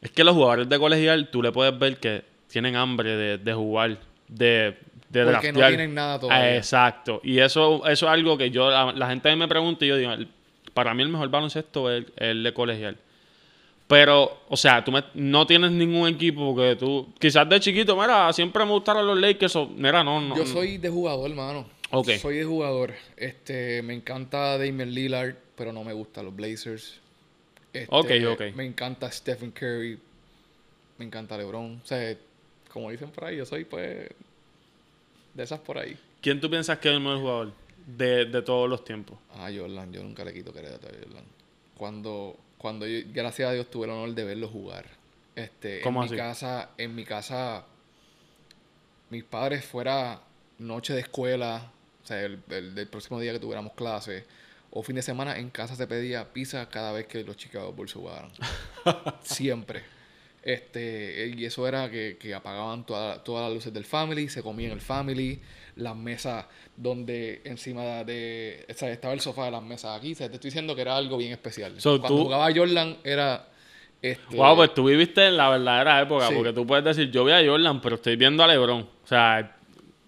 es 0.00 0.10
que 0.10 0.24
los 0.24 0.34
jugadores 0.34 0.68
de 0.68 0.78
colegial 0.78 1.28
tú 1.30 1.42
le 1.42 1.52
puedes 1.52 1.76
ver 1.78 1.96
que 1.98 2.22
tienen 2.48 2.76
hambre 2.76 3.16
de, 3.16 3.38
de 3.38 3.52
jugar, 3.54 3.98
de, 4.28 4.76
de 5.10 5.24
Porque 5.24 5.52
no 5.52 5.66
tienen 5.66 5.94
nada 5.94 6.14
Ah, 6.14 6.20
todavía. 6.20 6.56
Exacto. 6.56 7.20
Y 7.24 7.38
eso, 7.38 7.86
eso 7.86 8.06
es 8.06 8.12
algo 8.12 8.36
que 8.38 8.50
yo, 8.50 8.70
la, 8.70 8.92
la 8.92 9.08
gente 9.08 9.34
me 9.36 9.48
pregunta 9.48 9.84
y 9.84 9.88
yo 9.88 9.96
digo, 9.96 10.12
para 10.74 10.94
mí 10.94 11.02
el 11.02 11.08
mejor 11.08 11.28
baloncesto 11.30 11.90
es 11.90 12.04
el, 12.16 12.28
el 12.28 12.42
de 12.44 12.52
colegial. 12.54 12.96
Pero, 13.86 14.42
o 14.50 14.56
sea, 14.56 14.84
tú 14.84 14.92
me- 14.92 15.02
no 15.14 15.46
tienes 15.46 15.70
ningún 15.72 16.08
equipo 16.08 16.54
que 16.54 16.76
tú, 16.76 17.08
quizás 17.18 17.48
de 17.48 17.58
chiquito, 17.58 17.96
mira, 17.96 18.30
siempre 18.34 18.64
me 18.66 18.70
gustaron 18.72 19.06
los 19.06 19.18
Lakers 19.18 19.56
o, 19.56 19.66
mira, 19.66 20.04
no, 20.04 20.20
no. 20.20 20.36
Yo 20.36 20.44
soy 20.44 20.76
de 20.76 20.90
jugador, 20.90 21.30
hermano. 21.30 21.66
Ok. 21.90 22.10
Soy 22.20 22.36
de 22.36 22.44
jugador. 22.44 22.92
Este, 23.16 23.80
me 23.82 23.94
encanta 23.94 24.58
Damian 24.58 24.92
Lillard, 24.92 25.36
pero 25.56 25.72
no 25.72 25.84
me 25.84 25.94
gustan 25.94 26.26
los 26.26 26.36
Blazers. 26.36 27.00
Este, 27.72 27.86
Ok, 27.90 28.10
ok. 28.32 28.54
Me 28.56 28.64
encanta 28.64 29.10
Stephen 29.10 29.50
Curry. 29.52 29.98
Me 30.98 31.04
encanta 31.04 31.36
LeBron. 31.36 31.80
O 31.82 31.86
sea, 31.86 32.16
como 32.72 32.90
dicen 32.90 33.10
por 33.10 33.24
ahí, 33.24 33.36
yo 33.36 33.46
soy 33.46 33.64
pues 33.64 34.08
de 35.34 35.42
esas 35.42 35.60
por 35.60 35.78
ahí. 35.78 35.96
¿Quién 36.20 36.40
tú 36.40 36.50
piensas 36.50 36.78
que 36.78 36.88
es 36.88 36.94
el 36.94 37.00
mejor 37.00 37.18
jugador 37.20 37.52
de, 37.86 38.24
de 38.24 38.42
todos 38.42 38.68
los 38.68 38.84
tiempos? 38.84 39.18
Ah, 39.34 39.50
Jordan, 39.54 39.92
yo 39.92 40.02
nunca 40.02 40.24
le 40.24 40.32
quito 40.34 40.52
crédito 40.52 40.86
a 40.88 40.90
Jordan. 40.90 41.24
Cuando, 41.76 42.36
cuando 42.58 42.86
yo, 42.86 43.00
gracias 43.12 43.48
a 43.48 43.52
Dios, 43.52 43.70
tuve 43.70 43.84
el 43.86 43.92
honor 43.92 44.14
de 44.14 44.24
verlo 44.24 44.48
jugar. 44.48 44.86
Este, 45.36 45.80
¿Cómo 45.82 46.00
en 46.00 46.06
así? 46.06 46.14
mi 46.14 46.18
casa, 46.18 46.70
en 46.76 46.94
mi 46.96 47.04
casa, 47.04 47.64
mis 49.10 49.22
padres 49.22 49.64
fuera 49.64 50.20
noche 50.58 50.92
de 50.94 51.00
escuela, 51.00 51.70
o 52.02 52.06
sea, 52.06 52.22
el, 52.24 52.40
el- 52.50 52.88
próximo 52.88 53.20
día 53.20 53.32
que 53.32 53.38
tuviéramos 53.38 53.72
clase, 53.74 54.24
o 54.70 54.82
fin 54.82 54.96
de 54.96 55.02
semana, 55.02 55.38
en 55.38 55.50
casa 55.50 55.74
se 55.74 55.86
pedía 55.86 56.32
pizza 56.32 56.68
cada 56.68 56.92
vez 56.92 57.06
que 57.06 57.22
los 57.24 57.36
Chicago 57.36 57.72
Bulls 57.72 57.92
jugaban. 57.94 58.30
Siempre. 59.22 59.82
Este, 60.42 61.32
y 61.36 61.44
eso 61.44 61.66
era 61.66 61.90
que, 61.90 62.16
que 62.18 62.32
apagaban 62.34 62.86
toda- 62.86 63.22
todas 63.22 63.44
las 63.46 63.52
luces 63.54 63.72
del 63.72 63.84
family, 63.84 64.28
se 64.28 64.42
comían 64.42 64.72
el 64.72 64.80
family, 64.80 65.40
las 65.76 65.94
mesas 65.96 66.46
donde 66.76 67.42
encima 67.44 68.04
de, 68.04 68.64
o 68.70 68.72
sea, 68.72 68.90
estaba 68.90 69.12
el 69.14 69.20
sofá 69.20 69.46
de 69.46 69.50
las 69.50 69.62
mesas 69.62 69.98
aquí, 69.98 70.12
o 70.12 70.14
sea, 70.14 70.28
te 70.28 70.34
estoy 70.34 70.48
diciendo 70.48 70.74
que 70.74 70.82
era 70.82 70.96
algo 70.96 71.16
bien 71.18 71.32
especial. 71.32 71.78
So, 71.80 72.00
Cuando 72.00 72.16
tú- 72.18 72.24
jugaba 72.24 72.48
Jordan 72.54 72.96
era 73.04 73.48
este, 74.00 74.36
Wow, 74.36 74.54
pues 74.56 74.72
tú 74.74 74.84
viviste 74.84 75.26
en 75.26 75.36
la 75.36 75.50
verdadera 75.50 76.00
época, 76.00 76.28
Sí. 76.28 76.34
porque 76.34 76.52
tú 76.52 76.64
puedes 76.66 76.84
decir, 76.84 77.10
yo 77.10 77.24
vi 77.24 77.32
a 77.32 77.44
Jordan, 77.44 77.80
pero 77.80 77.96
estoy 77.96 78.14
viendo 78.16 78.42
a 78.44 78.46
LeBron. 78.46 78.82
O 78.82 79.06
sea, 79.06 79.57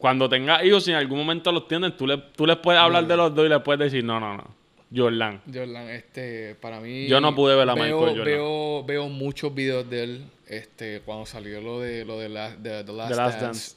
cuando 0.00 0.28
tengas 0.28 0.64
hijos, 0.64 0.82
si 0.84 0.90
en 0.90 0.96
algún 0.96 1.18
momento 1.18 1.52
los 1.52 1.68
tienen, 1.68 1.94
tú, 1.96 2.06
le, 2.06 2.16
tú 2.18 2.46
les 2.46 2.56
puedes 2.56 2.80
hablar 2.80 3.06
de 3.06 3.16
los 3.16 3.34
dos 3.34 3.46
y 3.46 3.48
les 3.50 3.60
puedes 3.60 3.78
decir, 3.78 4.02
no, 4.02 4.18
no, 4.18 4.36
no, 4.36 4.44
Jordan. 4.92 5.40
Jordan, 5.46 5.88
este, 5.90 6.54
para 6.56 6.80
mí. 6.80 7.06
Yo 7.06 7.20
no 7.20 7.34
pude 7.34 7.54
ver 7.54 7.68
a 7.68 7.74
veo, 7.74 7.84
Michael 7.84 8.18
Jordan. 8.18 8.24
Veo, 8.24 8.84
veo 8.84 9.08
muchos 9.08 9.54
videos 9.54 9.88
de 9.88 10.02
él. 10.02 10.24
Este, 10.48 11.00
cuando 11.04 11.26
salió 11.26 11.60
lo 11.60 11.78
de 11.80 12.04
lo 12.04 12.18
de, 12.18 12.28
la, 12.28 12.56
de 12.56 12.82
The 12.82 12.92
Last, 12.92 13.10
The 13.10 13.16
Last 13.16 13.40
Dance, 13.40 13.44
Dance. 13.44 13.76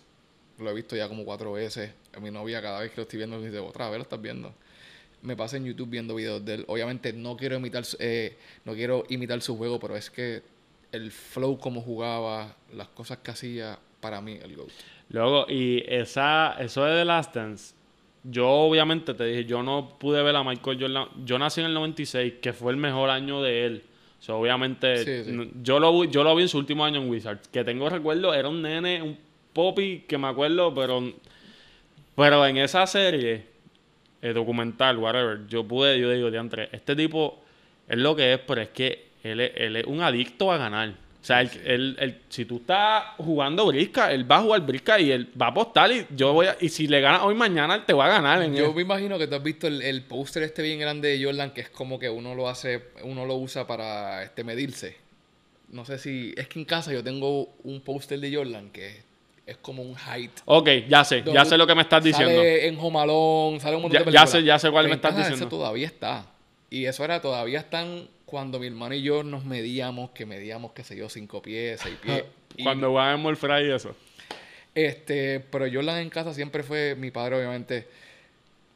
Lo 0.57 0.71
he 0.71 0.73
visto 0.73 0.95
ya 0.95 1.07
como 1.07 1.23
cuatro 1.25 1.51
veces. 1.51 1.91
A 2.15 2.19
mi 2.19 2.31
novia, 2.31 2.61
cada 2.61 2.79
vez 2.79 2.89
que 2.91 2.97
lo 2.97 3.03
estoy 3.03 3.17
viendo, 3.17 3.37
me 3.37 3.45
dice, 3.45 3.59
otra 3.59 3.89
vez 3.89 3.97
lo 3.97 4.03
estás 4.03 4.21
viendo. 4.21 4.53
Me 5.21 5.35
pasa 5.35 5.57
en 5.57 5.65
YouTube 5.65 5.89
viendo 5.89 6.15
videos 6.15 6.43
de 6.45 6.53
él. 6.55 6.65
Obviamente 6.67 7.11
no 7.13 7.35
quiero 7.37 7.57
imitar, 7.57 7.85
su- 7.85 7.97
eh, 7.99 8.37
no 8.65 8.73
quiero 8.73 9.03
imitar 9.09 9.41
su 9.41 9.57
juego, 9.57 9.79
pero 9.79 9.95
es 9.97 10.09
que 10.09 10.41
el 10.91 11.11
flow 11.11 11.57
como 11.59 11.81
jugaba, 11.81 12.55
las 12.73 12.87
cosas 12.87 13.19
que 13.19 13.31
hacía, 13.31 13.77
para 13.99 14.19
mí 14.21 14.39
el 14.43 14.55
GOAT. 14.55 14.69
Luego, 15.13 15.45
y 15.47 15.81
esa, 15.87 16.57
eso 16.59 16.83
de 16.83 16.99
The 16.99 17.05
Last 17.05 17.33
Dance, 17.35 17.73
yo 18.23 18.49
obviamente 18.49 19.13
te 19.13 19.23
dije, 19.25 19.45
yo 19.45 19.63
no 19.63 19.97
pude 19.99 20.21
ver 20.23 20.35
a 20.35 20.43
Michael 20.43 20.77
Jordan. 20.81 21.07
Yo 21.23 21.39
nací 21.39 21.61
en 21.61 21.67
el 21.67 21.73
96, 21.73 22.33
que 22.41 22.51
fue 22.51 22.71
el 22.73 22.77
mejor 22.77 23.09
año 23.09 23.41
de 23.41 23.65
él. 23.65 23.83
O 24.19 24.23
sea, 24.23 24.35
obviamente, 24.35 24.97
Sí, 24.97 25.23
sí. 25.25 25.29
n- 25.31 25.49
Yo, 25.61 25.79
lo, 25.79 25.97
vi- 25.99 26.09
yo 26.09 26.23
lo 26.23 26.35
vi 26.35 26.43
en 26.43 26.49
su 26.49 26.57
último 26.57 26.83
año 26.83 27.01
en 27.01 27.09
Wizards. 27.09 27.47
Que 27.49 27.63
tengo 27.63 27.89
recuerdo, 27.89 28.33
era 28.33 28.49
un 28.49 28.61
nene, 28.61 29.01
un 29.01 29.17
popi 29.53 30.03
que 30.07 30.17
me 30.17 30.27
acuerdo, 30.27 30.73
pero, 30.73 31.03
pero 32.15 32.45
en 32.45 32.57
esa 32.57 32.87
serie, 32.87 33.43
eh, 34.21 34.33
documental, 34.33 34.97
whatever, 34.97 35.45
yo 35.47 35.63
pude, 35.67 35.99
yo 35.99 36.09
digo, 36.09 36.31
diantre, 36.31 36.69
este 36.71 36.95
tipo 36.95 37.41
es 37.87 37.97
lo 37.97 38.15
que 38.15 38.33
es, 38.33 38.39
pero 38.39 38.61
es 38.61 38.69
que 38.69 39.07
él 39.23 39.41
es, 39.41 39.51
él 39.55 39.75
es 39.75 39.85
un 39.85 40.01
adicto 40.01 40.51
a 40.51 40.57
ganar. 40.57 40.93
O 41.23 41.25
sea, 41.25 41.39
él- 41.39 41.49
él- 41.65 41.95
él- 42.01 42.21
si 42.27 42.43
tú 42.43 42.57
estás 42.57 43.05
jugando 43.17 43.65
brisca, 43.67 44.11
él 44.11 44.29
va 44.29 44.39
a 44.39 44.41
jugar 44.41 44.59
brisca 44.61 44.99
y 44.99 45.09
él 45.09 45.29
va 45.41 45.45
a 45.45 45.49
apostar 45.51 45.89
y 45.89 46.05
yo 46.13 46.33
voy 46.33 46.47
a, 46.47 46.57
y 46.59 46.67
si 46.67 46.85
le 46.87 46.99
gana 46.99 47.23
hoy 47.23 47.33
mañana, 47.33 47.75
él 47.75 47.85
te 47.85 47.93
va 47.93 48.07
a 48.07 48.09
ganar. 48.09 48.41
En 48.41 48.53
Yo 48.53 48.73
me 48.73 48.81
imagino 48.81 49.17
que 49.17 49.27
tú 49.27 49.35
has 49.35 49.41
visto 49.43 49.67
el, 49.67 49.81
el 49.81 50.01
póster 50.01 50.43
este 50.43 50.61
bien 50.61 50.79
grande 50.79 51.17
de 51.17 51.23
Jordan, 51.23 51.51
que 51.51 51.61
es 51.61 51.69
como 51.69 51.97
que 51.97 52.09
uno 52.09 52.35
lo 52.35 52.49
hace, 52.49 52.83
uno 53.03 53.25
lo 53.25 53.35
usa 53.35 53.65
para 53.65 54.21
este 54.23 54.43
medirse. 54.43 54.97
No 55.69 55.85
sé 55.85 55.97
si. 55.97 56.33
Es 56.35 56.49
que 56.49 56.59
en 56.59 56.65
casa 56.65 56.91
yo 56.91 57.01
tengo 57.01 57.47
un 57.63 57.79
póster 57.79 58.19
de 58.19 58.35
Jordan 58.35 58.69
que 58.69 59.01
es 59.47 59.55
como 59.57 59.81
un 59.81 59.95
height. 59.95 60.31
Ok, 60.43 60.69
ya 60.89 61.05
sé, 61.05 61.23
ya 61.25 61.45
sé 61.45 61.57
lo 61.57 61.65
que 61.65 61.73
me 61.75 61.83
estás 61.83 62.03
diciendo. 62.03 62.35
Sale 62.35 62.67
en 62.67 62.77
Homalón, 62.77 63.61
sale 63.61 63.77
un 63.77 63.83
montón 63.83 63.93
Ya- 64.01 64.05
de 64.05 64.11
ya 64.11 64.19
películas. 64.25 64.29
sé- 64.29 64.43
ya 64.43 64.59
sé 64.59 64.69
cuál 64.71 64.87
me 64.89 64.95
estás 64.95 65.15
diciendo. 65.15 65.37
Eso 65.39 65.47
todavía 65.47 65.87
está. 65.87 66.25
Y 66.69 66.83
eso 66.85 67.03
era, 67.05 67.21
todavía 67.21 67.59
están 67.59 68.07
cuando 68.33 68.57
mi 68.59 68.65
hermano 68.65 68.95
y 68.95 69.03
yo 69.03 69.21
nos 69.21 69.45
medíamos, 69.45 70.09
que 70.09 70.25
medíamos, 70.25 70.71
qué 70.71 70.83
sé 70.83 70.95
yo, 70.95 71.07
cinco 71.07 71.39
pies, 71.43 71.79
seis 71.83 71.95
pies. 72.01 72.23
Y- 72.57 72.63
Cuando 72.63 72.91
van 72.91 73.13
en 73.13 73.21
Morfray 73.21 73.67
y 73.67 73.71
eso. 73.71 73.95
este, 74.73 75.39
pero 75.39 75.67
Jordan 75.71 75.99
en 75.99 76.09
casa 76.09 76.33
siempre 76.33 76.63
fue, 76.63 76.95
mi 76.95 77.11
padre 77.11 77.35
obviamente, 77.37 77.87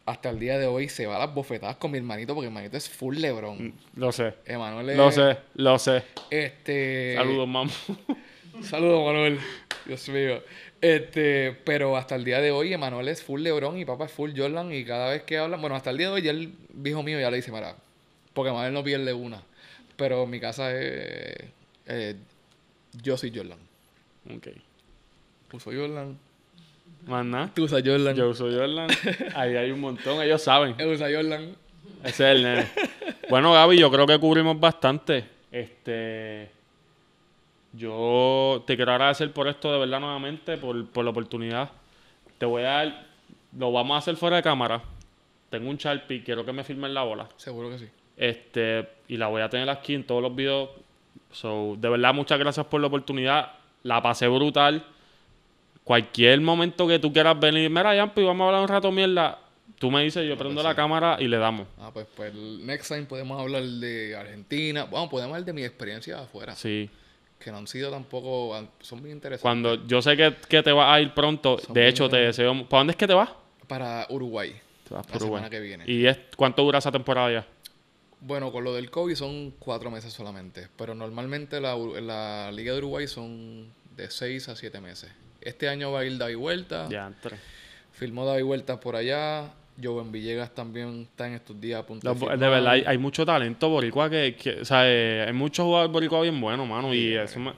hasta 0.06 0.30
el 0.30 0.38
día 0.40 0.60
de 0.60 0.68
hoy 0.68 0.90
se 0.90 1.08
va 1.08 1.16
a 1.16 1.26
las 1.26 1.34
bofetadas 1.34 1.78
con 1.78 1.90
mi 1.90 1.98
hermanito, 1.98 2.36
porque 2.36 2.46
mi 2.52 2.54
hermanito 2.56 2.78
es 2.78 2.88
full 2.88 3.18
Lebron. 3.18 3.74
Lo 3.96 4.12
sé. 4.12 4.36
Emanuel 4.46 4.92
es- 4.92 4.96
Mm. 4.96 5.00
Lo 5.00 5.12
sé, 5.12 5.38
lo 5.56 5.80
sé. 5.80 6.04
Este, 6.30 7.16
Saludos, 7.16 7.48
mamá. 7.48 7.72
Saludos, 8.62 9.06
Manuel. 9.06 9.40
Dios 9.88 10.08
mío. 10.10 10.44
Este, 10.82 11.58
pero 11.66 11.98
hasta 11.98 12.14
el 12.16 12.24
día 12.24 12.42
de 12.42 12.52
hoy, 12.52 12.74
Emanuel 12.74 13.08
es 13.08 13.24
full 13.24 13.42
LeBron 13.42 13.80
y 13.80 13.86
papá 13.86 14.06
es 14.06 14.12
full 14.12 14.34
Jordan. 14.38 14.72
Y 14.72 14.86
cada 14.86 15.10
vez 15.10 15.24
que 15.24 15.40
hablan, 15.40 15.62
bueno, 15.62 15.76
hasta 15.76 15.90
el 15.90 15.98
día 15.98 16.10
de 16.10 16.14
hoy, 16.14 16.22
ya 16.22 16.30
el 16.30 16.54
viejo 16.74 17.02
mío 17.02 17.20
ya 17.20 17.32
le 17.32 17.38
dice, 17.38 17.52
mira, 17.52 17.76
porque 18.38 18.52
Emanuel 18.52 18.72
no 18.72 18.84
pierde 18.84 19.14
una. 19.14 19.42
Pero 19.96 20.28
mi 20.28 20.40
casa 20.40 20.72
es. 20.72 21.44
eh, 21.88 22.16
yo 23.02 23.18
soy 23.18 23.36
Jordan. 23.36 23.58
Ok. 24.30 24.50
Uso 25.54 25.72
Jordan. 25.72 26.20
Más 27.08 27.26
nada. 27.26 27.52
Tú 27.56 27.64
usas 27.64 27.82
Jordan. 27.84 28.16
Yo 28.16 28.30
uso 28.30 28.46
Jordan. 28.46 28.90
Ahí 29.34 29.56
hay 29.56 29.72
un 29.72 29.80
montón, 29.80 30.22
ellos 30.22 30.44
saben. 30.44 30.76
Él 30.78 30.90
usa 30.90 31.08
Jordan. 31.12 31.56
Ese 32.04 32.32
es 32.32 32.36
el 32.38 32.44
nene. 32.44 32.68
Bueno, 33.28 33.54
Gaby, 33.54 33.80
yo 33.80 33.90
creo 33.90 34.06
que 34.06 34.20
cubrimos 34.20 34.60
bastante. 34.60 35.26
Este. 35.52 36.52
Yo 37.74 38.64
te 38.68 38.76
quiero 38.76 38.92
agradecer 38.92 39.34
por 39.34 39.48
esto 39.48 39.72
de 39.72 39.80
verdad 39.80 40.00
nuevamente, 40.00 40.58
por, 40.58 40.88
por 40.90 41.04
la 41.04 41.10
oportunidad. 41.10 41.72
Te 42.38 42.46
voy 42.46 42.62
a 42.62 42.66
dar. 42.66 43.08
Lo 43.58 43.72
vamos 43.72 43.96
a 43.96 43.98
hacer 43.98 44.16
fuera 44.16 44.36
de 44.36 44.44
cámara. 44.44 44.84
Tengo 45.50 45.72
un 45.72 45.78
Sharpie, 45.78 46.24
quiero 46.24 46.46
que 46.46 46.54
me 46.54 46.64
firmen 46.64 46.94
la 46.94 47.02
bola. 47.02 47.28
Seguro 47.38 47.72
que 47.72 47.80
sí. 47.80 47.88
Este, 48.18 48.88
y 49.08 49.16
la 49.18 49.28
voy 49.28 49.42
a 49.42 49.50
tener 49.50 49.70
aquí 49.70 49.94
en 49.94 50.04
todos 50.06 50.22
los 50.22 50.36
videos. 50.36 50.70
So, 51.32 51.76
de 51.78 51.88
verdad, 51.90 52.14
muchas 52.14 52.40
gracias 52.40 52.66
por 52.66 52.82
la 52.82 52.88
oportunidad. 52.88 53.52
La 53.84 54.02
pasé 54.02 54.28
brutal. 54.28 54.84
Cualquier 55.84 56.42
momento 56.42 56.86
que 56.88 57.00
tú 57.00 57.14
quieras 57.14 57.40
venir, 57.40 57.70
mira, 57.70 57.96
Yampi, 57.96 58.22
vamos 58.24 58.44
a 58.44 58.48
hablar 58.48 58.62
un 58.64 58.68
rato 58.68 58.92
mierda. 58.92 59.40
tú 59.80 59.90
me 59.92 60.04
dices, 60.04 60.28
yo 60.28 60.38
prendo 60.38 60.62
la 60.62 60.76
cámara 60.76 61.18
y 61.20 61.28
le 61.28 61.38
damos. 61.38 61.68
Ah, 61.80 61.92
pues, 61.94 62.08
pues 62.16 62.34
next 62.34 62.90
time 62.90 63.04
podemos 63.04 63.40
hablar 63.40 63.64
de 63.64 64.16
Argentina. 64.16 64.84
Bueno, 64.86 65.10
podemos 65.10 65.34
hablar 65.34 65.46
de 65.46 65.54
mi 65.54 65.64
experiencia 65.64 66.20
afuera. 66.20 66.56
Sí. 66.56 66.90
Que 67.40 67.52
no 67.52 67.58
han 67.60 67.68
sido 67.68 67.92
tampoco, 67.92 68.56
han- 68.56 68.70
son 68.82 69.02
bien 69.04 69.16
interesantes. 69.18 69.42
Cuando 69.44 69.86
yo 69.88 70.02
sé 70.02 70.18
que, 70.18 70.34
que 70.50 70.64
te 70.64 70.72
vas 70.72 70.92
a 70.94 71.00
ir 71.00 71.14
pronto, 71.14 71.60
Son 71.60 71.74
de 71.74 71.88
hecho 71.88 72.10
te 72.10 72.18
deseo... 72.18 72.66
¿Para 72.68 72.80
dónde 72.80 72.92
es 72.92 72.98
que 72.98 73.08
te 73.08 73.14
vas? 73.14 73.30
Para 73.68 74.08
Uruguay. 74.10 74.56
Te 74.90 74.94
vas 74.96 75.06
La 75.06 75.14
por 75.14 75.22
Uruguay. 75.22 75.40
semana 75.44 75.50
que 75.52 75.60
viene. 75.62 75.84
¿Y 75.88 76.06
es, 76.08 76.18
cuánto 76.36 76.64
dura 76.64 76.80
esa 76.80 76.92
temporada 76.92 77.32
ya? 77.32 77.46
Bueno, 78.20 78.52
con 78.52 78.64
lo 78.64 78.74
del 78.74 78.90
COVID 78.90 79.16
son 79.16 79.52
cuatro 79.60 79.92
meses 79.92 80.12
solamente. 80.14 80.68
Pero 80.78 80.96
normalmente 80.96 81.62
la, 81.62 81.76
la 81.76 82.52
Liga 82.52 82.72
de 82.74 82.80
Uruguay 82.80 83.08
son 83.08 83.68
de 83.96 84.10
seis 84.10 84.50
a 84.50 84.56
siete 84.56 84.82
meses. 84.82 85.12
Este 85.42 85.70
año 85.70 85.92
va 85.92 86.00
a 86.02 86.06
ir 86.06 86.18
David 86.18 86.38
Vuelta. 86.38 86.88
Ya, 86.90 87.08
entre. 87.08 87.38
Filmó 87.92 88.26
David 88.26 88.44
Vuelta 88.44 88.80
por 88.80 88.96
allá. 88.96 89.52
Joven 89.82 90.12
Villegas 90.12 90.54
también 90.56 91.02
está 91.04 91.28
en 91.28 91.34
estos 91.36 91.62
días 91.62 91.80
a 91.80 91.86
punto 91.86 92.12
de 92.12 92.20
de 92.20 92.50
verdad, 92.50 92.72
hay, 92.72 92.84
hay 92.88 92.98
mucho 92.98 93.24
talento 93.24 93.70
boricua 93.70 94.10
que, 94.10 94.36
que- 94.36 94.62
o 94.62 94.66
sea, 94.66 94.82
eh, 94.90 95.26
hay 95.28 95.34
muchos 95.34 95.66
jugadores 95.66 95.92
boricua 95.94 96.22
bien 96.22 96.42
buenos, 96.42 96.68
mano, 96.68 96.96
y 96.96 97.14
eso 97.14 97.40
me- 97.40 97.54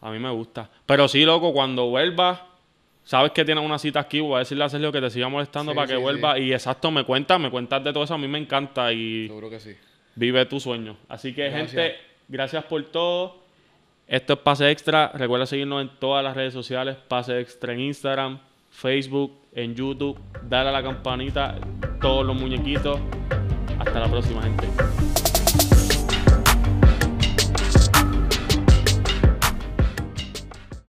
a 0.00 0.10
mí 0.10 0.18
me 0.18 0.28
gusta. 0.30 0.68
Pero 0.86 1.06
sí, 1.06 1.24
loco, 1.24 1.52
cuando 1.52 1.86
vuelva, 1.88 2.48
sabes 3.04 3.30
que 3.30 3.44
tienes 3.44 3.64
una 3.64 3.78
cita 3.78 4.00
aquí, 4.00 4.18
voy 4.18 4.34
a 4.34 4.38
decirle 4.40 4.64
a 4.64 4.68
Sergio 4.68 4.90
que 4.90 5.00
te 5.00 5.08
siga 5.10 5.28
molestando 5.28 5.70
Sí, 5.70 5.76
para 5.76 5.86
que 5.86 5.94
vuelva, 5.96 6.36
y 6.36 6.52
exacto, 6.52 6.90
me 6.90 7.04
cuentas, 7.04 7.38
me 7.38 7.48
cuentas 7.48 7.84
de 7.84 7.92
todo 7.92 8.02
eso, 8.02 8.14
a 8.14 8.18
mí 8.18 8.26
me 8.26 8.38
encanta, 8.38 8.92
y 8.92 9.28
Seguro 9.28 9.48
que 9.48 9.60
sí. 9.60 9.76
Vive 10.14 10.44
tu 10.46 10.60
sueño. 10.60 10.96
Así 11.08 11.32
que, 11.34 11.48
Gracias. 11.50 11.70
gente, 11.70 11.96
gracias 12.28 12.64
por 12.64 12.82
todo. 12.84 13.42
Esto 14.06 14.34
es 14.34 14.38
Pase 14.40 14.70
Extra. 14.70 15.10
Recuerda 15.14 15.46
seguirnos 15.46 15.82
en 15.82 15.88
todas 15.98 16.22
las 16.24 16.36
redes 16.36 16.52
sociales. 16.52 16.96
Pase 17.08 17.40
Extra 17.40 17.72
en 17.72 17.80
Instagram, 17.80 18.40
Facebook, 18.70 19.32
en 19.54 19.74
YouTube. 19.74 20.18
Dale 20.48 20.68
a 20.68 20.72
la 20.72 20.82
campanita, 20.82 21.56
todos 22.00 22.26
los 22.26 22.36
muñequitos. 22.36 22.98
Hasta 23.78 24.00
la 24.00 24.08
próxima, 24.08 24.42
gente. 24.42 25.21